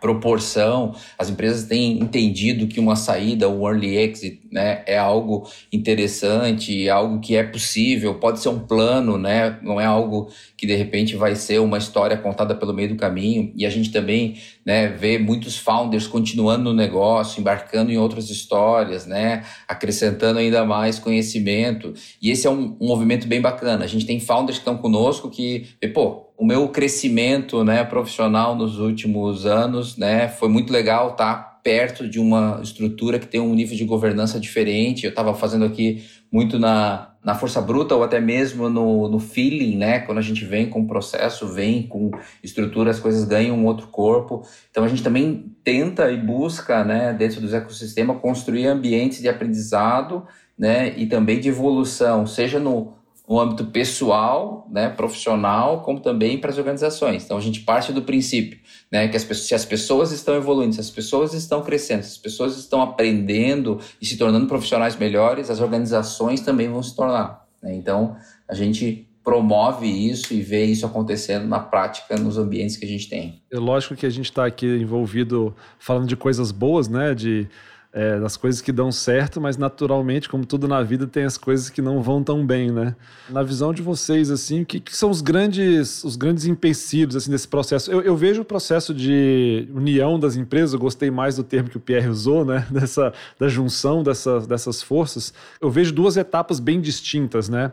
proporção, 0.00 0.94
as 1.18 1.28
empresas 1.28 1.66
têm 1.66 1.98
entendido 1.98 2.66
que 2.66 2.80
uma 2.80 2.96
saída, 2.96 3.48
o 3.48 3.68
early 3.68 3.96
exit, 3.96 4.40
né, 4.50 4.82
é 4.86 4.98
algo 4.98 5.48
interessante, 5.72 6.88
algo 6.88 7.20
que 7.20 7.36
é 7.36 7.42
possível, 7.42 8.14
pode 8.14 8.40
ser 8.40 8.48
um 8.48 8.60
plano, 8.60 9.18
né, 9.18 9.58
não 9.62 9.80
é 9.80 9.84
algo 9.84 10.30
que 10.56 10.66
de 10.66 10.74
repente 10.74 11.16
vai 11.16 11.34
ser 11.36 11.58
uma 11.58 11.78
história 11.78 12.16
contada 12.16 12.54
pelo 12.54 12.72
meio 12.72 12.90
do 12.90 12.96
caminho. 12.96 13.52
E 13.56 13.66
a 13.66 13.70
gente 13.70 13.90
também, 13.90 14.38
né, 14.64 14.88
vê 14.88 15.18
muitos 15.18 15.58
founders 15.58 16.06
continuando 16.06 16.64
no 16.64 16.72
negócio, 16.72 17.40
embarcando 17.40 17.90
em 17.90 17.98
outras 17.98 18.30
histórias, 18.30 19.06
né, 19.06 19.44
acrescentando 19.68 20.38
ainda 20.38 20.64
mais 20.64 20.98
conhecimento. 20.98 21.92
E 22.20 22.30
esse 22.30 22.46
é 22.46 22.50
um, 22.50 22.76
um 22.80 22.88
movimento 22.88 23.26
bem 23.26 23.40
bacana. 23.40 23.84
A 23.84 23.88
gente 23.88 24.06
tem 24.06 24.20
founders 24.20 24.58
que 24.58 24.62
estão 24.62 24.76
conosco 24.76 25.30
que, 25.30 25.66
pô, 25.92 26.24
o 26.36 26.44
meu 26.44 26.68
crescimento 26.68 27.62
né, 27.64 27.84
profissional 27.84 28.56
nos 28.56 28.78
últimos 28.78 29.46
anos 29.46 29.96
né, 29.96 30.28
foi 30.28 30.48
muito 30.48 30.72
legal 30.72 31.14
tá 31.14 31.53
perto 31.64 32.06
de 32.06 32.20
uma 32.20 32.60
estrutura 32.62 33.18
que 33.18 33.26
tem 33.26 33.40
um 33.40 33.54
nível 33.54 33.74
de 33.74 33.84
governança 33.86 34.38
diferente. 34.38 35.04
Eu 35.04 35.10
estava 35.10 35.34
fazendo 35.34 35.64
aqui 35.64 36.04
muito 36.30 36.58
na, 36.58 37.14
na 37.24 37.34
força 37.34 37.60
bruta 37.60 37.94
ou 37.94 38.04
até 38.04 38.20
mesmo 38.20 38.68
no, 38.68 39.08
no 39.08 39.18
feeling, 39.18 39.78
né? 39.78 40.00
Quando 40.00 40.18
a 40.18 40.22
gente 40.22 40.44
vem 40.44 40.68
com 40.68 40.86
processo, 40.86 41.48
vem 41.48 41.84
com 41.84 42.10
estrutura, 42.42 42.90
as 42.90 43.00
coisas 43.00 43.24
ganham 43.24 43.56
um 43.56 43.64
outro 43.64 43.86
corpo. 43.86 44.46
Então 44.70 44.84
a 44.84 44.88
gente 44.88 45.02
também 45.02 45.50
tenta 45.64 46.10
e 46.12 46.18
busca, 46.18 46.84
né, 46.84 47.14
dentro 47.14 47.40
do 47.40 47.56
ecossistema, 47.56 48.14
construir 48.14 48.66
ambientes 48.66 49.22
de 49.22 49.28
aprendizado 49.28 50.26
né, 50.58 50.92
e 50.98 51.06
também 51.06 51.40
de 51.40 51.48
evolução, 51.48 52.26
seja 52.26 52.60
no 52.60 52.92
no 53.28 53.40
âmbito 53.40 53.64
pessoal, 53.64 54.68
né, 54.70 54.90
profissional, 54.90 55.80
como 55.80 55.98
também 55.98 56.38
para 56.38 56.50
as 56.50 56.58
organizações. 56.58 57.24
Então 57.24 57.38
a 57.38 57.40
gente 57.40 57.60
parte 57.60 57.92
do 57.92 58.02
princípio, 58.02 58.58
né, 58.92 59.08
que 59.08 59.16
as 59.16 59.24
pessoas, 59.24 59.48
se 59.48 59.54
as 59.54 59.64
pessoas 59.64 60.12
estão 60.12 60.36
evoluindo, 60.36 60.74
se 60.74 60.80
as 60.80 60.90
pessoas 60.90 61.32
estão 61.32 61.62
crescendo, 61.62 62.02
se 62.02 62.10
as 62.10 62.18
pessoas 62.18 62.58
estão 62.58 62.82
aprendendo 62.82 63.80
e 64.00 64.04
se 64.04 64.18
tornando 64.18 64.46
profissionais 64.46 64.96
melhores, 64.96 65.50
as 65.50 65.60
organizações 65.60 66.42
também 66.42 66.68
vão 66.68 66.82
se 66.82 66.94
tornar. 66.94 67.46
Né? 67.62 67.74
Então 67.74 68.14
a 68.46 68.54
gente 68.54 69.08
promove 69.24 69.86
isso 69.86 70.34
e 70.34 70.42
vê 70.42 70.66
isso 70.66 70.84
acontecendo 70.84 71.48
na 71.48 71.58
prática 71.58 72.18
nos 72.18 72.36
ambientes 72.36 72.76
que 72.76 72.84
a 72.84 72.88
gente 72.88 73.08
tem. 73.08 73.42
É 73.50 73.58
lógico 73.58 73.96
que 73.96 74.04
a 74.04 74.10
gente 74.10 74.26
está 74.26 74.44
aqui 74.44 74.66
envolvido 74.66 75.56
falando 75.78 76.06
de 76.06 76.14
coisas 76.14 76.52
boas, 76.52 76.88
né, 76.88 77.14
de 77.14 77.48
é, 77.94 78.18
das 78.18 78.36
coisas 78.36 78.60
que 78.60 78.72
dão 78.72 78.90
certo, 78.90 79.40
mas 79.40 79.56
naturalmente, 79.56 80.28
como 80.28 80.44
tudo 80.44 80.66
na 80.66 80.82
vida, 80.82 81.06
tem 81.06 81.22
as 81.22 81.38
coisas 81.38 81.70
que 81.70 81.80
não 81.80 82.02
vão 82.02 82.24
tão 82.24 82.44
bem, 82.44 82.72
né? 82.72 82.96
Na 83.30 83.40
visão 83.40 83.72
de 83.72 83.82
vocês, 83.82 84.32
assim, 84.32 84.62
o 84.62 84.66
que, 84.66 84.80
que 84.80 84.96
são 84.96 85.10
os 85.10 85.20
grandes, 85.20 86.02
os 86.02 86.16
grandes 86.16 86.44
empecilhos 86.44 87.14
assim, 87.14 87.30
desse 87.30 87.46
processo? 87.46 87.92
Eu, 87.92 88.02
eu, 88.02 88.16
vejo 88.16 88.42
o 88.42 88.44
processo 88.44 88.92
de 88.92 89.68
união 89.72 90.18
das 90.18 90.34
empresas, 90.34 90.72
eu 90.72 90.80
gostei 90.80 91.08
mais 91.08 91.36
do 91.36 91.44
termo 91.44 91.70
que 91.70 91.76
o 91.76 91.80
Pierre 91.80 92.08
usou, 92.08 92.44
né? 92.44 92.66
Dessa, 92.74 93.12
da 93.38 93.46
junção 93.46 94.02
dessa, 94.02 94.40
dessas 94.40 94.82
forças. 94.82 95.32
Eu 95.60 95.70
vejo 95.70 95.92
duas 95.92 96.16
etapas 96.16 96.58
bem 96.58 96.80
distintas, 96.80 97.48
né? 97.48 97.70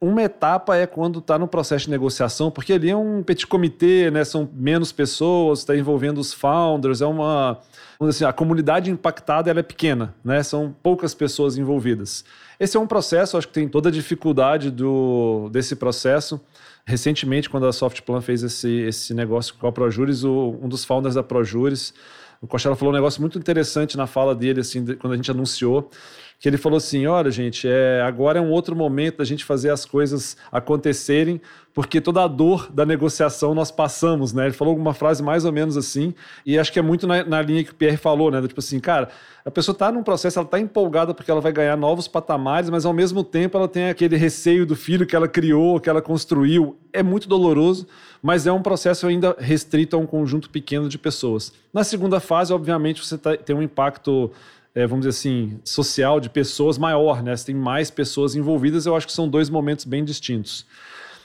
Uma 0.00 0.22
etapa 0.22 0.76
é 0.76 0.86
quando 0.86 1.18
está 1.18 1.36
no 1.38 1.48
processo 1.48 1.86
de 1.86 1.90
negociação, 1.90 2.52
porque 2.52 2.72
ali 2.72 2.90
é 2.90 2.96
um 2.96 3.20
petit 3.22 3.46
comitê, 3.46 4.10
né? 4.12 4.24
São 4.24 4.48
menos 4.52 4.92
pessoas, 4.92 5.58
está 5.58 5.76
envolvendo 5.76 6.18
os 6.18 6.32
founders, 6.32 7.00
é 7.00 7.06
uma 7.06 7.58
assim, 8.00 8.24
a 8.24 8.32
comunidade 8.32 8.92
impactada 8.92 9.50
ela 9.50 9.58
é 9.58 9.62
pequena, 9.62 10.14
né? 10.24 10.40
São 10.44 10.74
poucas 10.82 11.14
pessoas 11.14 11.58
envolvidas. 11.58 12.24
Esse 12.60 12.76
é 12.76 12.80
um 12.80 12.86
processo, 12.86 13.36
acho 13.36 13.48
que 13.48 13.54
tem 13.54 13.68
toda 13.68 13.88
a 13.88 13.92
dificuldade 13.92 14.70
do, 14.70 15.48
desse 15.50 15.74
processo. 15.74 16.40
Recentemente, 16.86 17.50
quando 17.50 17.66
a 17.66 17.72
Softplan 17.72 18.20
fez 18.20 18.42
esse, 18.44 18.70
esse 18.70 19.12
negócio 19.12 19.54
com 19.54 19.66
a 19.66 19.72
Projuris, 19.72 20.22
o, 20.22 20.56
um 20.62 20.68
dos 20.68 20.84
founders 20.84 21.16
da 21.16 21.24
Projuris, 21.24 21.92
o 22.40 22.46
Costello 22.46 22.76
falou 22.76 22.92
um 22.92 22.96
negócio 22.96 23.20
muito 23.20 23.36
interessante 23.36 23.96
na 23.96 24.06
fala 24.06 24.34
dele, 24.34 24.60
assim, 24.60 24.84
quando 24.94 25.12
a 25.12 25.16
gente 25.16 25.30
anunciou, 25.30 25.90
que 26.38 26.48
ele 26.48 26.56
falou 26.56 26.76
assim: 26.76 27.06
olha, 27.06 27.30
gente, 27.30 27.66
é, 27.68 28.00
agora 28.02 28.38
é 28.38 28.42
um 28.42 28.50
outro 28.50 28.76
momento 28.76 29.18
da 29.18 29.24
gente 29.24 29.44
fazer 29.44 29.70
as 29.70 29.84
coisas 29.84 30.36
acontecerem, 30.52 31.40
porque 31.74 32.00
toda 32.00 32.22
a 32.22 32.28
dor 32.28 32.70
da 32.72 32.86
negociação 32.86 33.54
nós 33.54 33.70
passamos, 33.70 34.32
né? 34.32 34.46
Ele 34.46 34.54
falou 34.54 34.72
alguma 34.72 34.94
frase 34.94 35.22
mais 35.22 35.44
ou 35.44 35.52
menos 35.52 35.76
assim, 35.76 36.14
e 36.46 36.58
acho 36.58 36.72
que 36.72 36.78
é 36.78 36.82
muito 36.82 37.06
na, 37.06 37.24
na 37.24 37.42
linha 37.42 37.64
que 37.64 37.72
o 37.72 37.74
Pierre 37.74 37.96
falou, 37.96 38.30
né? 38.30 38.40
Tipo 38.42 38.60
assim, 38.60 38.78
cara, 38.78 39.08
a 39.44 39.50
pessoa 39.50 39.72
está 39.72 39.90
num 39.90 40.02
processo, 40.02 40.38
ela 40.38 40.46
está 40.46 40.60
empolgada 40.60 41.12
porque 41.12 41.30
ela 41.30 41.40
vai 41.40 41.50
ganhar 41.50 41.76
novos 41.76 42.06
patamares, 42.06 42.70
mas 42.70 42.84
ao 42.84 42.92
mesmo 42.92 43.24
tempo 43.24 43.56
ela 43.56 43.66
tem 43.66 43.88
aquele 43.88 44.16
receio 44.16 44.64
do 44.64 44.76
filho 44.76 45.06
que 45.06 45.16
ela 45.16 45.26
criou, 45.26 45.80
que 45.80 45.88
ela 45.88 46.02
construiu. 46.02 46.76
É 46.92 47.02
muito 47.02 47.28
doloroso, 47.28 47.86
mas 48.22 48.46
é 48.46 48.52
um 48.52 48.62
processo 48.62 49.06
ainda 49.06 49.34
restrito 49.38 49.96
a 49.96 49.98
um 49.98 50.06
conjunto 50.06 50.50
pequeno 50.50 50.88
de 50.88 50.98
pessoas. 50.98 51.52
Na 51.72 51.82
segunda 51.82 52.20
fase, 52.20 52.52
obviamente, 52.52 53.04
você 53.04 53.16
tá, 53.16 53.36
tem 53.36 53.56
um 53.56 53.62
impacto 53.62 54.30
é, 54.78 54.86
vamos 54.86 55.04
dizer 55.04 55.18
assim, 55.18 55.58
social 55.64 56.20
de 56.20 56.30
pessoas 56.30 56.78
maior, 56.78 57.20
né? 57.20 57.36
Você 57.36 57.46
tem 57.46 57.54
mais 57.54 57.90
pessoas 57.90 58.36
envolvidas, 58.36 58.86
eu 58.86 58.94
acho 58.94 59.08
que 59.08 59.12
são 59.12 59.28
dois 59.28 59.50
momentos 59.50 59.84
bem 59.84 60.04
distintos. 60.04 60.64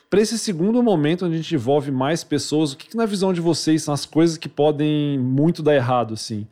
Para 0.10 0.22
esse 0.22 0.40
segundo 0.40 0.82
momento, 0.82 1.26
onde 1.26 1.36
a 1.36 1.38
gente 1.38 1.54
envolve 1.54 1.92
mais 1.92 2.24
pessoas, 2.24 2.74
o 2.74 2.78
que, 2.78 2.88
que, 2.88 2.98
na 2.98 3.06
visão 3.06 3.32
de 3.32 3.40
vocês 3.40 3.84
são 3.84 3.94
as 3.94 4.08
coisas 4.08 4.38
que 4.38 4.50
podem 4.50 5.20
muito 5.20 5.62
dar 5.62 5.76
errado, 5.76 6.16
assim? 6.16 6.48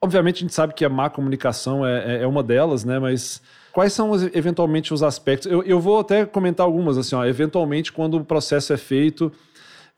Obviamente 0.00 0.36
a 0.36 0.40
gente 0.40 0.54
sabe 0.54 0.72
que 0.72 0.86
a 0.86 0.88
má 0.88 1.10
comunicação 1.10 1.84
é, 1.84 2.16
é, 2.16 2.22
é 2.22 2.26
uma 2.26 2.42
delas, 2.42 2.82
né? 2.82 2.98
Mas 2.98 3.42
quais 3.70 3.92
são 3.92 4.12
eventualmente 4.32 4.94
os 4.94 5.02
aspectos? 5.02 5.52
Eu, 5.52 5.62
eu 5.64 5.78
vou 5.78 6.00
até 6.00 6.24
comentar 6.24 6.64
algumas, 6.64 6.96
assim, 6.96 7.14
ó, 7.14 7.26
eventualmente 7.26 7.92
quando 7.92 8.16
o 8.16 8.24
processo 8.24 8.72
é 8.72 8.78
feito 8.78 9.30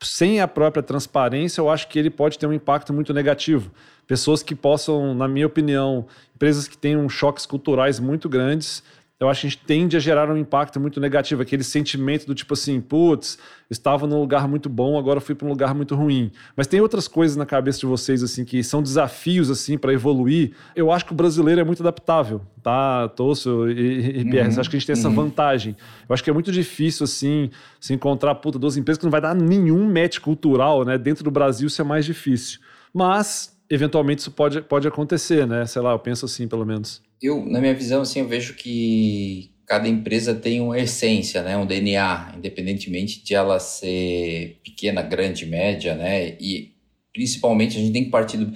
sem 0.01 0.41
a 0.41 0.47
própria 0.47 0.81
transparência, 0.81 1.61
eu 1.61 1.69
acho 1.69 1.87
que 1.87 1.99
ele 1.99 2.09
pode 2.09 2.39
ter 2.39 2.47
um 2.47 2.53
impacto 2.53 2.91
muito 2.91 3.13
negativo. 3.13 3.71
Pessoas 4.07 4.41
que 4.41 4.55
possam, 4.55 5.13
na 5.13 5.27
minha 5.27 5.45
opinião, 5.45 6.05
empresas 6.35 6.67
que 6.67 6.77
tenham 6.77 7.07
choques 7.07 7.45
culturais 7.45 7.99
muito 7.99 8.27
grandes, 8.27 8.83
eu 9.21 9.29
acho 9.29 9.41
que 9.41 9.47
a 9.47 9.49
gente 9.51 9.63
tende 9.63 9.95
a 9.95 9.99
gerar 9.99 10.27
um 10.31 10.35
impacto 10.35 10.79
muito 10.79 10.99
negativo, 10.99 11.43
aquele 11.43 11.63
sentimento 11.63 12.25
do 12.25 12.33
tipo 12.33 12.55
assim, 12.55 12.81
putz, 12.81 13.37
estava 13.69 14.07
num 14.07 14.19
lugar 14.19 14.47
muito 14.47 14.67
bom, 14.67 14.97
agora 14.97 15.21
fui 15.21 15.35
para 15.35 15.45
um 15.45 15.49
lugar 15.49 15.75
muito 15.75 15.93
ruim. 15.93 16.31
Mas 16.55 16.65
tem 16.65 16.81
outras 16.81 17.07
coisas 17.07 17.37
na 17.37 17.45
cabeça 17.45 17.79
de 17.79 17.85
vocês 17.85 18.23
assim 18.23 18.43
que 18.43 18.63
são 18.63 18.81
desafios 18.81 19.51
assim 19.51 19.77
para 19.77 19.93
evoluir. 19.93 20.53
Eu 20.75 20.91
acho 20.91 21.05
que 21.05 21.11
o 21.11 21.15
brasileiro 21.15 21.61
é 21.61 21.63
muito 21.63 21.83
adaptável, 21.83 22.41
tá? 22.63 23.07
Tosso 23.09 23.69
e, 23.69 24.21
e 24.21 24.25
Pierre, 24.25 24.49
uhum, 24.49 24.59
acho 24.59 24.69
que 24.69 24.75
a 24.75 24.79
gente 24.79 24.87
tem 24.87 24.93
essa 24.93 25.07
uhum. 25.07 25.13
vantagem. 25.13 25.75
Eu 26.09 26.13
acho 26.13 26.23
que 26.23 26.29
é 26.31 26.33
muito 26.33 26.51
difícil 26.51 27.03
assim 27.03 27.51
se 27.79 27.93
encontrar 27.93 28.33
puta 28.33 28.57
duas 28.57 28.75
empresas 28.75 28.97
que 28.97 29.05
não 29.05 29.11
vai 29.11 29.21
dar 29.21 29.35
nenhum 29.35 29.87
match 29.87 30.17
cultural, 30.17 30.83
né? 30.83 30.97
Dentro 30.97 31.23
do 31.23 31.29
Brasil 31.29 31.67
isso 31.67 31.79
é 31.79 31.85
mais 31.85 32.05
difícil. 32.05 32.59
Mas 32.91 33.55
eventualmente 33.69 34.21
isso 34.21 34.31
pode, 34.31 34.61
pode 34.63 34.87
acontecer, 34.87 35.45
né? 35.45 35.67
Sei 35.67 35.79
lá, 35.79 35.91
eu 35.91 35.99
penso 35.99 36.25
assim, 36.25 36.47
pelo 36.47 36.65
menos. 36.65 37.03
Eu, 37.21 37.45
na 37.45 37.59
minha 37.61 37.73
visão, 37.73 38.01
assim, 38.01 38.19
eu 38.19 38.27
vejo 38.27 38.55
que 38.55 39.51
cada 39.65 39.87
empresa 39.87 40.33
tem 40.33 40.59
uma 40.59 40.79
essência, 40.79 41.43
né? 41.43 41.55
Um 41.55 41.65
DNA, 41.65 42.33
independentemente 42.37 43.23
de 43.23 43.33
ela 43.35 43.59
ser 43.59 44.59
pequena, 44.63 45.01
grande, 45.01 45.45
média, 45.45 45.95
né? 45.95 46.35
E 46.39 46.73
principalmente 47.13 47.77
a 47.77 47.79
gente 47.79 47.93
tem 47.93 48.05
que 48.05 48.09
partir 48.09 48.37
do... 48.37 48.53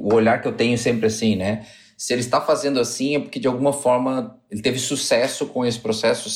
O 0.00 0.14
olhar 0.14 0.42
que 0.42 0.48
eu 0.48 0.52
tenho 0.52 0.76
sempre 0.76 1.06
assim, 1.06 1.36
né? 1.36 1.66
Se 1.98 2.12
ele 2.12 2.20
está 2.20 2.40
fazendo 2.40 2.78
assim 2.78 3.16
é 3.16 3.18
porque 3.18 3.40
de 3.40 3.48
alguma 3.48 3.72
forma 3.72 4.38
ele 4.48 4.62
teve 4.62 4.78
sucesso 4.78 5.46
com 5.46 5.66
esse 5.66 5.80
processo 5.80 6.30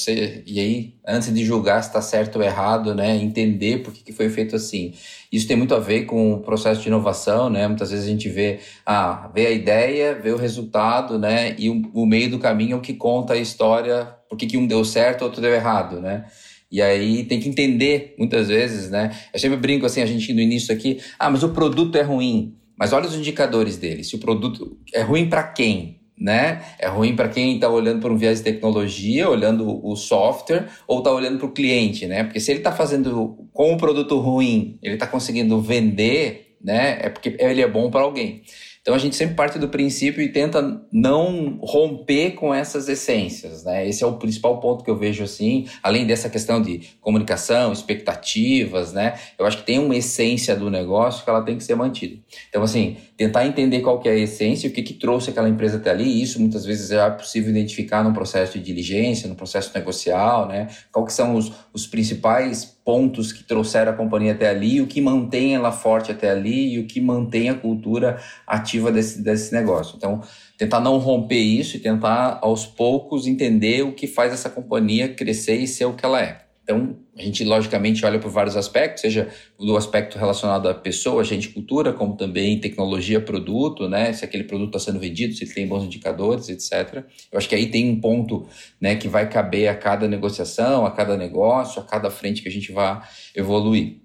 e 0.45 0.59
aí 0.59 0.95
antes 1.07 1.33
de 1.33 1.45
julgar 1.45 1.81
se 1.81 1.89
está 1.89 2.03
certo 2.03 2.35
ou 2.35 2.43
errado, 2.43 2.97
né, 2.97 3.15
entender 3.15 3.79
por 3.79 3.93
que, 3.93 4.03
que 4.03 4.13
foi 4.13 4.29
feito 4.29 4.57
assim. 4.57 4.93
Isso 5.31 5.47
tem 5.47 5.57
muito 5.57 5.73
a 5.73 5.79
ver 5.79 6.05
com 6.05 6.33
o 6.33 6.41
processo 6.41 6.83
de 6.83 6.89
inovação, 6.89 7.49
né? 7.49 7.69
Muitas 7.69 7.93
vezes 7.93 8.07
a 8.07 8.09
gente 8.09 8.29
vê, 8.29 8.59
ah, 8.85 9.31
vê 9.33 9.47
a 9.47 9.51
ideia, 9.53 10.15
vê 10.15 10.33
o 10.33 10.37
resultado, 10.37 11.17
né? 11.17 11.55
E 11.57 11.71
o, 11.71 11.81
o 11.95 12.05
meio 12.05 12.29
do 12.29 12.41
caminho 12.41 12.75
é 12.75 12.77
o 12.77 12.81
que 12.81 12.95
conta 12.95 13.35
a 13.35 13.39
história, 13.39 14.07
por 14.29 14.37
que, 14.37 14.47
que 14.47 14.59
um 14.59 14.67
deu 14.67 14.85
certo, 14.85 15.23
outro 15.23 15.41
deu 15.41 15.55
errado, 15.55 16.01
né? 16.01 16.25
E 16.73 16.83
aí 16.83 17.23
tem 17.25 17.39
que 17.39 17.49
entender 17.49 18.17
muitas 18.19 18.49
vezes, 18.49 18.91
né? 18.91 19.17
Eu 19.33 19.39
sempre 19.39 19.59
brinco 19.59 19.87
assim, 19.87 20.03
a 20.03 20.07
gente 20.07 20.33
no 20.33 20.41
início 20.41 20.75
aqui, 20.75 21.01
ah, 21.21 21.31
mas 21.31 21.45
o 21.45 21.51
produto 21.51 21.97
é 21.97 22.03
ruim. 22.03 22.57
Mas 22.79 22.93
olha 22.93 23.07
os 23.07 23.15
indicadores 23.15 23.77
dele. 23.77 24.05
Se 24.05 24.17
o 24.17 24.19
produto 24.19 24.79
é 24.93 25.03
ruim 25.03 25.29
para 25.29 25.43
quem? 25.43 26.01
Né? 26.19 26.63
É 26.79 26.87
ruim 26.87 27.17
para 27.17 27.29
quem 27.29 27.55
está 27.55 27.69
olhando 27.69 28.01
por 28.01 28.13
um 28.13 28.17
viés 28.17 28.39
de 28.39 28.45
tecnologia, 28.45 29.29
olhando 29.29 29.85
o 29.85 29.97
software, 29.97 30.69
ou 30.87 30.99
está 30.99 31.11
olhando 31.11 31.39
para 31.39 31.47
o 31.47 31.53
cliente, 31.53 32.07
né? 32.07 32.23
Porque 32.23 32.39
se 32.39 32.53
ele 32.53 32.61
está 32.61 32.71
fazendo 32.71 33.49
com 33.53 33.73
o 33.73 33.77
produto 33.77 34.19
ruim, 34.21 34.79
ele 34.81 34.95
está 34.95 35.07
conseguindo 35.07 35.61
vender, 35.61 36.57
né? 36.63 36.99
É 37.01 37.09
porque 37.09 37.37
ele 37.41 37.61
é 37.61 37.67
bom 37.67 37.91
para 37.91 38.03
alguém. 38.03 38.43
Então 38.83 38.97
a 38.97 38.99
gente 38.99 39.15
sempre 39.15 39.37
parte 39.37 39.61
do 39.61 39.69
princípio 39.69 40.21
e 40.21 40.29
tenta 40.29 40.83
não 40.93 41.61
romper 41.63 42.33
com 42.33 42.53
essas 42.53 42.89
essências, 42.89 43.63
né? 43.63 43.89
Esse 43.89 44.03
é 44.03 44.07
o 44.07 44.17
principal 44.17 44.59
ponto 44.59 44.83
que 44.83 44.91
eu 44.91 44.99
vejo 44.99 45.23
assim, 45.23 45.69
além 45.81 46.05
dessa 46.05 46.29
questão 46.29 46.61
de 46.61 46.81
comunicação, 47.01 47.73
expectativas, 47.73 48.93
né? 48.93 49.15
Eu 49.39 49.47
acho 49.47 49.59
que 49.59 49.63
tem 49.63 49.79
uma 49.79 49.95
essência 49.95 50.57
do 50.57 50.69
negócio 50.69 51.23
que 51.23 51.31
ela 51.31 51.43
tem 51.43 51.57
que 51.57 51.63
ser 51.63 51.77
mantida. 51.77 52.21
Então 52.49 52.65
assim, 52.65 52.97
tentar 53.17 53.47
entender 53.47 53.83
qual 53.83 54.01
que 54.01 54.09
é 54.09 54.13
a 54.13 54.19
essência, 54.19 54.69
o 54.69 54.73
que 54.73 54.83
que 54.83 54.95
trouxe 54.95 55.31
aquela 55.31 55.49
empresa 55.49 55.77
até 55.77 55.91
ali, 55.91 56.21
isso 56.21 56.41
muitas 56.41 56.65
vezes 56.65 56.91
é 56.91 57.09
possível 57.09 57.51
identificar 57.51 58.03
num 58.03 58.13
processo 58.13 58.59
de 58.59 58.65
diligência, 58.65 59.29
no 59.29 59.37
processo 59.37 59.71
negocial, 59.77 60.49
né? 60.49 60.67
Qual 60.91 61.05
que 61.05 61.13
são 61.13 61.37
os, 61.37 61.53
os 61.73 61.87
principais 61.87 62.77
pontos 62.85 63.33
que 63.33 63.45
trouxeram 63.45 63.93
a 63.93 63.95
companhia 63.95 64.33
até 64.33 64.49
ali, 64.49 64.81
o 64.81 64.87
que 64.87 65.01
mantém 65.01 65.55
ela 65.55 65.71
forte 65.71 66.11
até 66.11 66.31
ali 66.31 66.75
e 66.75 66.79
o 66.79 66.87
que 66.87 67.01
mantém 67.01 67.49
a 67.49 67.55
cultura 67.55 68.21
ativa 68.47 68.91
desse, 68.91 69.23
desse 69.23 69.53
negócio. 69.53 69.97
Então, 69.97 70.21
tentar 70.59 70.81
não 70.81 70.99
romper 70.99 71.41
isso 71.41 71.77
e 71.77 71.81
tentar 71.81 72.39
aos 72.43 72.67
poucos 72.67 73.27
entender 73.27 73.83
o 73.83 73.93
que 73.93 74.07
faz 74.07 74.33
essa 74.33 74.51
companhia 74.51 75.15
crescer 75.15 75.57
e 75.57 75.69
ser 75.69 75.85
o 75.85 75.95
que 75.95 76.05
ela 76.05 76.21
é. 76.21 76.43
Então, 76.63 76.97
a 77.17 77.23
gente 77.23 77.45
logicamente 77.45 78.05
olha 78.07 78.19
por 78.19 78.31
vários 78.31 78.57
aspectos, 78.57 79.03
seja 79.03 79.29
do 79.59 79.77
aspecto 79.77 80.17
relacionado 80.17 80.67
à 80.67 80.75
pessoa, 80.75 81.23
gente, 81.23 81.51
cultura, 81.51 81.93
como 81.93 82.17
também 82.17 82.59
tecnologia, 82.59 83.21
produto, 83.21 83.87
né? 83.87 84.15
Se 84.15 84.25
aquele 84.25 84.45
produto 84.45 84.77
está 84.77 84.91
sendo 84.91 84.99
vendido, 84.99 85.35
se 85.35 85.45
ele 85.45 85.53
tem 85.53 85.67
bons 85.67 85.85
indicadores, 85.85 86.49
etc. 86.49 87.05
Eu 87.31 87.37
acho 87.39 87.49
que 87.49 87.55
aí 87.55 87.67
tem 87.67 87.91
um 87.91 88.01
ponto, 88.01 88.47
né, 88.81 88.97
que 88.97 89.09
vai 89.09 89.29
caber 89.29 89.69
a 89.69 89.75
cada 89.75 90.09
negociação, 90.09 90.87
a 90.87 90.91
cada 90.91 91.17
negócio, 91.17 91.83
a 91.83 91.85
cada 91.85 92.11
frente 92.11 92.41
que 92.41 92.49
a 92.49 92.53
gente 92.53 92.73
vai 92.73 93.03
evoluir. 93.37 93.99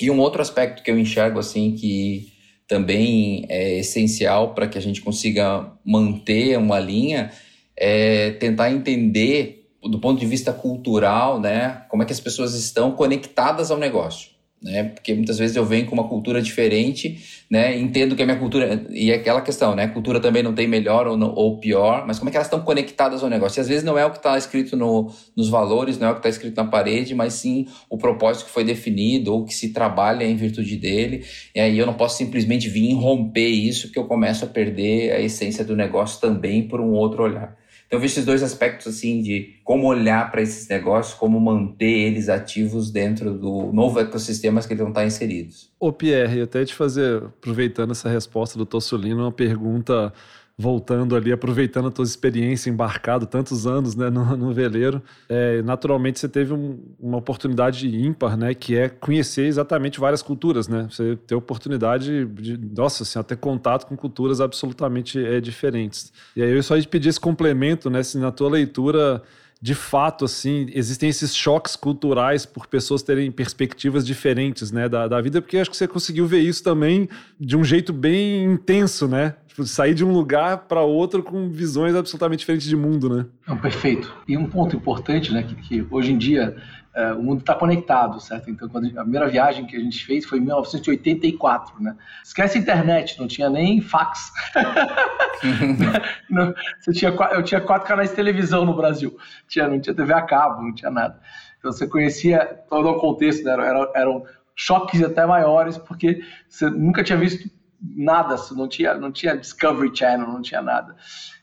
E 0.00 0.10
um 0.10 0.18
outro 0.18 0.40
aspecto 0.40 0.82
que 0.82 0.90
eu 0.90 0.98
enxergo 0.98 1.38
assim 1.38 1.72
que 1.72 2.32
também 2.66 3.44
é 3.50 3.78
essencial 3.78 4.54
para 4.54 4.66
que 4.66 4.78
a 4.78 4.80
gente 4.80 5.02
consiga 5.02 5.70
manter 5.84 6.56
uma 6.56 6.78
linha 6.78 7.30
é 7.76 8.30
tentar 8.30 8.70
entender 8.70 9.63
do 9.88 9.98
ponto 9.98 10.18
de 10.18 10.26
vista 10.26 10.52
cultural, 10.52 11.40
né, 11.40 11.82
como 11.88 12.02
é 12.02 12.06
que 12.06 12.12
as 12.12 12.20
pessoas 12.20 12.54
estão 12.54 12.92
conectadas 12.92 13.70
ao 13.70 13.78
negócio, 13.78 14.34
né? 14.64 14.84
Porque 14.84 15.12
muitas 15.12 15.36
vezes 15.36 15.54
eu 15.54 15.64
venho 15.64 15.84
com 15.84 15.92
uma 15.92 16.08
cultura 16.08 16.40
diferente, 16.40 17.22
né? 17.50 17.76
Entendo 17.78 18.16
que 18.16 18.22
a 18.22 18.24
minha 18.24 18.38
cultura 18.38 18.86
e 18.88 19.10
é 19.10 19.14
aquela 19.14 19.42
questão, 19.42 19.74
né? 19.74 19.86
Cultura 19.88 20.18
também 20.18 20.42
não 20.42 20.54
tem 20.54 20.66
melhor 20.66 21.06
ou, 21.06 21.18
não, 21.18 21.34
ou 21.34 21.58
pior, 21.58 22.06
mas 22.06 22.18
como 22.18 22.30
é 22.30 22.32
que 22.32 22.38
elas 22.38 22.46
estão 22.46 22.62
conectadas 22.62 23.22
ao 23.22 23.28
negócio? 23.28 23.58
E 23.58 23.62
às 23.62 23.68
vezes 23.68 23.84
não 23.84 23.98
é 23.98 24.06
o 24.06 24.10
que 24.10 24.16
está 24.16 24.38
escrito 24.38 24.74
no, 24.74 25.12
nos 25.36 25.50
valores, 25.50 25.98
não 25.98 26.08
é 26.08 26.10
o 26.10 26.14
que 26.14 26.20
está 26.20 26.30
escrito 26.30 26.56
na 26.56 26.64
parede, 26.64 27.14
mas 27.14 27.34
sim 27.34 27.66
o 27.90 27.98
propósito 27.98 28.46
que 28.46 28.52
foi 28.52 28.64
definido 28.64 29.34
ou 29.34 29.44
que 29.44 29.54
se 29.54 29.70
trabalha 29.70 30.24
em 30.24 30.34
virtude 30.34 30.76
dele. 30.78 31.26
E 31.54 31.60
aí 31.60 31.78
eu 31.78 31.84
não 31.84 31.94
posso 31.94 32.16
simplesmente 32.16 32.66
vir 32.66 32.94
romper 32.94 33.46
isso, 33.48 33.92
que 33.92 33.98
eu 33.98 34.06
começo 34.06 34.46
a 34.46 34.48
perder 34.48 35.12
a 35.12 35.20
essência 35.20 35.62
do 35.62 35.76
negócio 35.76 36.18
também 36.22 36.66
por 36.66 36.80
um 36.80 36.92
outro 36.92 37.22
olhar. 37.22 37.54
Então, 37.86 37.96
eu 37.96 38.00
vejo 38.00 38.14
esses 38.14 38.24
dois 38.24 38.42
aspectos, 38.42 38.86
assim, 38.86 39.20
de 39.22 39.56
como 39.62 39.86
olhar 39.86 40.30
para 40.30 40.42
esses 40.42 40.68
negócios, 40.68 41.14
como 41.14 41.40
manter 41.40 41.86
eles 41.86 42.28
ativos 42.28 42.90
dentro 42.90 43.34
do 43.34 43.72
novo 43.72 44.00
ecossistema 44.00 44.60
que 44.60 44.72
eles 44.72 44.80
vão 44.80 44.88
estar 44.88 45.06
inseridos. 45.06 45.70
Ô, 45.78 45.92
Pierre, 45.92 46.42
até 46.42 46.64
te 46.64 46.74
fazer, 46.74 47.22
aproveitando 47.24 47.92
essa 47.92 48.08
resposta 48.08 48.58
do 48.58 48.66
Tossolino, 48.66 49.22
uma 49.22 49.32
pergunta 49.32 50.12
voltando 50.56 51.16
ali, 51.16 51.32
aproveitando 51.32 51.88
a 51.88 51.90
tua 51.90 52.04
experiência 52.04 52.70
embarcado 52.70 53.26
tantos 53.26 53.66
anos 53.66 53.96
né, 53.96 54.08
no, 54.10 54.36
no 54.36 54.52
veleiro, 54.52 55.02
é, 55.28 55.60
naturalmente 55.62 56.20
você 56.20 56.28
teve 56.28 56.52
um, 56.52 56.78
uma 56.98 57.18
oportunidade 57.18 57.88
ímpar, 57.88 58.36
né, 58.36 58.54
que 58.54 58.76
é 58.76 58.88
conhecer 58.88 59.46
exatamente 59.46 59.98
várias 59.98 60.22
culturas, 60.22 60.68
né? 60.68 60.86
Você 60.90 61.16
ter 61.26 61.34
oportunidade 61.34 62.24
de, 62.26 62.56
nossa, 62.56 63.02
assim, 63.02 63.20
ter 63.24 63.36
contato 63.36 63.86
com 63.86 63.96
culturas 63.96 64.40
absolutamente 64.40 65.24
é, 65.24 65.40
diferentes. 65.40 66.12
E 66.36 66.42
aí 66.42 66.52
eu 66.52 66.62
só 66.62 66.76
ia 66.76 66.84
pedir 66.84 67.08
esse 67.08 67.20
complemento, 67.20 67.90
né, 67.90 68.02
se 68.02 68.18
na 68.18 68.30
tua 68.30 68.50
leitura 68.50 69.22
de 69.64 69.74
fato, 69.74 70.26
assim, 70.26 70.66
existem 70.74 71.08
esses 71.08 71.34
choques 71.34 71.74
culturais 71.74 72.44
por 72.44 72.66
pessoas 72.66 73.02
terem 73.02 73.32
perspectivas 73.32 74.06
diferentes, 74.06 74.70
né, 74.70 74.90
da, 74.90 75.08
da 75.08 75.18
vida, 75.22 75.40
porque 75.40 75.56
acho 75.56 75.70
que 75.70 75.76
você 75.76 75.88
conseguiu 75.88 76.26
ver 76.26 76.40
isso 76.40 76.62
também 76.62 77.08
de 77.40 77.56
um 77.56 77.64
jeito 77.64 77.90
bem 77.90 78.44
intenso, 78.44 79.08
né? 79.08 79.36
Tipo, 79.54 79.68
sair 79.68 79.94
de 79.94 80.04
um 80.04 80.12
lugar 80.12 80.66
para 80.66 80.80
outro 80.80 81.22
com 81.22 81.48
visões 81.48 81.94
absolutamente 81.94 82.40
diferentes 82.40 82.66
de 82.66 82.74
mundo, 82.74 83.08
né? 83.08 83.24
Não, 83.46 83.56
perfeito. 83.56 84.12
E 84.26 84.36
um 84.36 84.48
ponto 84.48 84.74
importante, 84.74 85.32
né, 85.32 85.44
que, 85.44 85.54
que 85.54 85.86
hoje 85.92 86.10
em 86.10 86.18
dia 86.18 86.56
é, 86.92 87.12
o 87.12 87.22
mundo 87.22 87.38
está 87.38 87.54
conectado, 87.54 88.18
certo? 88.18 88.50
Então, 88.50 88.68
quando 88.68 88.86
a 88.98 89.02
primeira 89.02 89.28
viagem 89.28 89.64
que 89.64 89.76
a 89.76 89.78
gente 89.78 90.04
fez 90.04 90.24
foi 90.26 90.38
em 90.38 90.40
1984, 90.40 91.80
né? 91.80 91.94
Esquece 92.24 92.58
a 92.58 92.60
internet, 92.60 93.16
não 93.16 93.28
tinha 93.28 93.48
nem 93.48 93.80
fax. 93.80 94.32
não, 96.28 96.52
você 96.80 96.90
tinha, 96.90 97.12
eu 97.12 97.42
tinha 97.44 97.60
quatro 97.60 97.86
canais 97.86 98.10
de 98.10 98.16
televisão 98.16 98.64
no 98.64 98.74
Brasil, 98.74 99.16
tinha, 99.46 99.68
não 99.68 99.78
tinha 99.80 99.94
TV 99.94 100.12
a 100.14 100.22
cabo, 100.22 100.62
não 100.62 100.74
tinha 100.74 100.90
nada. 100.90 101.20
Então, 101.60 101.70
você 101.70 101.86
conhecia 101.86 102.44
todo 102.68 102.88
o 102.88 102.98
contexto, 102.98 103.44
né? 103.44 103.52
eram, 103.52 103.92
eram 103.94 104.24
choques 104.56 105.00
até 105.00 105.24
maiores, 105.24 105.78
porque 105.78 106.24
você 106.48 106.68
nunca 106.68 107.04
tinha 107.04 107.16
visto 107.16 107.48
nada, 107.96 108.36
não 108.52 108.68
tinha, 108.68 108.94
não 108.94 109.12
tinha 109.12 109.36
Discovery 109.36 109.94
Channel, 109.94 110.26
não 110.26 110.42
tinha 110.42 110.62
nada. 110.62 110.96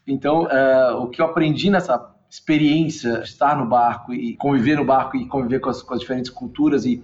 Então, 0.07 0.43
uh, 0.43 0.97
o 0.97 1.09
que 1.09 1.21
eu 1.21 1.25
aprendi 1.25 1.69
nessa 1.69 2.11
experiência 2.29 3.19
de 3.19 3.27
estar 3.27 3.57
no 3.57 3.65
barco 3.65 4.13
e 4.13 4.35
conviver 4.37 4.77
no 4.77 4.85
barco 4.85 5.17
e 5.17 5.27
conviver 5.27 5.59
com 5.59 5.69
as, 5.69 5.81
com 5.81 5.93
as 5.93 5.99
diferentes 5.99 6.31
culturas 6.31 6.85
e 6.85 7.03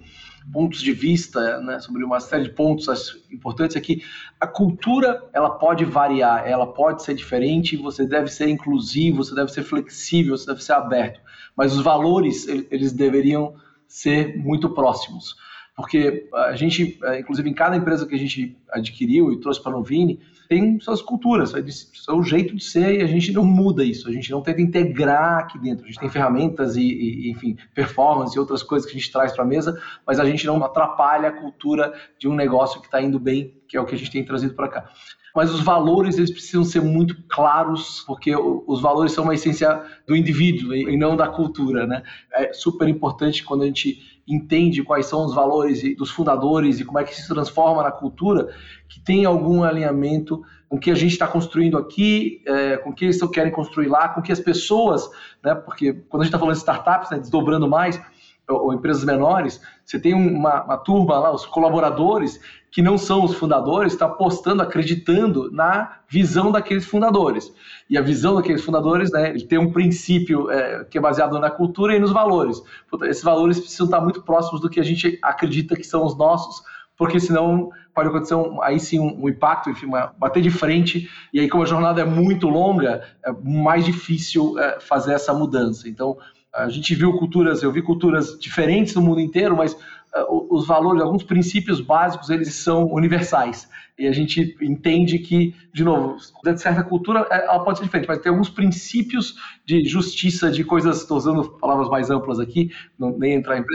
pontos 0.51 0.81
de 0.81 0.93
vista 0.93 1.59
né, 1.59 1.79
sobre 1.79 2.03
uma 2.03 2.19
série 2.19 2.43
de 2.43 2.51
pontos 2.51 2.87
importantes 3.29 3.75
é 3.75 3.81
que 3.81 4.01
a 4.39 4.47
cultura 4.47 5.21
ela 5.33 5.49
pode 5.49 5.83
variar, 5.83 6.47
ela 6.47 6.67
pode 6.67 7.03
ser 7.03 7.13
diferente, 7.15 7.75
você 7.75 8.07
deve 8.07 8.29
ser 8.29 8.47
inclusivo, 8.47 9.23
você 9.23 9.35
deve 9.35 9.51
ser 9.51 9.63
flexível, 9.63 10.37
você 10.37 10.45
deve 10.45 10.63
ser 10.63 10.73
aberto, 10.73 11.19
mas 11.55 11.75
os 11.75 11.83
valores 11.83 12.47
eles 12.47 12.93
deveriam 12.93 13.55
ser 13.87 14.37
muito 14.37 14.69
próximos, 14.69 15.35
porque 15.77 16.27
a 16.33 16.55
gente, 16.55 16.97
é, 17.03 17.19
inclusive 17.19 17.47
em 17.47 17.53
cada 17.53 17.77
empresa 17.77 18.07
que 18.07 18.15
a 18.15 18.17
gente 18.17 18.57
adquiriu 18.71 19.31
e 19.31 19.39
trouxe 19.39 19.61
para 19.61 19.69
o 19.69 19.77
Novini, 19.77 20.19
tem 20.49 20.79
suas 20.79 21.03
culturas, 21.03 21.53
seu 21.93 22.23
jeito 22.23 22.55
de 22.55 22.63
ser 22.63 22.99
e 22.99 23.03
a 23.03 23.05
gente 23.05 23.31
não 23.31 23.45
muda 23.45 23.83
isso, 23.83 24.09
a 24.09 24.11
gente 24.11 24.31
não 24.31 24.41
tenta 24.41 24.59
integrar 24.59 25.37
aqui 25.37 25.59
dentro. 25.59 25.85
A 25.85 25.87
gente 25.87 25.99
tem 25.99 26.09
ferramentas 26.09 26.75
e, 26.75 26.81
e 26.81 27.29
enfim, 27.29 27.55
performance 27.75 28.35
e 28.35 28.39
outras 28.39 28.63
coisas 28.63 28.89
que 28.89 28.97
a 28.97 28.99
gente 28.99 29.11
traz 29.11 29.33
para 29.33 29.43
a 29.43 29.47
mesa, 29.47 29.79
mas 30.03 30.19
a 30.19 30.25
gente 30.25 30.47
não 30.47 30.63
atrapalha 30.63 31.29
a 31.29 31.31
cultura 31.31 31.93
de 32.17 32.27
um 32.27 32.33
negócio 32.33 32.79
que 32.81 32.87
está 32.87 32.99
indo 32.99 33.19
bem, 33.19 33.53
que 33.67 33.77
é 33.77 33.81
o 33.81 33.85
que 33.85 33.95
a 33.95 33.97
gente 33.97 34.11
tem 34.11 34.23
trazido 34.23 34.53
para 34.53 34.67
cá 34.67 34.89
mas 35.37 35.53
os 35.53 35.61
valores 35.61 36.17
eles 36.17 36.31
precisam 36.31 36.63
ser 36.63 36.81
muito 36.81 37.15
claros, 37.29 38.03
porque 38.07 38.35
os 38.35 38.81
valores 38.81 39.11
são 39.11 39.23
uma 39.23 39.35
essência 39.35 39.83
do 40.07 40.15
indivíduo 40.15 40.73
e 40.73 40.97
não 40.97 41.15
da 41.15 41.27
cultura, 41.27 41.85
né? 41.85 42.01
É 42.33 42.51
super 42.53 42.87
importante 42.87 43.43
quando 43.43 43.61
a 43.61 43.67
gente 43.67 44.01
entende 44.27 44.81
quais 44.81 45.05
são 45.05 45.23
os 45.27 45.35
valores 45.35 45.95
dos 45.95 46.09
fundadores 46.09 46.79
e 46.79 46.85
como 46.85 46.97
é 46.97 47.03
que 47.03 47.15
se 47.15 47.27
transforma 47.27 47.83
na 47.83 47.91
cultura, 47.91 48.49
que 48.89 48.99
tem 48.99 49.25
algum 49.25 49.63
alinhamento 49.63 50.41
com 50.67 50.77
o 50.77 50.79
que 50.79 50.89
a 50.89 50.95
gente 50.95 51.11
está 51.11 51.27
construindo 51.27 51.77
aqui, 51.77 52.41
é, 52.47 52.77
com 52.77 52.89
o 52.89 52.93
que 52.95 53.05
eles 53.05 53.21
querem 53.31 53.51
construir 53.51 53.89
lá, 53.89 54.09
com 54.09 54.23
que 54.23 54.31
as 54.31 54.39
pessoas, 54.39 55.07
né? 55.43 55.53
Porque 55.53 55.93
quando 55.93 56.21
a 56.21 56.25
gente 56.25 56.29
está 56.29 56.39
falando 56.39 56.55
de 56.55 56.61
startups, 56.61 57.11
né, 57.11 57.19
desdobrando 57.19 57.69
mais, 57.69 58.01
ou, 58.49 58.73
empresas 58.73 59.03
menores, 59.03 59.61
você 59.85 59.99
tem 59.99 60.13
uma, 60.13 60.63
uma, 60.63 60.77
turma 60.77 61.19
lá, 61.19 61.33
os 61.33 61.45
colaboradores, 61.45 62.39
que 62.71 62.81
não 62.81 62.97
são 62.97 63.23
os 63.23 63.33
fundadores, 63.33 63.93
está 63.93 64.05
apostando, 64.05 64.61
acreditando 64.61 65.51
na 65.51 65.99
visão 66.07 66.51
daqueles 66.51 66.85
fundadores. 66.85 67.51
E 67.89 67.97
a 67.97 68.01
visão 68.01 68.35
daqueles 68.35 68.63
fundadores, 68.63 69.11
né, 69.11 69.29
ele 69.29 69.45
tem 69.45 69.57
um 69.57 69.71
princípio 69.71 70.49
é, 70.49 70.83
que 70.85 70.97
é 70.97 71.01
baseado 71.01 71.39
na 71.39 71.49
cultura 71.49 71.95
e 71.95 71.99
nos 71.99 72.11
valores. 72.11 72.61
Esses 73.03 73.23
valores 73.23 73.59
precisam 73.59 73.85
estar 73.85 74.01
muito 74.01 74.21
próximos 74.21 74.61
do 74.61 74.69
que 74.69 74.79
a 74.79 74.83
gente 74.83 75.17
acredita 75.21 75.75
que 75.75 75.83
são 75.83 76.05
os 76.05 76.17
nossos, 76.17 76.61
porque 76.97 77.19
senão 77.19 77.69
pode 77.93 78.09
acontecer 78.09 78.35
um, 78.35 78.61
aí 78.61 78.79
sim 78.79 78.99
um, 78.99 79.23
um 79.23 79.29
impacto, 79.29 79.69
enfim, 79.69 79.87
uma, 79.87 80.13
bater 80.17 80.41
de 80.41 80.51
frente, 80.51 81.09
e 81.33 81.39
aí 81.39 81.49
como 81.49 81.63
a 81.63 81.65
jornada 81.65 82.01
é 82.01 82.05
muito 82.05 82.47
longa, 82.47 83.03
é 83.25 83.31
mais 83.43 83.85
difícil 83.85 84.57
é, 84.59 84.79
fazer 84.79 85.13
essa 85.13 85.33
mudança. 85.33 85.89
Então, 85.89 86.17
a 86.53 86.69
gente 86.69 86.95
viu 86.95 87.13
culturas, 87.17 87.61
eu 87.61 87.71
vi 87.71 87.81
culturas 87.81 88.37
diferentes 88.39 88.95
no 88.95 89.01
mundo 89.01 89.19
inteiro, 89.19 89.55
mas 89.55 89.73
uh, 89.73 90.47
os 90.49 90.65
valores, 90.65 91.01
alguns 91.01 91.23
princípios 91.23 91.81
básicos, 91.81 92.29
eles 92.29 92.53
são 92.53 92.85
universais. 92.85 93.69
E 93.97 94.07
a 94.07 94.11
gente 94.11 94.55
entende 94.61 95.17
que, 95.19 95.55
de 95.73 95.83
novo, 95.83 96.17
de 96.43 96.61
certa 96.61 96.83
cultura, 96.83 97.27
é, 97.31 97.45
ela 97.45 97.63
pode 97.63 97.79
ser 97.79 97.85
diferente, 97.85 98.07
mas 98.07 98.19
tem 98.19 98.31
alguns 98.31 98.49
princípios 98.49 99.35
de 99.65 99.85
justiça, 99.85 100.51
de 100.51 100.63
coisas, 100.63 101.01
estou 101.01 101.17
usando 101.17 101.49
palavras 101.57 101.89
mais 101.89 102.11
amplas 102.11 102.39
aqui, 102.39 102.71
não, 102.97 103.17
nem 103.17 103.33
entrar 103.33 103.57
em 103.57 103.65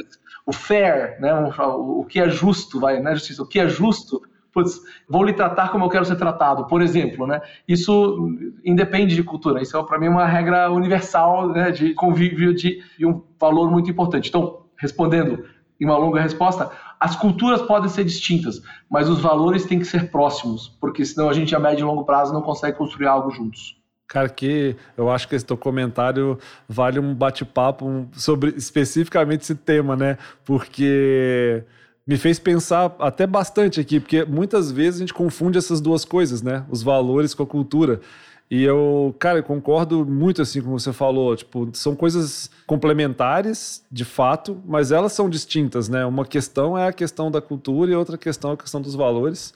o 0.46 0.52
fair, 0.52 1.20
né, 1.20 1.32
o, 1.34 2.04
que 2.04 2.18
é 2.18 2.28
justo, 2.28 2.80
vai, 2.80 3.00
né, 3.00 3.14
justiça, 3.14 3.42
o 3.42 3.46
que 3.46 3.60
é 3.60 3.68
justo 3.68 4.20
putz, 4.52 4.80
vou 5.08 5.24
lhe 5.24 5.32
tratar 5.32 5.70
como 5.70 5.84
eu 5.84 5.88
quero 5.88 6.04
ser 6.04 6.16
tratado, 6.16 6.66
por 6.66 6.82
exemplo, 6.82 7.26
né? 7.26 7.40
Isso 7.66 8.28
independe 8.64 9.14
de 9.14 9.22
cultura, 9.22 9.62
isso 9.62 9.76
é 9.76 9.82
para 9.82 9.98
mim 9.98 10.08
uma 10.08 10.26
regra 10.26 10.70
universal 10.70 11.48
né, 11.48 11.70
de 11.70 11.94
convívio 11.94 12.54
de, 12.54 12.82
de 12.98 13.06
um 13.06 13.22
valor 13.40 13.70
muito 13.70 13.90
importante. 13.90 14.28
Então, 14.28 14.66
respondendo, 14.76 15.44
em 15.80 15.84
uma 15.84 15.96
longa 15.96 16.20
resposta, 16.20 16.70
as 17.00 17.16
culturas 17.16 17.62
podem 17.62 17.88
ser 17.88 18.04
distintas, 18.04 18.62
mas 18.88 19.08
os 19.08 19.20
valores 19.20 19.64
têm 19.64 19.78
que 19.80 19.84
ser 19.84 20.10
próximos, 20.10 20.68
porque 20.80 21.04
senão 21.04 21.28
a 21.28 21.32
gente 21.32 21.54
a 21.54 21.58
médio 21.58 21.82
e 21.82 21.86
longo 21.86 22.04
prazo 22.04 22.32
não 22.32 22.42
consegue 22.42 22.76
construir 22.76 23.08
algo 23.08 23.30
juntos. 23.30 23.76
Cara, 24.06 24.28
que 24.28 24.76
eu 24.96 25.10
acho 25.10 25.26
que 25.26 25.34
esse 25.34 25.44
teu 25.44 25.56
comentário 25.56 26.38
vale 26.68 27.00
um 27.00 27.14
bate-papo 27.14 28.06
sobre 28.12 28.50
especificamente 28.50 29.40
esse 29.40 29.54
tema, 29.54 29.96
né? 29.96 30.18
Porque 30.44 31.64
me 32.06 32.16
fez 32.16 32.38
pensar 32.38 32.94
até 32.98 33.26
bastante 33.26 33.80
aqui, 33.80 34.00
porque 34.00 34.24
muitas 34.24 34.72
vezes 34.72 34.96
a 34.96 35.04
gente 35.04 35.14
confunde 35.14 35.58
essas 35.58 35.80
duas 35.80 36.04
coisas, 36.04 36.42
né? 36.42 36.64
Os 36.70 36.82
valores 36.82 37.34
com 37.34 37.42
a 37.42 37.46
cultura. 37.46 38.00
E 38.50 38.62
eu, 38.64 39.14
cara, 39.18 39.38
eu 39.38 39.42
concordo 39.42 40.04
muito 40.04 40.42
assim 40.42 40.60
com 40.60 40.70
você 40.72 40.92
falou, 40.92 41.34
tipo, 41.34 41.70
são 41.72 41.96
coisas 41.96 42.50
complementares, 42.66 43.82
de 43.90 44.04
fato, 44.04 44.60
mas 44.66 44.92
elas 44.92 45.12
são 45.12 45.30
distintas, 45.30 45.88
né? 45.88 46.04
Uma 46.04 46.26
questão 46.26 46.76
é 46.76 46.86
a 46.86 46.92
questão 46.92 47.30
da 47.30 47.40
cultura 47.40 47.90
e 47.90 47.94
outra 47.94 48.18
questão 48.18 48.50
é 48.50 48.54
a 48.54 48.56
questão 48.58 48.80
dos 48.80 48.94
valores 48.94 49.54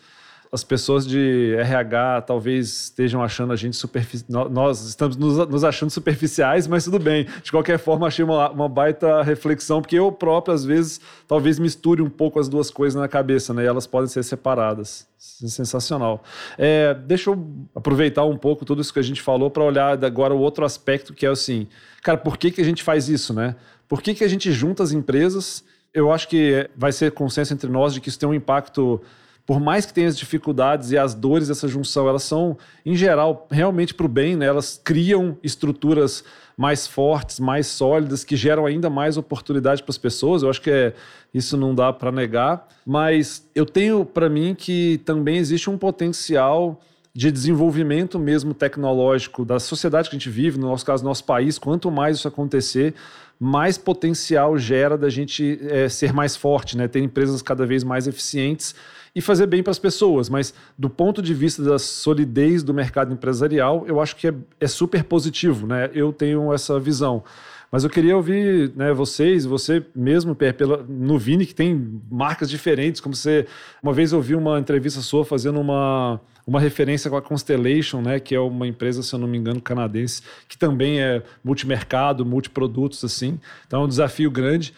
as 0.50 0.62
pessoas 0.62 1.06
de 1.06 1.54
RH 1.59 2.22
talvez 2.22 2.85
estejam 2.85 3.22
achando 3.22 3.52
a 3.52 3.56
gente 3.56 3.76
superficial. 3.76 4.48
Nós 4.48 4.85
estamos 4.87 5.16
nos, 5.16 5.64
achando 5.64 5.90
superficiais, 5.90 6.66
mas 6.66 6.85
tudo 6.85 6.98
bem. 6.98 7.26
De 7.42 7.50
qualquer 7.50 7.78
forma, 7.78 8.06
achei 8.06 8.24
uma, 8.24 8.50
uma, 8.50 8.68
baita 8.68 9.22
reflexão, 9.22 9.80
porque 9.80 9.96
eu 9.96 10.11
próprio, 10.12 10.54
às 10.54 10.64
vezes, 10.64 11.00
talvez 11.26 11.59
misture 11.59 12.02
um 12.02 12.11
pouco 12.11 12.38
as 12.38 12.48
duas 12.48 12.70
coisas 12.70 13.00
na 13.00 13.09
cabeça, 13.09 13.52
né? 13.52 13.64
E 13.64 13.66
elas 13.66 13.87
podem 13.87 14.09
ser 14.09 14.22
separadas. 14.22 15.06
Sensacional. 15.18 16.22
É, 16.56 16.94
deixa 16.94 17.30
eu 17.30 17.46
aproveitar 17.74 18.24
um 18.24 18.37
pouco 18.37 18.64
tudo 18.64 18.80
isso 18.80 18.92
que 18.92 18.98
a 18.98 19.02
gente 19.02 19.20
falou 19.20 19.50
para 19.50 19.64
olhar 19.64 20.04
agora 20.04 20.35
o 20.35 20.38
outro 20.38 20.64
aspecto, 20.64 21.12
que 21.12 21.26
é 21.26 21.28
assim, 21.28 21.66
cara, 22.02 22.18
por 22.18 22.37
que, 22.37 22.50
que 22.50 22.61
a 22.61 22.64
gente 22.64 22.82
faz 22.82 23.09
isso, 23.09 23.35
né? 23.35 23.56
Por 23.88 24.02
que, 24.02 24.14
que 24.14 24.24
a 24.24 24.28
gente 24.28 24.52
junta 24.52 24.82
as 24.82 24.92
empresas? 24.92 25.64
Eu 25.92 26.12
acho 26.12 26.28
que 26.28 26.68
vai 26.76 26.92
ser 26.92 27.12
consenso 27.12 27.54
entre 27.54 27.70
nós 27.70 27.94
de 27.94 28.00
que 28.00 28.09
isso 28.09 28.18
tem 28.18 28.28
um 28.28 28.35
impacto 28.35 29.00
por 29.46 29.61
mais 29.61 29.87
que 29.87 29.94
tenha 29.94 30.09
as 30.09 30.18
dificuldades 30.18 30.90
e 30.90 30.98
as 30.98 31.14
dores 31.14 31.46
dessa 31.46 31.68
junção, 31.68 32.09
elas 32.09 32.24
são, 32.24 32.59
em 32.85 32.96
geral, 32.96 33.46
realmente 33.48 33.94
para 33.94 34.04
o 34.04 34.09
bem, 34.09 34.35
né? 34.35 34.46
elas 34.46 34.80
criam 34.82 35.38
estruturas 35.40 36.24
mais 36.56 36.87
fortes, 36.87 37.38
mais 37.38 37.68
sólidas, 37.68 38.24
que 38.24 38.35
geram 38.35 38.66
ainda 38.66 38.90
mais 38.90 39.16
oportunidade 39.16 39.82
para 39.85 39.90
as 39.90 39.98
pessoas. 39.98 40.42
Eu 40.42 40.50
acho 40.50 40.61
que 40.61 40.70
é, 40.70 40.94
isso 41.32 41.56
não 41.56 41.74
dá 41.74 41.92
para 41.92 42.11
negar, 42.11 42.66
mas 42.85 43.48
eu 43.54 43.64
tenho 43.64 44.04
para 44.04 44.28
mim 44.28 44.54
que 44.54 45.00
também 45.04 45.37
existe 45.37 45.70
um 45.70 45.78
potencial 45.78 46.80
de 47.14 47.30
desenvolvimento 47.30 48.18
mesmo 48.18 48.52
tecnológico 48.52 49.44
da 49.44 49.59
sociedade 49.59 50.11
que 50.11 50.16
a 50.16 50.18
gente 50.18 50.28
vive, 50.28 50.59
no 50.59 50.66
nosso 50.66 50.85
caso, 50.85 51.04
nosso 51.04 51.24
país. 51.24 51.56
Quanto 51.56 51.90
mais 51.90 52.18
isso 52.18 52.28
acontecer, 52.28 52.94
mais 53.38 53.78
potencial 53.78 54.59
gera 54.59 54.98
da 54.98 55.09
gente 55.09 55.59
é, 55.62 55.88
ser 55.88 56.12
mais 56.12 56.37
forte, 56.37 56.76
né? 56.76 56.88
ter 56.88 57.00
empresas 57.00 57.40
cada 57.42 57.64
vez 57.64 57.85
mais 57.85 58.06
eficientes 58.06 58.74
e 59.16 59.22
fazer 59.22 59.46
bem 59.46 59.62
para 59.62 59.70
as 59.70 59.79
pessoas. 59.79 60.29
Mas 60.29 60.52
do 60.76 60.90
ponto 60.90 61.22
de 61.22 61.33
vista 61.33 61.62
da 61.62 61.79
solidez 61.79 62.62
do 62.62 62.74
mercado 62.74 63.14
empresarial, 63.14 63.87
eu 63.88 63.98
acho 63.98 64.14
que 64.14 64.29
é, 64.29 64.35
é 64.61 64.66
super 64.66 65.02
positivo, 65.02 65.66
né? 65.66 65.90
Eu 65.94 66.12
tenho 66.12 66.52
essa 66.52 66.79
visão. 66.79 67.24
Mas 67.72 67.83
eu 67.83 67.88
queria 67.88 68.14
ouvir 68.14 68.72
né, 68.76 68.92
vocês, 68.92 69.46
você 69.46 69.83
mesmo, 69.94 70.35
pela, 70.35 70.85
no 70.87 71.18
Vini, 71.18 71.46
que 71.46 71.55
tem 71.55 71.98
marcas 72.11 72.50
diferentes, 72.50 73.00
como 73.00 73.14
você. 73.14 73.46
Uma 73.83 73.94
vez 73.94 74.12
eu 74.12 74.18
ouvi 74.18 74.35
uma 74.35 74.61
entrevista 74.61 75.00
sua 75.00 75.24
fazendo 75.24 75.59
uma, 75.59 76.20
uma 76.46 76.61
referência 76.61 77.11
com 77.11 77.16
a 77.16 77.22
Constellation, 77.22 78.02
né, 78.02 78.20
que 78.20 78.35
é 78.35 78.40
uma 78.40 78.68
empresa, 78.68 79.02
se 79.02 79.14
eu 79.14 79.18
não 79.18 79.26
me 79.26 79.38
engano, 79.38 79.62
canadense, 79.62 80.20
que 80.46 80.59
também 80.59 81.00
é 81.00 81.22
multimercado, 81.42 82.24
multiprodutos, 82.24 83.02
assim. 83.02 83.40
Então 83.66 83.81
é 83.81 83.85
um 83.87 83.88
desafio 83.88 84.31
grande 84.31 84.74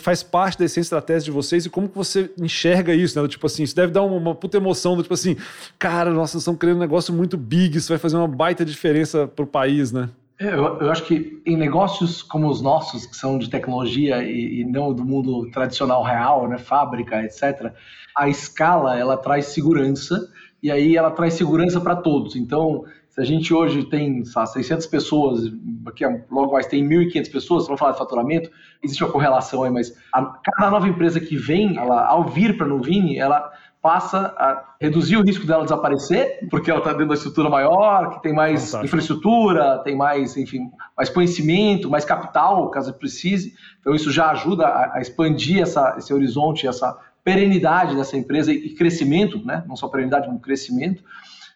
faz 0.00 0.22
parte 0.22 0.58
da 0.58 0.64
essência 0.64 0.80
estratégia 0.80 1.24
de 1.24 1.30
vocês 1.30 1.66
e 1.66 1.70
como 1.70 1.88
que 1.88 1.96
você 1.96 2.30
enxerga 2.38 2.94
isso, 2.94 3.20
né? 3.20 3.26
Tipo 3.28 3.46
assim, 3.46 3.64
isso 3.64 3.74
deve 3.74 3.92
dar 3.92 4.02
uma, 4.02 4.16
uma 4.16 4.34
puta 4.34 4.56
emoção 4.56 4.96
do 4.96 5.02
tipo 5.02 5.14
assim, 5.14 5.36
cara, 5.78 6.10
nós 6.10 6.34
estamos 6.34 6.58
criando 6.58 6.76
um 6.76 6.80
negócio 6.80 7.12
muito 7.12 7.36
big, 7.36 7.76
isso 7.76 7.88
vai 7.88 7.98
fazer 7.98 8.16
uma 8.16 8.28
baita 8.28 8.64
diferença 8.64 9.26
para 9.26 9.44
o 9.44 9.46
país, 9.46 9.90
né? 9.92 10.08
É, 10.38 10.54
eu, 10.54 10.80
eu, 10.80 10.90
acho 10.90 11.04
que 11.04 11.40
em 11.46 11.56
negócios 11.56 12.22
como 12.22 12.48
os 12.48 12.60
nossos, 12.60 13.06
que 13.06 13.16
são 13.16 13.38
de 13.38 13.48
tecnologia 13.48 14.22
e, 14.24 14.60
e, 14.60 14.64
não 14.64 14.92
do 14.92 15.04
mundo 15.04 15.50
tradicional 15.50 16.02
real, 16.02 16.48
né, 16.48 16.58
fábrica, 16.58 17.22
etc., 17.22 17.72
a 18.16 18.28
escala 18.28 18.98
ela 18.98 19.16
traz 19.16 19.46
segurança 19.46 20.28
e 20.62 20.70
aí 20.70 20.96
ela 20.96 21.10
traz 21.10 21.34
segurança 21.34 21.80
para 21.80 21.96
todos. 21.96 22.36
Então, 22.36 22.84
se 23.12 23.20
a 23.20 23.24
gente 23.24 23.52
hoje 23.52 23.84
tem 23.84 24.24
sabe, 24.24 24.52
600 24.52 24.86
pessoas, 24.86 25.52
aqui 25.86 26.02
logo 26.30 26.52
mais 26.52 26.66
tem 26.66 26.82
1.500 26.82 27.30
pessoas, 27.30 27.66
vamos 27.66 27.78
falar 27.78 27.92
de 27.92 27.98
faturamento, 27.98 28.50
existe 28.82 29.04
uma 29.04 29.12
correlação 29.12 29.64
aí, 29.64 29.70
mas 29.70 29.94
a, 30.14 30.24
cada 30.42 30.70
nova 30.70 30.88
empresa 30.88 31.20
que 31.20 31.36
vem, 31.36 31.76
ela, 31.76 32.06
ao 32.06 32.24
vir 32.24 32.56
para 32.56 32.64
a 32.64 32.68
Nuvini, 32.70 33.18
ela 33.18 33.52
passa 33.82 34.34
a 34.38 34.76
reduzir 34.80 35.18
o 35.18 35.22
risco 35.22 35.46
dela 35.46 35.62
desaparecer, 35.64 36.48
porque 36.48 36.70
ela 36.70 36.78
está 36.78 36.92
dentro 36.92 37.08
da 37.08 37.14
estrutura 37.14 37.50
maior, 37.50 38.14
que 38.14 38.22
tem 38.22 38.32
mais 38.32 38.60
Fantástico. 38.60 38.84
infraestrutura, 38.86 39.78
tem 39.84 39.94
mais, 39.94 40.34
enfim, 40.38 40.70
mais 40.96 41.10
conhecimento, 41.10 41.90
mais 41.90 42.06
capital, 42.06 42.70
caso 42.70 42.94
precise. 42.94 43.52
Então 43.80 43.94
isso 43.94 44.10
já 44.10 44.30
ajuda 44.30 44.66
a, 44.66 44.96
a 44.96 45.00
expandir 45.02 45.60
essa, 45.60 45.96
esse 45.98 46.14
horizonte, 46.14 46.66
essa 46.66 46.96
perenidade 47.22 47.94
dessa 47.94 48.16
empresa 48.16 48.52
e 48.52 48.70
crescimento, 48.70 49.44
né? 49.44 49.62
não 49.68 49.76
só 49.76 49.86
perenidade, 49.88 50.28
mas 50.28 50.40
crescimento 50.40 51.04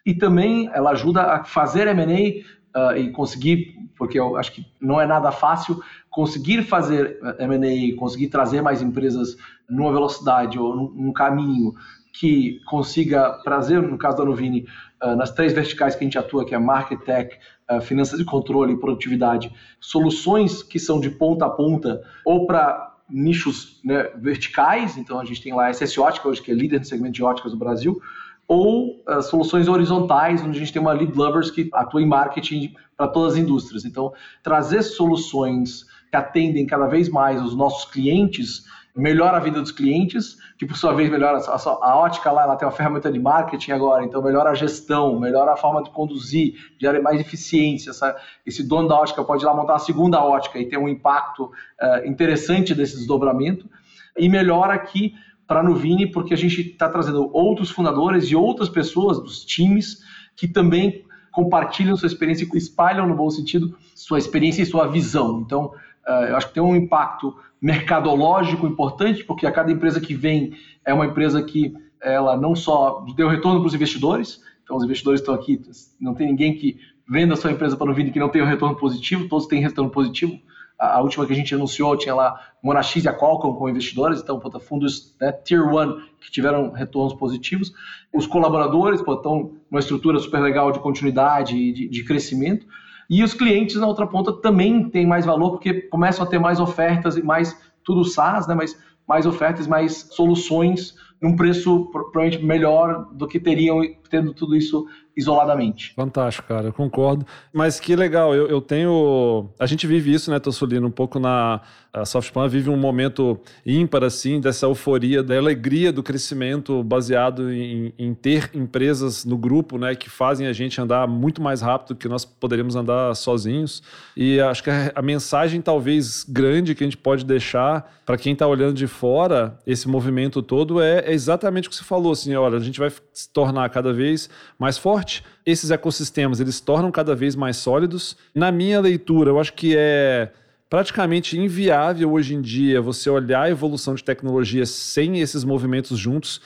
e 0.07 0.13
também 0.13 0.69
ela 0.73 0.91
ajuda 0.91 1.21
a 1.21 1.43
fazer 1.43 1.85
M&A 1.89 2.93
uh, 2.93 2.95
e 2.95 3.11
conseguir, 3.11 3.75
porque 3.97 4.17
eu 4.17 4.37
acho 4.37 4.53
que 4.53 4.65
não 4.79 5.01
é 5.01 5.05
nada 5.05 5.33
fácil, 5.33 5.83
conseguir 6.09 6.63
fazer 6.63 7.19
uh, 7.21 7.43
M&A, 7.43 7.93
conseguir 7.99 8.29
trazer 8.29 8.61
mais 8.61 8.81
empresas 8.81 9.35
numa 9.69 9.91
velocidade 9.91 10.57
ou 10.57 10.73
num, 10.73 10.89
num 10.91 11.11
caminho 11.11 11.73
que 12.17 12.61
consiga 12.69 13.33
trazer, 13.43 13.81
no 13.81 13.97
caso 13.97 14.15
da 14.15 14.23
Novini, 14.23 14.65
uh, 15.03 15.13
nas 15.13 15.31
três 15.31 15.51
verticais 15.51 15.93
que 15.93 16.05
a 16.05 16.07
gente 16.07 16.17
atua, 16.17 16.45
que 16.45 16.55
é 16.55 16.57
Market 16.57 17.01
Tech, 17.01 17.37
uh, 17.69 17.81
Finanças 17.81 18.17
de 18.17 18.23
Controle 18.23 18.75
e 18.75 18.79
Produtividade, 18.79 19.51
soluções 19.77 20.63
que 20.63 20.79
são 20.79 21.01
de 21.01 21.09
ponta 21.09 21.47
a 21.47 21.49
ponta 21.49 22.01
ou 22.23 22.47
para 22.47 22.95
nichos 23.09 23.81
né, 23.83 24.03
verticais, 24.15 24.97
então 24.97 25.19
a 25.19 25.25
gente 25.25 25.43
tem 25.43 25.53
lá 25.53 25.67
a 25.67 25.73
SS 25.73 25.99
Ótica 25.99 26.29
hoje, 26.29 26.41
que 26.41 26.49
é 26.49 26.53
líder 26.53 26.79
no 26.79 26.85
segmento 26.85 27.13
de 27.13 27.23
óticas 27.23 27.51
do 27.51 27.57
Brasil, 27.57 28.01
ou 28.47 29.03
uh, 29.07 29.21
soluções 29.21 29.67
horizontais, 29.67 30.41
onde 30.41 30.57
a 30.57 30.59
gente 30.59 30.71
tem 30.71 30.81
uma 30.81 30.93
lead 30.93 31.13
lovers 31.15 31.51
que 31.51 31.69
atua 31.73 32.01
em 32.01 32.07
marketing 32.07 32.73
para 32.95 33.07
todas 33.07 33.33
as 33.33 33.39
indústrias. 33.39 33.83
Então, 33.83 34.13
trazer 34.41 34.81
soluções 34.83 35.85
que 36.09 36.15
atendem 36.15 36.65
cada 36.65 36.87
vez 36.87 37.09
mais 37.09 37.41
os 37.41 37.55
nossos 37.55 37.85
clientes 37.91 38.65
melhora 38.97 39.37
a 39.37 39.39
vida 39.39 39.61
dos 39.61 39.71
clientes, 39.71 40.37
que 40.57 40.65
por 40.65 40.75
sua 40.75 40.91
vez 40.91 41.09
melhora 41.09 41.37
a, 41.37 41.55
a, 41.55 41.97
ótica 41.97 42.31
lá, 42.31 42.43
ela 42.43 42.55
tem 42.55 42.67
uma 42.67 42.73
ferramenta 42.73 43.11
de 43.11 43.19
marketing 43.19 43.71
agora, 43.71 44.03
então 44.03 44.23
melhora 44.23 44.49
a 44.49 44.55
gestão, 44.55 45.19
melhora 45.19 45.53
a 45.53 45.55
forma 45.55 45.83
de 45.83 45.91
conduzir, 45.91 46.55
gera 46.81 46.99
mais 46.99 47.21
eficiência. 47.21 47.91
Essa, 47.91 48.15
esse 48.43 48.63
dono 48.63 48.87
da 48.87 48.95
ótica 48.95 49.23
pode 49.23 49.43
ir 49.43 49.45
lá 49.45 49.53
montar 49.53 49.75
a 49.75 49.79
segunda 49.79 50.23
ótica 50.23 50.57
e 50.57 50.65
ter 50.65 50.77
um 50.77 50.89
impacto 50.89 51.43
uh, 51.45 52.07
interessante 52.07 52.73
desse 52.73 52.97
desdobramento. 52.97 53.69
E 54.17 54.27
melhora 54.27 54.73
aqui 54.73 55.13
para 55.47 55.61
a 55.61 55.63
Nuvini, 55.63 56.11
porque 56.11 56.33
a 56.33 56.37
gente 56.37 56.61
está 56.61 56.89
trazendo 56.89 57.29
outros 57.33 57.69
fundadores 57.69 58.25
e 58.25 58.35
outras 58.35 58.67
pessoas 58.67 59.19
dos 59.19 59.45
times 59.45 60.03
que 60.35 60.47
também 60.47 61.05
compartilham 61.31 61.95
sua 61.95 62.07
experiência 62.07 62.47
e 62.51 62.57
espalham, 62.57 63.07
no 63.07 63.15
bom 63.15 63.29
sentido, 63.29 63.77
sua 63.95 64.17
experiência 64.17 64.61
e 64.61 64.65
sua 64.65 64.87
visão. 64.87 65.41
Então, 65.45 65.71
uh, 66.07 66.25
eu 66.29 66.35
acho 66.35 66.47
que 66.47 66.53
tem 66.55 66.63
um 66.63 66.75
impacto 66.75 67.33
mercadológico 67.61 68.67
importante, 68.67 69.23
porque 69.23 69.45
a 69.45 69.51
cada 69.51 69.71
empresa 69.71 70.01
que 70.01 70.13
vem 70.13 70.53
é 70.85 70.93
uma 70.93 71.05
empresa 71.05 71.41
que 71.41 71.73
ela 72.01 72.37
não 72.37 72.55
só 72.55 73.05
deu 73.15 73.27
retorno 73.27 73.59
para 73.59 73.67
os 73.67 73.73
investidores, 73.73 74.41
então 74.63 74.75
os 74.75 74.83
investidores 74.83 75.21
estão 75.21 75.33
aqui, 75.33 75.61
não 75.99 76.13
tem 76.13 76.27
ninguém 76.27 76.55
que 76.55 76.77
venda 77.09 77.35
sua 77.35 77.51
empresa 77.51 77.75
para 77.75 77.85
o 77.85 77.87
Nuvini 77.87 78.11
que 78.11 78.19
não 78.19 78.29
tenha 78.29 78.43
um 78.43 78.47
retorno 78.47 78.75
positivo, 78.75 79.29
todos 79.29 79.47
têm 79.47 79.61
retorno 79.61 79.89
positivo, 79.89 80.37
a, 80.79 81.01
última 81.01 81.25
que 81.25 81.33
a 81.33 81.35
gente 81.35 81.53
anunciou 81.55 81.97
tinha 81.97 82.13
lá 82.13 82.39
Monax 82.61 82.95
e 82.97 83.07
a 83.07 83.13
Qualcomm 83.13 83.53
como 83.53 83.69
investidores, 83.69 84.21
então 84.21 84.39
puta, 84.39 84.59
fundos 84.59 85.15
né, 85.19 85.31
Tier 85.31 85.63
1 85.63 86.01
que 86.19 86.31
tiveram 86.31 86.71
retornos 86.71 87.13
positivos. 87.13 87.73
Os 88.13 88.27
colaboradores 88.27 88.99
estão 88.99 89.53
numa 89.69 89.79
estrutura 89.79 90.19
super 90.19 90.39
legal 90.39 90.71
de 90.71 90.79
continuidade 90.79 91.55
e 91.55 91.73
de, 91.73 91.87
de 91.87 92.03
crescimento. 92.03 92.65
E 93.09 93.23
os 93.23 93.33
clientes 93.33 93.75
na 93.77 93.87
outra 93.87 94.05
ponta 94.05 94.33
também 94.33 94.89
têm 94.89 95.05
mais 95.05 95.25
valor 95.25 95.51
porque 95.51 95.73
começam 95.73 96.25
a 96.25 96.29
ter 96.29 96.39
mais 96.39 96.59
ofertas 96.59 97.17
e 97.17 97.23
mais 97.23 97.57
tudo 97.83 98.03
SaaS, 98.03 98.47
né, 98.47 98.53
mas 98.53 98.77
mais 99.07 99.25
ofertas, 99.25 99.65
mais 99.65 100.09
soluções 100.11 100.93
num 101.21 101.35
preço 101.35 101.89
provavelmente 101.91 102.43
melhor 102.43 103.07
do 103.13 103.27
que 103.27 103.39
teriam 103.39 103.81
tendo 104.07 104.33
tudo 104.33 104.55
isso 104.55 104.87
isoladamente. 105.17 105.93
Fantástico, 105.95 106.47
cara, 106.47 106.67
eu 106.67 106.73
concordo. 106.73 107.25
Mas 107.51 107.79
que 107.79 107.95
legal, 107.95 108.35
eu, 108.35 108.47
eu 108.47 108.61
tenho. 108.61 109.49
A 109.59 109.65
gente 109.65 109.87
vive 109.87 110.13
isso, 110.13 110.29
né, 110.29 110.39
Tossolino, 110.39 110.87
um 110.87 110.91
pouco 110.91 111.19
na. 111.19 111.61
A 111.91 112.05
Softpan 112.05 112.47
vive 112.47 112.69
um 112.69 112.77
momento 112.77 113.39
ímpar, 113.65 114.03
assim, 114.03 114.39
dessa 114.39 114.67
euforia, 114.67 115.23
da 115.23 115.35
alegria 115.35 115.91
do 115.91 116.03
crescimento 116.03 116.83
baseado 116.83 117.51
em, 117.51 117.91
em, 117.97 118.13
ter 118.13 118.51
empresas 118.53 119.25
no 119.25 119.35
grupo, 119.35 119.79
né, 119.79 119.95
que 119.95 120.07
fazem 120.07 120.45
a 120.45 120.53
gente 120.53 120.79
andar 120.79 121.07
muito 121.07 121.41
mais 121.41 121.59
rápido 121.59 121.95
que 121.95 122.07
nós 122.07 122.23
poderíamos 122.23 122.75
andar 122.75 123.15
sozinhos. 123.15 123.81
E 124.15 124.39
acho 124.39 124.63
que 124.63 124.69
a, 124.69 124.91
a 124.93 125.01
mensagem, 125.01 125.59
talvez 125.59 126.23
grande, 126.23 126.75
que 126.75 126.83
a 126.83 126.87
gente 126.87 126.97
pode 126.97 127.25
deixar 127.25 127.91
para 128.05 128.17
quem 128.17 128.33
está 128.33 128.45
olhando 128.45 128.75
de 128.75 128.87
fora 128.87 129.57
esse 129.65 129.87
movimento 129.87 130.41
todo 130.41 130.81
é, 130.81 130.99
é 130.99 131.13
exatamente 131.13 131.67
o 131.67 131.71
que 131.71 131.75
você 131.75 131.83
falou, 131.83 132.11
assim, 132.13 132.33
olha, 132.35 132.57
a 132.57 132.61
gente 132.61 132.79
vai 132.79 132.91
se 133.11 133.29
tornar 133.29 133.69
cada 133.69 133.91
vez 133.97 134.29
mais 134.57 134.77
forte 134.77 135.23
esses 135.45 135.71
ecossistemas 135.71 136.39
eles 136.39 136.59
tornam 136.59 136.91
cada 136.91 137.15
vez 137.15 137.35
mais 137.35 137.57
sólidos. 137.57 138.17
Na 138.35 138.51
minha 138.51 138.79
leitura, 138.79 139.31
eu 139.31 139.39
acho 139.39 139.53
que 139.53 139.75
é 139.77 140.31
praticamente 140.69 141.37
inviável 141.39 142.11
hoje 142.11 142.35
em 142.35 142.41
dia 142.41 142.81
você 142.81 143.09
olhar 143.09 143.43
a 143.43 143.49
evolução 143.49 143.95
de 143.95 144.03
tecnologia 144.03 144.65
sem 144.65 145.19
esses 145.19 145.43
movimentos 145.43 145.97
juntos. 145.97 146.41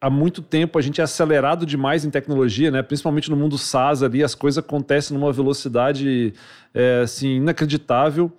Há 0.00 0.10
muito 0.10 0.42
tempo 0.42 0.78
a 0.78 0.82
gente 0.82 1.00
é 1.00 1.04
acelerado 1.04 1.64
demais 1.64 2.04
em 2.04 2.10
tecnologia, 2.10 2.70
né? 2.70 2.82
principalmente 2.82 3.30
no 3.30 3.36
mundo 3.36 3.56
SaaS 3.56 4.02
ali, 4.02 4.22
as 4.22 4.34
coisas 4.34 4.58
acontecem 4.58 5.16
numa 5.16 5.32
velocidade 5.32 6.34
é, 6.74 7.02
assim, 7.04 7.36
inacreditável. 7.36 8.30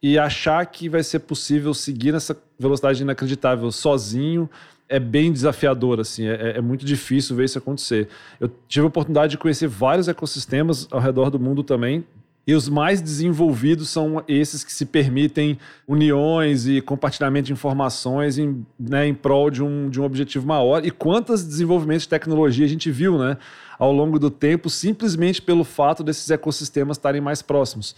E 0.00 0.16
achar 0.16 0.64
que 0.66 0.88
vai 0.88 1.02
ser 1.02 1.18
possível 1.20 1.74
seguir 1.74 2.12
nessa 2.12 2.40
velocidade 2.56 3.02
inacreditável 3.02 3.72
sozinho 3.72 4.48
é 4.88 4.98
bem 4.98 5.32
desafiador, 5.32 6.00
assim, 6.00 6.26
é, 6.26 6.56
é, 6.56 6.60
muito 6.60 6.84
difícil 6.84 7.36
ver 7.36 7.44
isso 7.44 7.58
acontecer. 7.58 8.08
Eu 8.40 8.50
tive 8.66 8.84
a 8.84 8.88
oportunidade 8.88 9.32
de 9.32 9.38
conhecer 9.38 9.68
vários 9.68 10.08
ecossistemas 10.08 10.88
ao 10.90 11.00
redor 11.00 11.30
do 11.30 11.38
mundo 11.38 11.62
também, 11.62 12.04
e 12.48 12.54
os 12.54 12.66
mais 12.66 13.02
desenvolvidos 13.02 13.90
são 13.90 14.24
esses 14.26 14.64
que 14.64 14.72
se 14.72 14.86
permitem 14.86 15.58
uniões 15.86 16.66
e 16.66 16.80
compartilhamento 16.80 17.48
de 17.48 17.52
informações 17.52 18.38
em, 18.38 18.64
né, 18.80 19.06
em 19.06 19.12
prol 19.12 19.50
de 19.50 19.62
um, 19.62 19.90
de 19.90 20.00
um 20.00 20.04
objetivo 20.04 20.46
maior. 20.46 20.82
E 20.82 20.90
quantos 20.90 21.44
desenvolvimentos 21.44 22.04
de 22.04 22.08
tecnologia 22.08 22.64
a 22.64 22.68
gente 22.68 22.90
viu 22.90 23.18
né, 23.18 23.36
ao 23.78 23.92
longo 23.92 24.18
do 24.18 24.30
tempo, 24.30 24.70
simplesmente 24.70 25.42
pelo 25.42 25.62
fato 25.62 26.02
desses 26.02 26.30
ecossistemas 26.30 26.96
estarem 26.96 27.20
mais 27.20 27.42
próximos. 27.42 27.94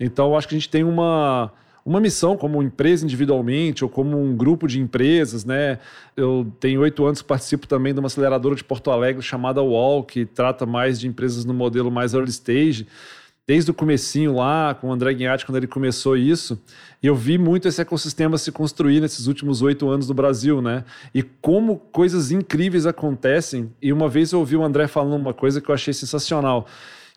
Então, 0.00 0.34
acho 0.34 0.48
que 0.48 0.54
a 0.54 0.58
gente 0.58 0.70
tem 0.70 0.82
uma 0.82 1.52
uma 1.84 2.00
missão 2.00 2.36
como 2.36 2.62
empresa 2.62 3.04
individualmente 3.04 3.84
ou 3.84 3.90
como 3.90 4.20
um 4.20 4.36
grupo 4.36 4.66
de 4.66 4.80
empresas, 4.80 5.44
né? 5.44 5.78
Eu 6.16 6.50
tenho 6.60 6.80
oito 6.80 7.04
anos 7.04 7.22
que 7.22 7.28
participo 7.28 7.66
também 7.66 7.92
de 7.92 8.00
uma 8.00 8.06
aceleradora 8.06 8.54
de 8.54 8.64
Porto 8.64 8.90
Alegre 8.90 9.22
chamada 9.22 9.62
UOL, 9.62 10.04
que 10.04 10.24
trata 10.24 10.66
mais 10.66 11.00
de 11.00 11.08
empresas 11.08 11.44
no 11.44 11.54
modelo 11.54 11.90
mais 11.90 12.14
early 12.14 12.30
stage. 12.30 12.86
Desde 13.46 13.70
o 13.70 13.74
comecinho 13.74 14.36
lá, 14.36 14.74
com 14.74 14.88
o 14.88 14.92
André 14.92 15.12
Guiatti, 15.12 15.44
quando 15.44 15.56
ele 15.56 15.66
começou 15.66 16.16
isso, 16.16 16.56
eu 17.02 17.16
vi 17.16 17.36
muito 17.36 17.66
esse 17.66 17.80
ecossistema 17.80 18.38
se 18.38 18.52
construir 18.52 19.00
nesses 19.00 19.26
últimos 19.26 19.60
oito 19.60 19.88
anos 19.88 20.08
no 20.08 20.14
Brasil, 20.14 20.62
né? 20.62 20.84
E 21.12 21.22
como 21.22 21.78
coisas 21.90 22.30
incríveis 22.30 22.86
acontecem. 22.86 23.72
E 23.82 23.92
uma 23.92 24.08
vez 24.08 24.30
eu 24.30 24.38
ouvi 24.38 24.56
o 24.56 24.62
André 24.62 24.86
falando 24.86 25.20
uma 25.20 25.34
coisa 25.34 25.60
que 25.60 25.68
eu 25.68 25.74
achei 25.74 25.92
sensacional 25.92 26.66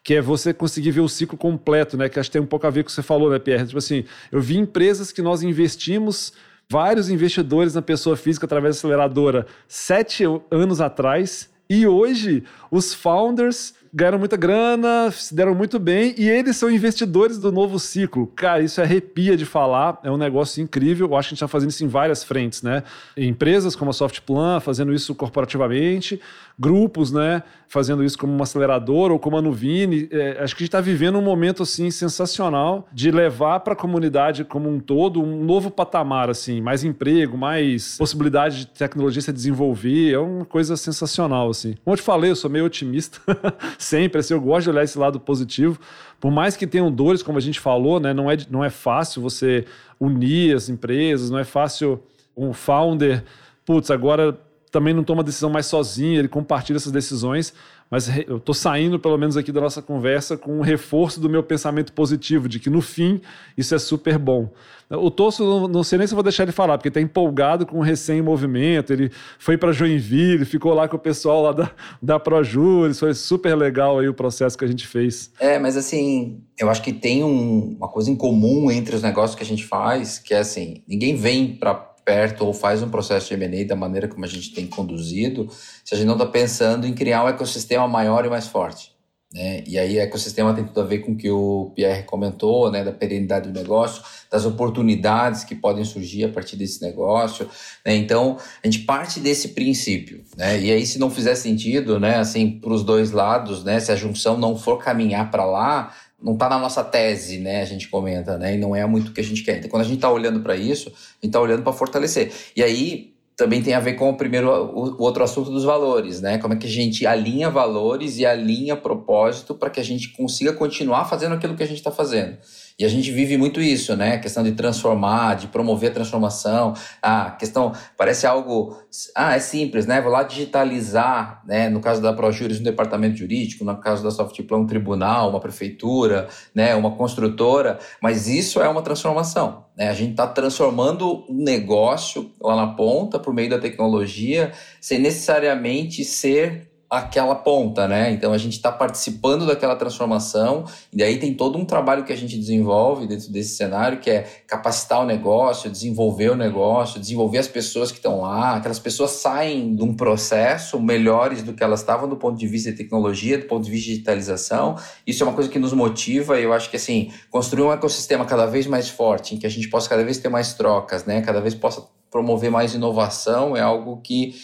que 0.04 0.16
é 0.16 0.22
você 0.22 0.54
conseguir 0.54 0.92
ver 0.92 1.02
o 1.02 1.08
ciclo 1.08 1.38
completo, 1.38 1.96
né? 1.96 2.10
Que 2.10 2.20
acho 2.20 2.30
que 2.30 2.34
tem 2.34 2.42
um 2.42 2.46
pouco 2.46 2.68
a 2.68 2.70
ver 2.70 2.84
com 2.84 2.88
o 2.88 2.90
que 2.90 2.92
você 2.92 3.02
falou, 3.02 3.30
né, 3.30 3.40
Pierre? 3.40 3.66
Tipo 3.66 3.78
assim, 3.78 4.04
eu 4.32 4.42
vi 4.42 4.58
empresas 4.58 5.12
que 5.12 5.22
nós 5.22 5.42
investimos 5.42 6.34
vários 6.70 7.10
investidores 7.10 7.74
na 7.74 7.82
pessoa 7.82 8.18
física 8.18 8.46
através 8.46 8.76
da 8.76 8.80
aceleradora 8.80 9.46
sete 9.68 10.24
anos 10.52 10.82
atrás 10.82 11.50
e 11.70 11.88
hoje 11.88 12.44
os 12.70 12.94
founders 12.94 13.74
ganharam 13.94 14.18
muita 14.18 14.36
grana, 14.36 15.12
se 15.12 15.36
deram 15.36 15.54
muito 15.54 15.78
bem 15.78 16.16
e 16.18 16.28
eles 16.28 16.58
são 16.58 16.70
investidores 16.70 17.38
do 17.38 17.52
novo 17.52 17.78
ciclo. 17.78 18.26
Cara, 18.36 18.64
isso 18.64 18.82
arrepia 18.82 19.38
de 19.38 19.46
falar, 19.46 20.00
é 20.04 20.10
um 20.10 20.18
negócio 20.18 20.64
incrível. 20.64 21.08
Eu 21.08 21.16
acho 21.16 21.30
que 21.30 21.34
a 21.34 21.36
gente 21.36 21.38
está 21.38 21.48
fazendo 21.48 21.70
isso 21.70 21.86
em 21.86 21.88
várias 21.88 22.24
frentes, 22.24 22.64
né? 22.64 22.84
Empresas 23.16 23.76
como 23.76 23.92
a 23.92 23.94
Softplan 23.94 24.60
fazendo 24.60 24.92
isso 24.94 25.14
corporativamente, 25.14 26.20
grupos, 26.60 27.12
né? 27.12 27.44
Fazendo 27.68 28.04
isso 28.04 28.18
como 28.18 28.32
uma 28.32 28.44
aceleradora 28.44 29.14
ou 29.14 29.20
como 29.20 29.38
a 29.38 29.42
Nuvine. 29.42 30.08
É, 30.12 30.44
acho 30.44 30.56
que 30.56 30.62
a 30.62 30.64
gente 30.64 30.70
está 30.70 30.82
vivendo 30.82 31.18
um 31.18 31.22
momento 31.22 31.64
assim 31.64 31.90
sensacional 31.90 32.88
de 32.94 33.10
levar 33.10 33.62
para 33.62 33.74
a 33.74 33.76
comunidade 33.76 34.44
como 34.44 34.70
um 34.70 34.80
todo 34.80 35.22
um 35.22 35.44
novo 35.44 35.72
patamar, 35.72 36.30
assim, 36.30 36.62
mais 36.62 36.84
emprego, 36.84 37.38
mais 37.38 37.98
possibilidade 37.98 38.60
de 38.60 38.68
tecnologia 38.68 39.22
se 39.22 39.34
desenvolver. 39.34 40.14
É 40.14 40.20
uma 40.20 40.46
coisa 40.46 40.78
sensacional, 40.78 41.50
assim. 41.50 41.76
Como 41.84 41.94
eu 41.94 41.98
te 41.98 42.04
falei, 42.04 42.32
eu 42.32 42.36
sou 42.36 42.50
meio 42.50 42.66
otimista. 42.66 43.20
sempre. 43.78 44.20
Assim, 44.20 44.34
eu 44.34 44.42
gosto 44.42 44.66
de 44.66 44.70
olhar 44.70 44.84
esse 44.84 44.98
lado 44.98 45.20
positivo. 45.20 45.80
Por 46.20 46.32
mais 46.32 46.56
que 46.56 46.68
tenham 46.68 46.92
dores, 46.92 47.24
como 47.24 47.38
a 47.38 47.42
gente 47.42 47.60
falou, 47.60 48.00
né, 48.00 48.14
não, 48.14 48.30
é, 48.30 48.38
não 48.50 48.64
é 48.64 48.70
fácil 48.70 49.22
você 49.22 49.66
unir 50.00 50.56
as 50.56 50.70
empresas, 50.70 51.30
não 51.30 51.40
é 51.40 51.44
fácil 51.44 52.02
um 52.36 52.54
founder, 52.54 53.24
putz, 53.66 53.92
agora 53.92 54.38
também 54.74 54.92
não 54.92 55.04
toma 55.04 55.24
decisão 55.24 55.52
mais 55.52 55.68
sozinho, 55.68 56.18
ele 56.18 56.28
compartilha 56.28 56.78
essas 56.78 56.92
decisões, 56.92 57.54
mas 57.92 58.10
eu 58.28 58.38
estou 58.38 58.56
saindo, 58.56 59.00
pelo 59.00 59.16
menos 59.20 59.38
aqui 59.38 59.52
da 59.52 59.62
nossa 59.62 59.84
conversa, 59.84 60.36
com 60.36 60.58
um 60.58 60.62
reforço 60.62 61.20
do 61.20 61.30
meu 61.30 61.44
pensamento 61.44 61.94
positivo, 61.94 62.50
de 62.50 62.60
que 62.60 62.72
no 62.72 62.82
fim 62.82 63.22
isso 63.56 63.76
é 63.76 63.78
super 63.78 64.18
bom. 64.18 64.52
O 64.90 65.12
Tosso, 65.12 65.68
não 65.68 65.84
sei 65.84 66.00
nem 66.00 66.08
se 66.08 66.16
vou 66.16 66.24
deixar 66.24 66.42
ele 66.42 66.52
falar, 66.52 66.80
porque 66.80 66.88
está 66.88 67.00
empolgado 67.00 67.68
com 67.68 67.78
o 67.78 67.82
recém-movimento, 67.82 68.92
ele 68.92 69.12
foi 69.38 69.60
para 69.60 69.72
Joinville, 69.72 70.44
ficou 70.44 70.74
lá 70.74 70.88
com 70.88 70.98
o 70.98 71.00
pessoal 71.00 71.44
lá 71.44 71.52
da, 71.52 71.72
da 72.02 72.20
ProJuris, 72.20 73.00
foi 73.00 73.14
super 73.14 73.56
legal 73.56 74.00
aí 74.00 74.10
o 74.10 74.14
processo 74.14 74.58
que 74.58 74.66
a 74.66 74.68
gente 74.68 74.88
fez. 74.88 75.32
É, 75.40 75.60
mas 75.60 75.78
assim, 75.78 76.42
eu 76.58 76.68
acho 76.68 76.82
que 76.82 76.92
tem 76.92 77.24
um, 77.24 77.76
uma 77.78 77.88
coisa 77.88 78.10
em 78.10 78.16
comum 78.16 78.72
entre 78.72 78.96
os 78.96 79.04
negócios 79.04 79.36
que 79.36 79.44
a 79.44 79.48
gente 79.48 79.66
faz, 79.66 80.18
que 80.18 80.34
é 80.34 80.40
assim, 80.40 80.82
ninguém 80.88 81.16
vem 81.16 81.56
para 81.56 81.93
perto 82.04 82.46
ou 82.46 82.54
faz 82.54 82.82
um 82.82 82.90
processo 82.90 83.28
de 83.28 83.34
M&A 83.44 83.66
da 83.68 83.76
maneira 83.76 84.08
como 84.08 84.26
a 84.26 84.28
gente 84.28 84.54
tem 84.54 84.68
conduzido, 84.68 85.50
se 85.84 85.94
a 85.94 85.98
gente 85.98 86.08
não 86.08 86.16
está 86.16 86.26
pensando 86.26 86.86
em 86.86 86.94
criar 86.94 87.24
um 87.24 87.30
ecossistema 87.30 87.88
maior 87.88 88.26
e 88.26 88.30
mais 88.30 88.48
forte. 88.48 88.94
Né? 89.34 89.64
E 89.66 89.80
aí, 89.80 89.98
ecossistema 89.98 90.54
tem 90.54 90.64
tudo 90.64 90.80
a 90.80 90.84
ver 90.84 91.00
com 91.00 91.14
o 91.14 91.16
que 91.16 91.30
o 91.30 91.72
Pierre 91.76 92.04
comentou, 92.04 92.70
né? 92.72 92.84
da 92.84 92.92
perenidade 92.92 93.50
do 93.50 93.60
negócio, 93.60 94.04
das 94.30 94.46
oportunidades 94.46 95.44
que 95.44 95.56
podem 95.56 95.84
surgir 95.84 96.26
a 96.26 96.30
partir 96.30 96.56
desse 96.56 96.84
negócio. 96.84 97.50
Né? 97.84 97.96
Então, 97.96 98.38
a 98.64 98.68
gente 98.68 98.86
parte 98.86 99.20
desse 99.20 99.50
princípio. 99.50 100.24
Né? 100.38 100.62
E 100.62 100.72
aí, 100.72 100.86
se 100.86 101.00
não 101.00 101.10
fizer 101.10 101.34
sentido, 101.34 102.00
né? 102.00 102.18
assim, 102.18 102.60
para 102.60 102.72
os 102.72 102.84
dois 102.84 103.10
lados, 103.10 103.64
né? 103.64 103.80
se 103.80 103.92
a 103.92 103.96
junção 103.96 104.38
não 104.38 104.56
for 104.56 104.78
caminhar 104.78 105.32
para 105.32 105.46
lá, 105.46 105.92
não 106.24 106.34
está 106.34 106.48
na 106.48 106.58
nossa 106.58 106.84
tese, 106.84 107.38
né? 107.38 107.62
A 107.62 107.66
gente 107.66 107.90
comenta, 107.90 108.38
né? 108.38 108.56
E 108.56 108.58
não 108.58 108.74
é 108.74 108.86
muito 108.86 109.10
o 109.10 109.14
que 109.14 109.20
a 109.20 109.24
gente 109.24 109.44
quer. 109.44 109.58
Então, 109.58 109.70
quando 109.70 109.82
a 109.82 109.86
gente 109.86 109.98
está 109.98 110.10
olhando 110.10 110.40
para 110.40 110.56
isso, 110.56 110.88
a 110.88 110.92
gente 110.92 111.26
está 111.26 111.42
olhando 111.42 111.64
para 111.64 111.74
fortalecer. 111.74 112.32
E 112.56 112.64
aí 112.64 113.14
também 113.36 113.62
tem 113.62 113.74
a 113.74 113.80
ver 113.80 113.94
com 113.94 114.10
o 114.10 114.16
primeiro, 114.16 114.50
o, 114.50 114.92
o, 114.92 115.02
outro 115.02 115.24
assunto 115.24 115.52
dos 115.52 115.64
valores, 115.64 116.22
né? 116.22 116.38
Como 116.38 116.54
é 116.54 116.58
que 116.58 116.68
a 116.68 116.70
gente 116.70 117.06
alinha 117.06 117.50
valores 117.50 118.18
e 118.18 118.26
alinha 118.26 118.78
propósito 118.78 119.54
para 119.54 119.70
que 119.70 119.80
a 119.80 119.84
gente 119.84 120.10
consiga 120.10 120.54
continuar 120.54 121.06
fazendo 121.06 121.36
aquilo 121.36 121.56
que 121.56 121.64
a 121.64 121.68
gente 121.68 121.78
está 121.78 121.92
fazendo. 121.92 122.38
E 122.78 122.84
a 122.84 122.90
gente 122.90 123.12
vive 123.12 123.38
muito 123.38 123.62
isso, 123.62 123.96
né? 123.96 124.16
A 124.16 124.20
questão 124.20 124.44
de 124.44 124.54
transformar, 124.54 125.36
de 125.36 125.48
promover 125.48 125.92
a 125.92 125.94
transformação. 125.94 126.74
A 127.02 127.32
questão 127.32 127.72
parece 127.98 128.26
algo. 128.26 128.78
Ah, 129.16 129.36
é 129.36 129.40
simples, 129.40 129.86
né? 129.86 130.02
Vou 130.02 130.12
lá 130.12 130.24
digitalizar, 130.24 131.44
né? 131.46 131.70
No 131.70 131.80
caso 131.80 132.02
da 132.02 132.12
ProJuris, 132.14 132.60
um 132.60 132.64
departamento 132.64 133.18
jurídico, 133.18 133.64
no 133.64 133.78
caso 133.78 134.04
da 134.04 134.10
Softplan, 134.10 134.60
um 134.60 134.68
tribunal, 134.68 135.30
uma 135.30 135.40
prefeitura, 135.40 136.28
né? 136.54 136.76
Uma 136.76 136.92
construtora. 136.92 137.78
Mas 138.02 138.28
isso 138.28 138.62
é 138.62 138.68
uma 138.68 138.82
transformação. 138.82 139.66
Né? 139.78 139.90
A 139.90 139.94
gente 139.94 140.12
está 140.12 140.28
transformando 140.28 141.26
um 141.30 141.44
negócio 141.44 142.32
lá 142.42 142.56
na 142.56 142.68
ponta 142.68 143.20
por 143.20 143.34
meio 143.34 143.50
da 143.50 143.60
tecnologia, 143.60 144.52
sem 144.82 145.00
necessariamente 145.00 146.04
ser 146.04 146.73
aquela 146.98 147.34
ponta, 147.34 147.88
né? 147.88 148.12
Então 148.12 148.32
a 148.32 148.38
gente 148.38 148.54
está 148.54 148.72
participando 148.72 149.48
daquela 149.48 149.76
transformação, 149.76 150.66
e 150.92 150.98
daí 150.98 151.18
tem 151.18 151.34
todo 151.34 151.58
um 151.58 151.66
trabalho 151.66 152.04
que 152.04 152.14
a 152.14 152.16
gente 152.16 152.38
desenvolve 152.38 153.08
dentro 153.08 153.32
desse 153.32 153.56
cenário, 153.56 154.00
que 154.00 154.12
é 154.12 154.22
capacitar 154.48 155.02
o 155.02 155.06
negócio, 155.06 155.72
desenvolver 155.72 156.30
o 156.30 156.36
negócio, 156.36 157.00
desenvolver 157.00 157.40
as 157.40 157.48
pessoas 157.48 157.92
que 157.92 157.98
estão 157.98 158.22
lá, 158.22 158.58
aquelas 158.58 158.78
pessoas 158.78 159.10
saem 159.12 159.76
de 159.76 159.82
um 159.82 159.96
processo 159.96 160.80
melhores 160.80 161.42
do 161.42 161.54
que 161.54 161.64
elas 161.64 161.80
estavam 161.80 162.08
do 162.08 162.16
ponto 162.16 162.38
de 162.38 162.46
vista 162.46 162.70
de 162.72 162.78
tecnologia, 162.78 163.40
do 163.40 163.46
ponto 163.46 163.64
de 163.64 163.72
vista 163.72 163.88
de 163.88 163.94
digitalização. 163.94 164.76
Isso 165.08 165.24
é 165.24 165.26
uma 165.26 165.34
coisa 165.34 165.50
que 165.50 165.58
nos 165.58 165.74
motiva, 165.74 166.40
e 166.40 166.44
eu 166.44 166.54
acho 166.54 166.70
que 166.70 166.78
assim, 166.78 167.12
construir 167.32 167.64
um 167.64 167.74
ecossistema 167.74 168.24
cada 168.24 168.46
vez 168.46 168.68
mais 168.68 168.88
forte, 168.88 169.34
em 169.34 169.40
que 169.40 169.48
a 169.48 169.50
gente 169.50 169.68
possa 169.68 169.90
cada 169.90 170.04
vez 170.04 170.20
ter 170.20 170.30
mais 170.30 170.54
trocas, 170.54 171.06
né? 171.06 171.22
Cada 171.22 171.42
vez 171.42 171.56
possa 171.56 171.84
promover 172.12 172.52
mais 172.52 172.76
inovação, 172.76 173.58
é 173.58 173.62
algo 173.62 174.00
que 174.04 174.36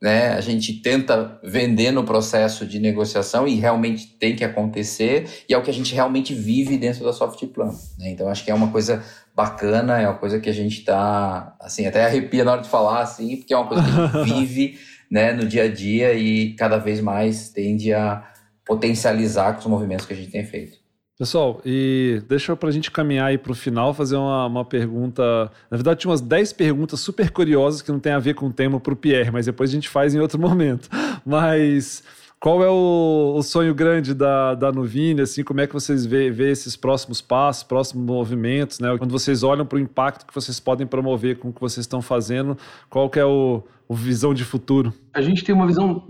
né? 0.00 0.28
A 0.34 0.40
gente 0.40 0.74
tenta 0.74 1.38
vender 1.42 1.90
no 1.90 2.04
processo 2.04 2.64
de 2.64 2.78
negociação 2.78 3.46
e 3.46 3.54
realmente 3.56 4.06
tem 4.18 4.36
que 4.36 4.44
acontecer, 4.44 5.44
e 5.48 5.54
é 5.54 5.58
o 5.58 5.62
que 5.62 5.70
a 5.70 5.74
gente 5.74 5.94
realmente 5.94 6.34
vive 6.34 6.76
dentro 6.76 7.04
da 7.04 7.12
Softplan. 7.12 7.72
Né? 7.98 8.10
Então 8.10 8.28
acho 8.28 8.44
que 8.44 8.50
é 8.50 8.54
uma 8.54 8.70
coisa 8.70 9.02
bacana, 9.34 10.00
é 10.00 10.08
uma 10.08 10.18
coisa 10.18 10.40
que 10.40 10.48
a 10.48 10.52
gente 10.52 10.78
está, 10.78 11.56
assim, 11.60 11.86
até 11.86 12.04
arrepia 12.04 12.44
na 12.44 12.52
hora 12.52 12.62
de 12.62 12.68
falar, 12.68 13.00
assim, 13.00 13.36
porque 13.36 13.52
é 13.52 13.56
uma 13.56 13.66
coisa 13.66 13.82
que 13.82 13.90
a 13.90 14.24
gente 14.24 14.46
vive 14.46 14.78
né, 15.10 15.32
no 15.32 15.46
dia 15.46 15.64
a 15.64 15.68
dia 15.68 16.14
e 16.14 16.54
cada 16.54 16.78
vez 16.78 17.00
mais 17.00 17.48
tende 17.50 17.92
a 17.92 18.24
potencializar 18.64 19.54
com 19.54 19.60
os 19.60 19.66
movimentos 19.66 20.04
que 20.06 20.12
a 20.12 20.16
gente 20.16 20.30
tem 20.30 20.44
feito. 20.44 20.78
Pessoal, 21.18 21.60
e 21.66 22.22
deixa 22.28 22.54
para 22.54 22.68
a 22.68 22.72
gente 22.72 22.92
caminhar 22.92 23.26
aí 23.26 23.36
para 23.36 23.50
o 23.50 23.54
final, 23.54 23.92
fazer 23.92 24.14
uma, 24.14 24.46
uma, 24.46 24.64
pergunta. 24.64 25.50
Na 25.68 25.76
verdade, 25.76 25.98
tinha 25.98 26.10
umas 26.12 26.20
10 26.20 26.52
perguntas 26.52 27.00
super 27.00 27.28
curiosas 27.32 27.82
que 27.82 27.90
não 27.90 27.98
tem 27.98 28.12
a 28.12 28.20
ver 28.20 28.34
com 28.34 28.46
o 28.46 28.52
tema 28.52 28.78
para 28.78 28.92
o 28.92 28.96
Pierre, 28.96 29.32
mas 29.32 29.46
depois 29.46 29.68
a 29.68 29.72
gente 29.72 29.88
faz 29.88 30.14
em 30.14 30.20
outro 30.20 30.38
momento. 30.40 30.88
Mas 31.26 32.04
qual 32.38 32.62
é 32.62 32.68
o, 32.68 33.34
o 33.36 33.42
sonho 33.42 33.74
grande 33.74 34.14
da, 34.14 34.54
da 34.54 34.70
Nuvini? 34.70 35.22
Assim, 35.22 35.42
como 35.42 35.60
é 35.60 35.66
que 35.66 35.74
vocês 35.74 36.06
vê 36.06 36.52
esses 36.52 36.76
próximos 36.76 37.20
passos, 37.20 37.64
próximos 37.64 38.06
movimentos? 38.06 38.78
Né? 38.78 38.96
Quando 38.96 39.10
vocês 39.10 39.42
olham 39.42 39.66
para 39.66 39.76
o 39.76 39.80
impacto 39.80 40.24
que 40.24 40.32
vocês 40.32 40.60
podem 40.60 40.86
promover 40.86 41.40
com 41.40 41.48
o 41.48 41.52
que 41.52 41.60
vocês 41.60 41.82
estão 41.82 42.00
fazendo, 42.00 42.56
qual 42.88 43.10
que 43.10 43.18
é 43.18 43.24
o, 43.24 43.64
o 43.88 43.94
visão 43.94 44.32
de 44.32 44.44
futuro? 44.44 44.94
A 45.12 45.20
gente 45.20 45.42
tem 45.42 45.52
uma 45.52 45.66
visão 45.66 46.06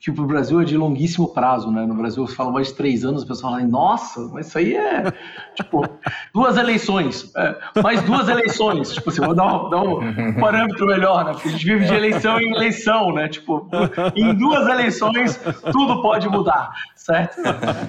que 0.00 0.10
para 0.10 0.24
o 0.24 0.26
Brasil 0.26 0.58
é 0.62 0.64
de 0.64 0.78
longuíssimo 0.78 1.28
prazo, 1.28 1.70
né? 1.70 1.84
No 1.84 1.94
Brasil 1.94 2.26
se 2.26 2.34
fala 2.34 2.50
mais 2.50 2.68
de 2.68 2.74
três 2.74 3.04
anos, 3.04 3.22
o 3.22 3.26
pessoal 3.26 3.52
fala, 3.52 3.66
nossa, 3.66 4.30
mas 4.32 4.46
isso 4.46 4.56
aí 4.56 4.74
é 4.74 5.12
tipo 5.54 5.86
duas 6.32 6.56
eleições, 6.56 7.30
é, 7.36 7.54
mais 7.82 8.02
duas 8.04 8.26
eleições, 8.26 8.94
tipo 8.94 9.10
assim, 9.10 9.20
vou 9.20 9.34
dar 9.34 9.44
um, 9.44 9.68
dar 9.68 9.82
um, 9.82 10.32
parâmetro 10.40 10.86
melhor, 10.86 11.26
né? 11.26 11.32
Porque 11.32 11.48
a 11.48 11.52
gente 11.52 11.66
vive 11.66 11.84
de 11.84 11.92
eleição 11.92 12.40
em 12.40 12.50
eleição, 12.50 13.12
né? 13.12 13.28
Tipo, 13.28 13.68
em 14.16 14.34
duas 14.34 14.66
eleições 14.68 15.38
tudo 15.70 16.00
pode 16.00 16.26
mudar, 16.30 16.72
certo? 16.96 17.38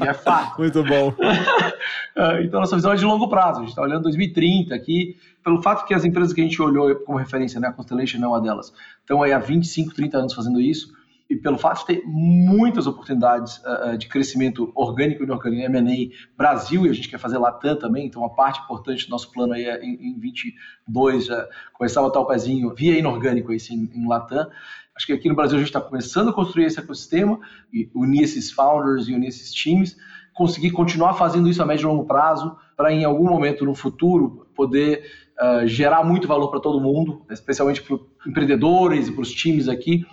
E 0.03 0.07
é 0.07 0.14
fato. 0.14 0.59
Muito 0.59 0.84
bom. 0.84 1.14
É, 2.14 2.43
então 2.43 2.59
nossa 2.59 2.76
visão 2.76 2.91
é 2.91 2.95
de 2.95 3.05
longo 3.05 3.30
prazo, 3.30 3.59
a 3.59 3.62
gente 3.62 3.70
está 3.70 3.82
olhando 3.82 4.03
2030 4.03 4.76
aqui, 4.76 5.16
pelo 5.41 5.62
fato 5.62 5.86
que 5.86 5.93
as 5.93 6.03
empresas 6.03 6.34
que 6.34 6.41
a 6.41 6.43
gente 6.43 6.62
olhou 6.62 6.93
como 6.95 7.18
referência, 7.18 7.57
né? 7.57 7.70
A 7.70 7.72
Constellation 7.72 8.20
não 8.20 8.28
é 8.28 8.32
uma 8.32 8.41
delas, 8.41 8.74
estão 8.99 9.24
aí 9.24 9.32
há 9.32 9.39
25, 9.39 9.95
30 9.95 10.18
anos 10.18 10.34
fazendo 10.34 10.59
isso 10.59 10.91
e 11.32 11.36
pelo 11.38 11.58
fato 11.58 11.80
de 11.80 11.86
ter 11.86 12.04
muitas 12.06 12.86
oportunidades 12.88 13.62
uh, 13.64 13.98
de 13.98 14.10
crescimento 14.10 14.70
orgânico 14.76 15.24
e 15.24 15.26
inorgânico, 15.26 15.78
M&A 15.78 16.14
Brasil, 16.38 16.86
e 16.86 16.90
a 16.90 16.94
gente 16.94 17.08
quer 17.08 17.18
fazer 17.18 17.38
Latam 17.38 17.78
também, 17.78 18.08
então 18.08 18.22
uma 18.22 18.36
parte 18.36 18.60
importante 18.60 19.06
do 19.06 19.12
nosso 19.12 19.32
plano 19.32 19.54
aí 19.54 19.64
é 19.64 19.82
em, 19.82 20.10
em 20.10 20.20
22 20.20 21.28
já 21.28 21.48
começar 21.72 22.02
a 22.02 22.04
botar 22.04 22.20
o 22.20 22.26
pezinho 22.26 22.76
via 22.76 23.00
inorgânico 23.00 23.54
aí 23.54 23.60
sim, 23.62 23.90
em 23.96 24.06
Latam. 24.06 24.46
Acho 24.94 25.06
que 25.06 25.14
aqui 25.14 25.30
no 25.30 25.36
Brasil 25.36 25.56
a 25.56 25.60
gente 25.60 25.70
está 25.70 25.80
começando 25.80 26.32
a 26.32 26.34
construir 26.34 26.66
esse 26.66 26.82
ecossistema, 26.82 27.40
e 27.72 27.90
unir 27.96 28.24
esses 28.24 28.52
founders 28.52 29.08
e 29.08 29.14
unir 29.14 29.30
esses 29.30 29.54
times, 29.54 29.96
conseguir 30.34 30.72
continuar 30.72 31.14
fazendo 31.14 31.48
isso 31.48 31.64
a 31.64 31.66
médio 31.66 31.86
e 31.86 31.88
longo 31.88 32.04
prazo, 32.04 32.58
para 32.76 32.92
em 32.92 33.06
algum 33.06 33.30
momento 33.30 33.64
no 33.64 33.74
futuro 33.74 34.48
poder 34.54 35.06
uh, 35.42 35.66
gerar 35.66 36.04
muito 36.04 36.28
valor 36.28 36.50
para 36.50 36.60
todo 36.60 36.82
mundo, 36.82 37.26
especialmente 37.32 37.82
para 37.82 37.98
empreendedores 38.28 39.08
e 39.08 39.14
para 39.14 39.22
os 39.22 39.32
times 39.32 39.70
aqui, 39.70 40.06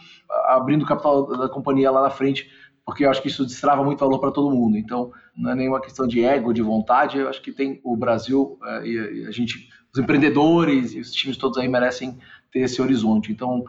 abrindo 0.45 0.87
capital 0.87 1.27
da 1.27 1.49
companhia 1.49 1.91
lá 1.91 2.03
na 2.03 2.11
frente, 2.11 2.51
porque 2.85 3.05
eu 3.05 3.11
acho 3.11 3.21
que 3.21 3.29
isso 3.29 3.45
destrava 3.45 3.85
muito 3.85 4.01
valor 4.01 4.19
para 4.19 4.31
todo 4.31 4.51
mundo. 4.51 4.77
Então, 4.77 5.13
não 5.37 5.51
é 5.51 5.55
nenhuma 5.55 5.81
questão 5.81 6.07
de 6.07 6.25
ego, 6.25 6.55
de 6.55 6.63
vontade, 6.63 7.19
eu 7.19 7.29
acho 7.29 7.43
que 7.43 7.53
tem 7.53 7.81
o 7.85 7.97
Brasil 7.97 8.59
é, 8.65 8.87
e 8.87 9.27
a 9.27 9.31
gente, 9.31 9.69
os 9.93 10.01
empreendedores 10.01 10.95
e 10.95 11.01
os 11.01 11.13
times 11.13 11.37
todos 11.37 11.59
aí 11.59 11.69
merecem 11.69 12.19
ter 12.51 12.61
esse 12.61 12.81
horizonte. 12.81 13.31
Então, 13.31 13.65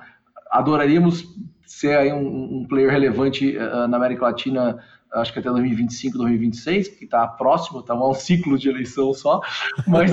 adoraríamos 0.49 1.25
ser 1.65 1.97
aí 1.97 2.11
um, 2.11 2.59
um 2.59 2.65
player 2.67 2.89
relevante 2.89 3.57
uh, 3.57 3.87
na 3.87 3.97
América 3.97 4.25
Latina 4.25 4.79
acho 5.13 5.33
que 5.33 5.39
até 5.39 5.49
2025, 5.49 6.17
2026, 6.17 6.87
que 6.89 7.05
está 7.05 7.27
próximo, 7.27 7.79
está 7.79 7.95
um 7.95 8.13
ciclo 8.13 8.57
de 8.57 8.69
eleição 8.69 9.13
só, 9.13 9.41
mas 9.87 10.11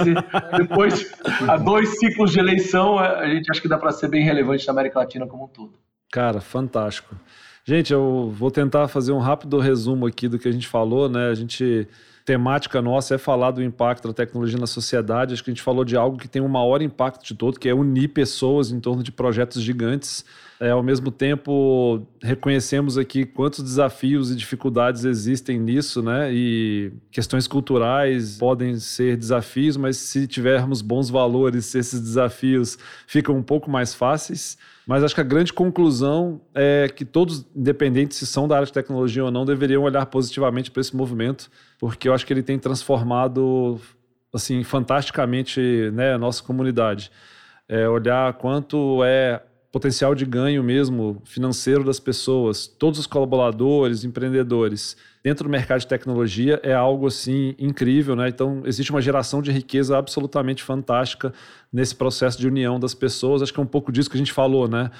depois, 0.56 1.12
a 1.48 1.56
dois 1.56 1.98
ciclos 1.98 2.32
de 2.32 2.38
eleição, 2.38 2.98
a 2.98 3.26
gente 3.28 3.50
acha 3.50 3.60
que 3.60 3.68
dá 3.68 3.78
para 3.78 3.92
ser 3.92 4.08
bem 4.08 4.24
relevante 4.24 4.66
na 4.66 4.72
América 4.72 5.00
Latina 5.00 5.26
como 5.26 5.44
um 5.44 5.48
todo. 5.48 5.78
Cara, 6.10 6.40
fantástico. 6.40 7.14
Gente, 7.64 7.92
eu 7.92 8.32
vou 8.32 8.50
tentar 8.50 8.86
fazer 8.88 9.12
um 9.12 9.18
rápido 9.18 9.58
resumo 9.58 10.06
aqui 10.06 10.28
do 10.28 10.38
que 10.38 10.48
a 10.48 10.52
gente 10.52 10.68
falou, 10.68 11.08
né? 11.08 11.28
A 11.28 11.34
gente 11.34 11.88
temática 12.26 12.82
nossa 12.82 13.14
é 13.14 13.18
falar 13.18 13.52
do 13.52 13.62
impacto 13.62 14.08
da 14.08 14.12
tecnologia 14.12 14.58
na 14.58 14.66
sociedade. 14.66 15.32
Acho 15.32 15.44
que 15.44 15.50
a 15.50 15.54
gente 15.54 15.62
falou 15.62 15.84
de 15.84 15.96
algo 15.96 16.18
que 16.18 16.26
tem 16.26 16.42
o 16.42 16.48
maior 16.48 16.82
impacto 16.82 17.24
de 17.24 17.34
todo, 17.34 17.58
que 17.58 17.68
é 17.68 17.74
unir 17.74 18.08
pessoas 18.08 18.72
em 18.72 18.80
torno 18.80 19.00
de 19.00 19.12
projetos 19.12 19.62
gigantes. 19.62 20.24
É, 20.58 20.70
ao 20.70 20.82
mesmo 20.82 21.10
tempo, 21.10 22.04
reconhecemos 22.20 22.98
aqui 22.98 23.24
quantos 23.24 23.62
desafios 23.62 24.32
e 24.32 24.36
dificuldades 24.36 25.04
existem 25.04 25.58
nisso, 25.58 26.02
né? 26.02 26.32
E 26.32 26.92
questões 27.12 27.46
culturais 27.46 28.38
podem 28.38 28.76
ser 28.80 29.16
desafios, 29.16 29.76
mas 29.76 29.96
se 29.96 30.26
tivermos 30.26 30.82
bons 30.82 31.08
valores, 31.08 31.74
esses 31.76 32.00
desafios 32.00 32.76
ficam 33.06 33.36
um 33.36 33.42
pouco 33.42 33.70
mais 33.70 33.94
fáceis. 33.94 34.58
Mas 34.86 35.02
acho 35.02 35.14
que 35.14 35.20
a 35.20 35.24
grande 35.24 35.52
conclusão 35.52 36.40
é 36.54 36.88
que 36.88 37.04
todos, 37.04 37.44
independentes 37.56 38.18
se 38.18 38.26
são 38.26 38.46
da 38.46 38.54
área 38.54 38.66
de 38.66 38.72
tecnologia 38.72 39.24
ou 39.24 39.32
não, 39.32 39.44
deveriam 39.44 39.82
olhar 39.82 40.06
positivamente 40.06 40.70
para 40.70 40.80
esse 40.80 40.94
movimento, 40.94 41.50
porque 41.78 42.08
eu 42.08 42.14
acho 42.14 42.24
que 42.24 42.32
ele 42.32 42.42
tem 42.42 42.56
transformado 42.56 43.80
assim 44.32 44.62
fantasticamente 44.62 45.90
né, 45.92 46.14
a 46.14 46.18
nossa 46.18 46.42
comunidade. 46.42 47.10
É 47.68 47.88
olhar 47.88 48.34
quanto 48.34 49.02
é 49.02 49.42
potencial 49.76 50.14
de 50.14 50.24
ganho 50.24 50.64
mesmo 50.64 51.20
financeiro 51.26 51.84
das 51.84 52.00
pessoas, 52.00 52.66
todos 52.66 52.98
os 52.98 53.06
colaboradores, 53.06 54.04
empreendedores 54.04 54.96
dentro 55.22 55.44
do 55.44 55.50
mercado 55.50 55.80
de 55.80 55.86
tecnologia 55.86 56.58
é 56.62 56.72
algo 56.72 57.06
assim 57.06 57.54
incrível, 57.58 58.16
né? 58.16 58.26
Então 58.26 58.62
existe 58.64 58.90
uma 58.90 59.02
geração 59.02 59.42
de 59.42 59.52
riqueza 59.52 59.98
absolutamente 59.98 60.62
fantástica 60.62 61.30
nesse 61.70 61.94
processo 61.94 62.38
de 62.38 62.48
união 62.48 62.80
das 62.80 62.94
pessoas. 62.94 63.42
Acho 63.42 63.52
que 63.52 63.60
é 63.60 63.62
um 63.62 63.66
pouco 63.66 63.92
disso 63.92 64.08
que 64.08 64.16
a 64.16 64.18
gente 64.18 64.32
falou, 64.32 64.66
né? 64.66 64.90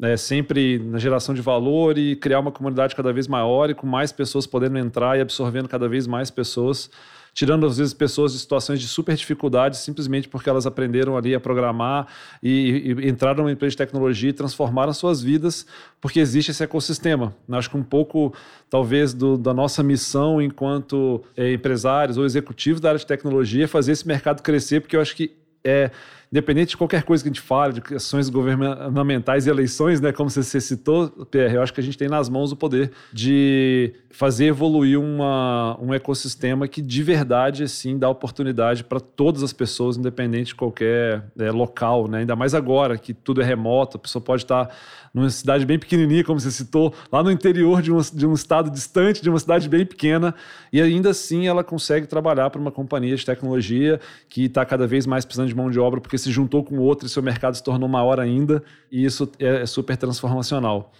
É, 0.00 0.16
sempre 0.16 0.78
na 0.78 0.96
geração 0.96 1.34
de 1.34 1.42
valor 1.42 1.98
e 1.98 2.16
criar 2.16 2.40
uma 2.40 2.50
comunidade 2.50 2.96
cada 2.96 3.12
vez 3.12 3.28
maior 3.28 3.68
e 3.68 3.74
com 3.74 3.86
mais 3.86 4.12
pessoas 4.12 4.46
podendo 4.46 4.78
entrar 4.78 5.18
e 5.18 5.20
absorvendo 5.20 5.68
cada 5.68 5.86
vez 5.90 6.06
mais 6.06 6.30
pessoas 6.30 6.88
tirando 7.34 7.66
às 7.66 7.78
vezes 7.78 7.94
pessoas 7.94 8.32
de 8.32 8.38
situações 8.38 8.80
de 8.80 8.86
super 8.86 9.16
dificuldade 9.16 9.76
simplesmente 9.76 10.28
porque 10.28 10.48
elas 10.48 10.66
aprenderam 10.66 11.16
ali 11.16 11.34
a 11.34 11.40
programar 11.40 12.06
e, 12.42 12.94
e 13.00 13.08
entraram 13.08 13.38
numa 13.38 13.52
empresa 13.52 13.70
de 13.70 13.76
tecnologia 13.78 14.30
e 14.30 14.32
transformaram 14.32 14.92
suas 14.92 15.22
vidas 15.22 15.66
porque 16.00 16.20
existe 16.20 16.50
esse 16.50 16.62
ecossistema. 16.62 17.34
Acho 17.50 17.70
que 17.70 17.76
um 17.76 17.82
pouco, 17.82 18.34
talvez, 18.68 19.14
do, 19.14 19.38
da 19.38 19.54
nossa 19.54 19.82
missão 19.82 20.40
enquanto 20.42 21.22
é, 21.36 21.52
empresários 21.52 22.18
ou 22.18 22.24
executivos 22.24 22.80
da 22.80 22.90
área 22.90 22.98
de 22.98 23.06
tecnologia 23.06 23.64
é 23.64 23.66
fazer 23.66 23.92
esse 23.92 24.06
mercado 24.06 24.42
crescer, 24.42 24.80
porque 24.80 24.96
eu 24.96 25.00
acho 25.00 25.16
que 25.16 25.36
é 25.64 25.90
independente 26.32 26.70
de 26.70 26.76
qualquer 26.78 27.02
coisa 27.02 27.22
que 27.22 27.28
a 27.28 27.32
gente 27.32 27.42
fale, 27.42 27.74
de 27.74 27.94
ações 27.94 28.30
governamentais 28.30 29.46
e 29.46 29.50
eleições, 29.50 30.00
né, 30.00 30.12
como 30.12 30.30
você 30.30 30.60
citou, 30.62 31.10
Pierre, 31.30 31.56
eu 31.56 31.62
acho 31.62 31.74
que 31.74 31.80
a 31.80 31.82
gente 31.82 31.98
tem 31.98 32.08
nas 32.08 32.30
mãos 32.30 32.50
o 32.50 32.56
poder 32.56 32.90
de 33.12 33.92
fazer 34.10 34.46
evoluir 34.46 34.98
uma, 34.98 35.78
um 35.78 35.92
ecossistema 35.92 36.66
que 36.66 36.80
de 36.80 37.02
verdade 37.02 37.64
assim 37.64 37.98
dá 37.98 38.08
oportunidade 38.08 38.82
para 38.82 38.98
todas 38.98 39.42
as 39.42 39.52
pessoas, 39.52 39.98
independente 39.98 40.48
de 40.48 40.54
qualquer 40.54 41.22
é, 41.38 41.50
local, 41.50 42.08
né? 42.08 42.20
ainda 42.20 42.34
mais 42.34 42.54
agora 42.54 42.96
que 42.96 43.12
tudo 43.12 43.42
é 43.42 43.44
remoto, 43.44 43.98
a 43.98 44.00
pessoa 44.00 44.22
pode 44.22 44.44
estar 44.44 44.74
numa 45.12 45.28
cidade 45.28 45.66
bem 45.66 45.78
pequenininha, 45.78 46.24
como 46.24 46.40
você 46.40 46.50
citou, 46.50 46.94
lá 47.10 47.22
no 47.22 47.30
interior 47.30 47.82
de 47.82 47.92
um, 47.92 48.00
de 48.00 48.26
um 48.26 48.32
estado 48.32 48.70
distante, 48.70 49.20
de 49.22 49.28
uma 49.28 49.38
cidade 49.38 49.68
bem 49.68 49.84
pequena, 49.84 50.34
e 50.72 50.80
ainda 50.80 51.10
assim 51.10 51.46
ela 51.46 51.62
consegue 51.62 52.06
trabalhar 52.06 52.48
para 52.48 52.60
uma 52.60 52.70
companhia 52.70 53.14
de 53.14 53.24
tecnologia 53.24 54.00
que 54.28 54.44
está 54.44 54.64
cada 54.64 54.86
vez 54.86 55.06
mais 55.06 55.26
precisando 55.26 55.48
de 55.48 55.54
mão 55.54 55.70
de 55.70 55.78
obra 55.78 56.00
porque 56.00 56.16
se 56.22 56.30
juntou 56.30 56.64
com 56.64 56.78
outro 56.78 57.06
e 57.06 57.10
seu 57.10 57.22
mercado 57.22 57.54
se 57.54 57.62
tornou 57.62 57.88
maior 57.88 58.18
ainda, 58.18 58.62
e 58.90 59.04
isso 59.04 59.30
é, 59.38 59.62
é 59.62 59.66
super 59.66 59.96
transformacional. 59.96 60.92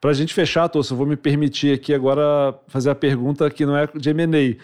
Para 0.00 0.10
a 0.10 0.14
gente 0.14 0.32
fechar, 0.32 0.66
Tosso, 0.68 0.94
eu 0.94 0.96
vou 0.96 1.06
me 1.06 1.16
permitir 1.16 1.74
aqui 1.74 1.92
agora 1.92 2.58
fazer 2.68 2.88
a 2.88 2.94
pergunta 2.94 3.50
que 3.50 3.66
não 3.66 3.76
é 3.76 3.86
de 3.86 4.08
M&A. 4.10 4.56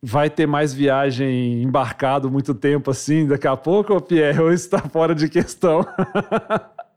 Vai 0.00 0.30
ter 0.30 0.46
mais 0.46 0.72
viagem 0.72 1.60
embarcado 1.60 2.30
muito 2.30 2.54
tempo 2.54 2.92
assim 2.92 3.26
daqui 3.26 3.48
a 3.48 3.56
pouco, 3.56 3.92
ou 3.92 4.00
Pierre, 4.00 4.40
ou 4.40 4.52
está 4.52 4.78
fora 4.78 5.12
de 5.12 5.28
questão? 5.28 5.84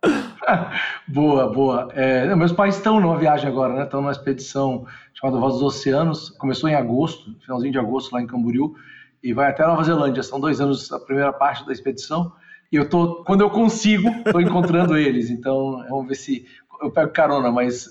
boa, 1.07 1.51
boa. 1.51 1.87
É, 1.93 2.35
meus 2.35 2.51
pais 2.51 2.75
estão 2.75 2.99
numa 2.99 3.17
viagem 3.17 3.49
agora, 3.49 3.73
né? 3.73 3.83
Estão 3.85 4.01
numa 4.01 4.11
expedição 4.11 4.85
chamada 5.15 5.39
Voz 5.39 5.53
dos 5.53 5.63
Oceanos. 5.63 6.29
Começou 6.29 6.69
em 6.69 6.75
agosto, 6.75 7.35
finalzinho 7.43 7.71
de 7.71 7.79
agosto, 7.79 8.13
lá 8.13 8.21
em 8.21 8.27
Camboriú, 8.27 8.75
e 9.23 9.33
vai 9.33 9.49
até 9.49 9.65
Nova 9.65 9.83
Zelândia. 9.83 10.21
São 10.21 10.39
dois 10.39 10.61
anos 10.61 10.91
a 10.91 10.99
primeira 10.99 11.33
parte 11.33 11.65
da 11.65 11.73
expedição. 11.73 12.31
E 12.71 12.75
eu 12.75 12.87
tô, 12.87 13.23
quando 13.23 13.41
eu 13.41 13.49
consigo, 13.49 14.09
estou 14.09 14.41
encontrando 14.41 14.95
eles. 14.97 15.29
Então, 15.29 15.83
vamos 15.89 16.07
ver 16.07 16.15
se 16.15 16.45
eu 16.81 16.91
pego 16.91 17.11
carona, 17.11 17.51
mas 17.51 17.89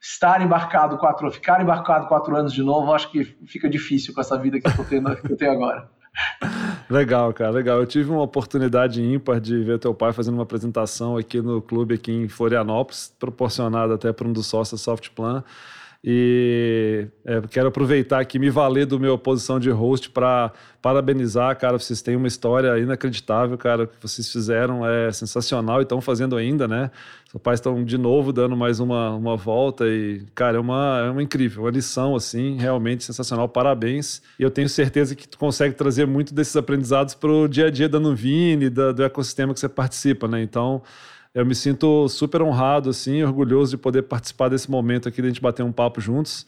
estar 0.00 0.40
embarcado 0.42 0.96
quatro, 0.98 1.30
ficar 1.30 1.60
embarcado 1.60 2.06
quatro 2.06 2.36
anos 2.36 2.52
de 2.52 2.62
novo, 2.62 2.92
acho 2.92 3.10
que 3.10 3.24
fica 3.46 3.68
difícil 3.68 4.14
com 4.14 4.20
essa 4.20 4.38
vida 4.38 4.60
que 4.60 4.68
eu, 4.68 4.84
tendo, 4.84 5.16
que 5.16 5.32
eu 5.32 5.36
tenho 5.36 5.52
agora. 5.52 5.90
Legal, 6.90 7.32
cara, 7.32 7.50
legal. 7.50 7.78
Eu 7.78 7.86
tive 7.86 8.10
uma 8.10 8.22
oportunidade 8.22 9.02
ímpar 9.02 9.40
de 9.40 9.62
ver 9.62 9.78
teu 9.78 9.94
pai 9.94 10.12
fazendo 10.12 10.34
uma 10.34 10.42
apresentação 10.42 11.16
aqui 11.16 11.40
no 11.40 11.60
clube 11.60 11.94
aqui 11.94 12.12
em 12.12 12.28
Florianópolis, 12.28 13.14
proporcionada 13.18 13.94
até 13.94 14.12
por 14.12 14.26
um 14.26 14.32
dos 14.32 14.46
sócios 14.46 14.80
da 14.80 14.84
Softplan. 14.84 15.44
E 16.02 17.08
é, 17.24 17.40
quero 17.50 17.68
aproveitar 17.68 18.20
aqui, 18.20 18.38
me 18.38 18.50
valer 18.50 18.86
do 18.86 19.00
meu 19.00 19.18
posição 19.18 19.58
de 19.58 19.68
host 19.68 20.10
para 20.10 20.52
parabenizar, 20.80 21.58
cara. 21.58 21.76
Vocês 21.76 22.00
têm 22.00 22.14
uma 22.14 22.28
história 22.28 22.78
inacreditável, 22.78 23.58
cara. 23.58 23.82
O 23.82 23.86
que 23.88 23.96
vocês 24.00 24.30
fizeram 24.30 24.86
é 24.86 25.10
sensacional 25.10 25.80
e 25.80 25.82
estão 25.82 26.00
fazendo 26.00 26.36
ainda, 26.36 26.68
né? 26.68 26.90
Seus 27.28 27.42
pais 27.42 27.58
estão 27.58 27.84
de 27.84 27.98
novo 27.98 28.32
dando 28.32 28.56
mais 28.56 28.78
uma, 28.78 29.10
uma 29.10 29.36
volta 29.36 29.88
e, 29.88 30.24
cara, 30.36 30.56
é 30.56 30.60
uma, 30.60 31.02
é 31.04 31.10
uma 31.10 31.22
incrível, 31.22 31.64
uma 31.64 31.70
lição, 31.70 32.14
assim, 32.14 32.56
realmente 32.56 33.02
sensacional. 33.02 33.48
Parabéns. 33.48 34.22
E 34.38 34.42
eu 34.44 34.50
tenho 34.52 34.68
certeza 34.68 35.16
que 35.16 35.26
tu 35.26 35.36
consegue 35.36 35.74
trazer 35.74 36.06
muito 36.06 36.32
desses 36.32 36.54
aprendizados 36.54 37.14
para 37.14 37.30
o 37.30 37.48
dia 37.48 37.66
a 37.66 37.70
dia 37.70 37.88
da 37.88 37.98
Nuvine, 37.98 38.70
da, 38.70 38.92
do 38.92 39.02
ecossistema 39.02 39.52
que 39.52 39.58
você 39.58 39.68
participa, 39.68 40.28
né? 40.28 40.40
Então 40.40 40.80
eu 41.34 41.44
me 41.44 41.54
sinto 41.54 42.08
super 42.08 42.42
honrado, 42.42 42.90
assim, 42.90 43.22
orgulhoso 43.22 43.72
de 43.72 43.76
poder 43.76 44.02
participar 44.02 44.48
desse 44.48 44.70
momento 44.70 45.08
aqui, 45.08 45.20
de 45.20 45.28
a 45.28 45.30
gente 45.30 45.40
bater 45.40 45.62
um 45.62 45.72
papo 45.72 46.00
juntos 46.00 46.46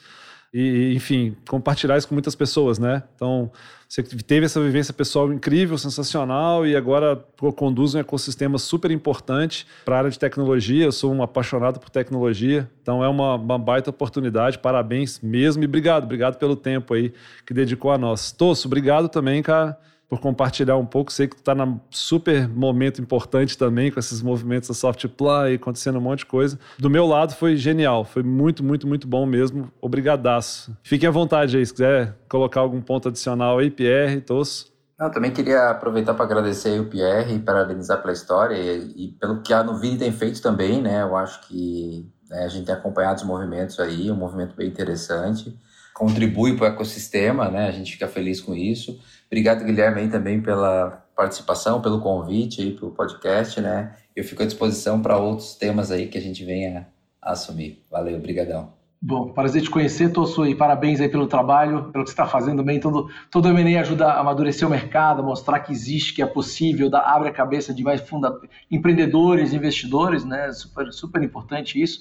e, 0.53 0.95
enfim, 0.95 1.37
compartilhar 1.49 1.97
isso 1.97 2.09
com 2.09 2.15
muitas 2.15 2.35
pessoas, 2.35 2.79
né? 2.79 3.05
Então, 3.15 3.53
você 3.89 4.03
teve 4.03 4.47
essa 4.47 4.61
vivência 4.61 4.93
pessoal 4.93 5.33
incrível, 5.33 5.79
sensacional 5.79 6.67
e 6.67 6.75
agora 6.75 7.17
conduz 7.57 7.95
um 7.95 8.01
ecossistema 8.01 8.59
super 8.59 8.91
importante 8.91 9.67
para 9.85 9.95
a 9.95 9.99
área 9.99 10.11
de 10.11 10.19
tecnologia. 10.19 10.85
Eu 10.85 10.93
sou 10.93 11.13
um 11.13 11.23
apaixonado 11.23 11.79
por 11.79 11.89
tecnologia, 11.89 12.69
então 12.83 13.03
é 13.03 13.09
uma, 13.09 13.37
uma 13.37 13.59
baita 13.59 13.91
oportunidade. 13.91 14.59
Parabéns 14.59 15.21
mesmo 15.21 15.63
e 15.63 15.67
obrigado, 15.67 16.05
obrigado 16.05 16.37
pelo 16.37 16.57
tempo 16.57 16.95
aí 16.95 17.13
que 17.47 17.55
dedicou 17.55 17.93
a 17.93 17.99
nós. 17.99 18.33
Tosso, 18.33 18.67
obrigado 18.67 19.09
também, 19.09 19.43
cara 19.43 19.79
por 20.11 20.21
compartilhar 20.21 20.77
um 20.77 20.85
pouco. 20.85 21.13
Sei 21.13 21.29
que 21.29 21.37
tu 21.37 21.39
está 21.39 21.55
num 21.55 21.79
super 21.89 22.49
momento 22.49 23.01
importante 23.01 23.57
também 23.57 23.93
com 23.93 24.01
esses 24.01 24.21
movimentos 24.21 24.69
da 24.69 25.51
e 25.51 25.55
acontecendo 25.55 25.99
um 25.99 26.03
monte 26.03 26.21
de 26.21 26.27
coisa. 26.27 26.59
Do 26.77 26.91
meu 26.91 27.07
lado 27.07 27.33
foi 27.33 27.57
genial, 27.57 28.05
foi 28.05 28.25
muito, 28.25 28.65
muito, 28.65 28.89
muito 28.89 29.07
bom 29.07 29.25
mesmo. 29.25 29.71
Obrigadaço. 29.81 30.77
Fiquem 30.83 31.09
à 31.09 31.13
vontade 31.13 31.57
aí, 31.57 31.65
se 31.65 31.73
quiser 31.73 32.17
colocar 32.29 32.61
algum 32.61 32.83
ponto 32.83 33.09
adicional 33.09 33.59
aí, 33.59 33.71
Pierre, 33.71 34.21
Tosso. 34.21 34.69
Eu 34.99 35.11
também 35.11 35.31
queria 35.31 35.71
aproveitar 35.71 36.13
para 36.13 36.25
agradecer 36.25 36.79
o 36.79 36.87
Pierre 36.87 37.37
e 37.37 37.39
parabenizar 37.39 38.03
pela 38.03 38.13
história 38.13 38.57
e, 38.57 39.05
e, 39.05 39.09
pelo 39.13 39.41
que 39.41 39.55
a 39.55 39.63
Nuvini 39.63 39.97
tem 39.97 40.13
feito 40.13 40.43
também, 40.43 40.83
né? 40.83 41.03
Eu 41.03 41.17
acho 41.17 41.41
que 41.47 42.07
né, 42.29 42.45
a 42.45 42.49
gente 42.49 42.67
tem 42.67 42.75
acompanhado 42.75 43.21
os 43.21 43.27
movimentos 43.27 43.79
aí, 43.81 44.11
um 44.11 44.17
movimento 44.17 44.55
bem 44.55 44.69
interessante, 44.69 45.57
contribui 45.95 46.57
para 46.57 46.65
o 46.65 46.73
ecossistema, 46.73 47.51
né? 47.51 47.69
A 47.69 47.73
gente 47.73 47.93
fica 47.93 48.09
feliz 48.09 48.41
com 48.41 48.55
isso. 48.55 49.01
Obrigado, 49.27 49.65
Guilherme, 49.65 50.01
aí 50.01 50.09
também 50.09 50.41
pela 50.41 51.07
participação, 51.15 51.81
pelo 51.81 52.01
convite 52.01 52.63
aí 52.63 52.73
para 52.73 52.87
o 52.87 52.91
podcast, 52.91 53.61
né? 53.61 53.95
Eu 54.15 54.25
fico 54.25 54.43
à 54.43 54.47
disposição 54.47 55.01
para 55.01 55.17
outros 55.17 55.55
temas 55.55 55.91
aí 55.91 56.09
que 56.09 56.19
a 56.19 56.21
gente 56.21 56.45
venha 56.45 56.89
assumir. 57.23 57.85
Valeu, 57.91 58.17
obrigadão. 58.17 58.73
Bom, 59.03 59.33
prazer 59.33 59.63
te 59.63 59.71
conhecer, 59.71 60.13
Tosso, 60.13 60.45
e 60.45 60.55
parabéns 60.55 61.01
aí 61.01 61.09
pelo 61.09 61.27
trabalho, 61.27 61.85
pelo 61.91 62.05
que 62.05 62.11
você 62.11 62.13
está 62.13 62.27
fazendo 62.27 62.63
bem. 62.63 62.79
Todo, 62.79 63.09
todo 63.31 63.47
o 63.47 63.49
M&A 63.49 63.81
ajuda 63.81 64.09
a 64.09 64.21
amadurecer 64.21 64.69
o 64.69 64.71
mercado, 64.71 65.23
mostrar 65.23 65.61
que 65.61 65.73
existe, 65.73 66.13
que 66.13 66.21
é 66.21 66.27
possível, 66.27 66.91
dá, 66.91 67.01
abre 67.01 67.31
a 67.31 67.33
cabeça 67.33 67.73
de 67.73 67.83
mais 67.83 68.03
funda, 68.03 68.39
empreendedores, 68.71 69.55
investidores, 69.55 70.23
né? 70.23 70.53
Super, 70.53 70.93
super 70.93 71.23
importante 71.23 71.81
isso. 71.81 72.01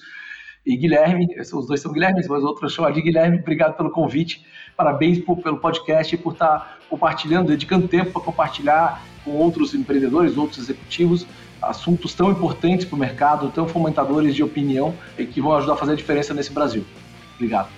E 0.66 0.76
Guilherme, 0.76 1.28
os 1.38 1.68
dois 1.68 1.82
são 1.82 1.91
Guilherme, 1.91 2.22
mas 2.28 2.43
outro 2.43 2.66
eu 2.66 2.70
chamo 2.70 2.91
de 2.91 3.01
Guilherme, 3.01 3.39
obrigado 3.39 3.76
pelo 3.76 3.89
convite, 3.89 4.45
parabéns 4.76 5.20
por, 5.20 5.38
pelo 5.38 5.57
podcast 5.57 6.14
e 6.14 6.18
por 6.18 6.34
estar 6.34 6.80
compartilhando, 6.89 7.47
dedicando 7.47 7.88
tempo 7.88 8.12
para 8.12 8.22
compartilhar 8.22 9.03
com 9.24 9.32
outros 9.32 9.74
empreendedores, 9.74 10.38
outros 10.38 10.60
executivos, 10.60 11.26
assuntos 11.62 12.14
tão 12.14 12.32
importantes 12.32 12.86
para 12.86 12.95
o 12.95 12.99
mercado, 12.99 13.49
tão 13.49 13.68
fomentadores 13.68 14.36
de 14.36 14.43
opinião 14.43 14.93
e 15.18 15.26
que 15.26 15.41
vão 15.41 15.55
ajudar 15.55 15.74
a 15.74 15.78
fazer 15.78 15.93
a 15.93 15.95
diferença 15.95 16.34
nesse 16.34 16.51
Brasil. 16.51 16.86
Obrigado. 17.36 17.70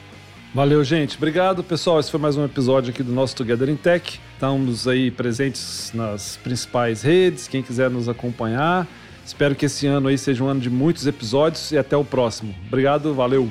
Valeu, 0.53 0.83
gente. 0.83 1.15
Obrigado, 1.15 1.63
pessoal. 1.63 1.99
Esse 1.99 2.11
foi 2.11 2.19
mais 2.19 2.35
um 2.35 2.43
episódio 2.43 2.91
aqui 2.91 3.01
do 3.01 3.13
nosso 3.13 3.33
Together 3.35 3.69
in 3.69 3.77
Tech. 3.77 4.19
Estamos 4.33 4.85
aí 4.85 5.09
presentes 5.09 5.91
nas 5.93 6.35
principais 6.35 7.01
redes. 7.01 7.47
Quem 7.47 7.63
quiser 7.63 7.89
nos 7.89 8.09
acompanhar, 8.09 8.85
Espero 9.25 9.55
que 9.55 9.65
esse 9.65 9.87
ano 9.87 10.07
aí 10.07 10.17
seja 10.17 10.43
um 10.43 10.47
ano 10.47 10.59
de 10.59 10.69
muitos 10.69 11.07
episódios 11.07 11.71
e 11.71 11.77
até 11.77 11.95
o 11.95 12.03
próximo. 12.03 12.53
Obrigado, 12.67 13.13
valeu! 13.13 13.49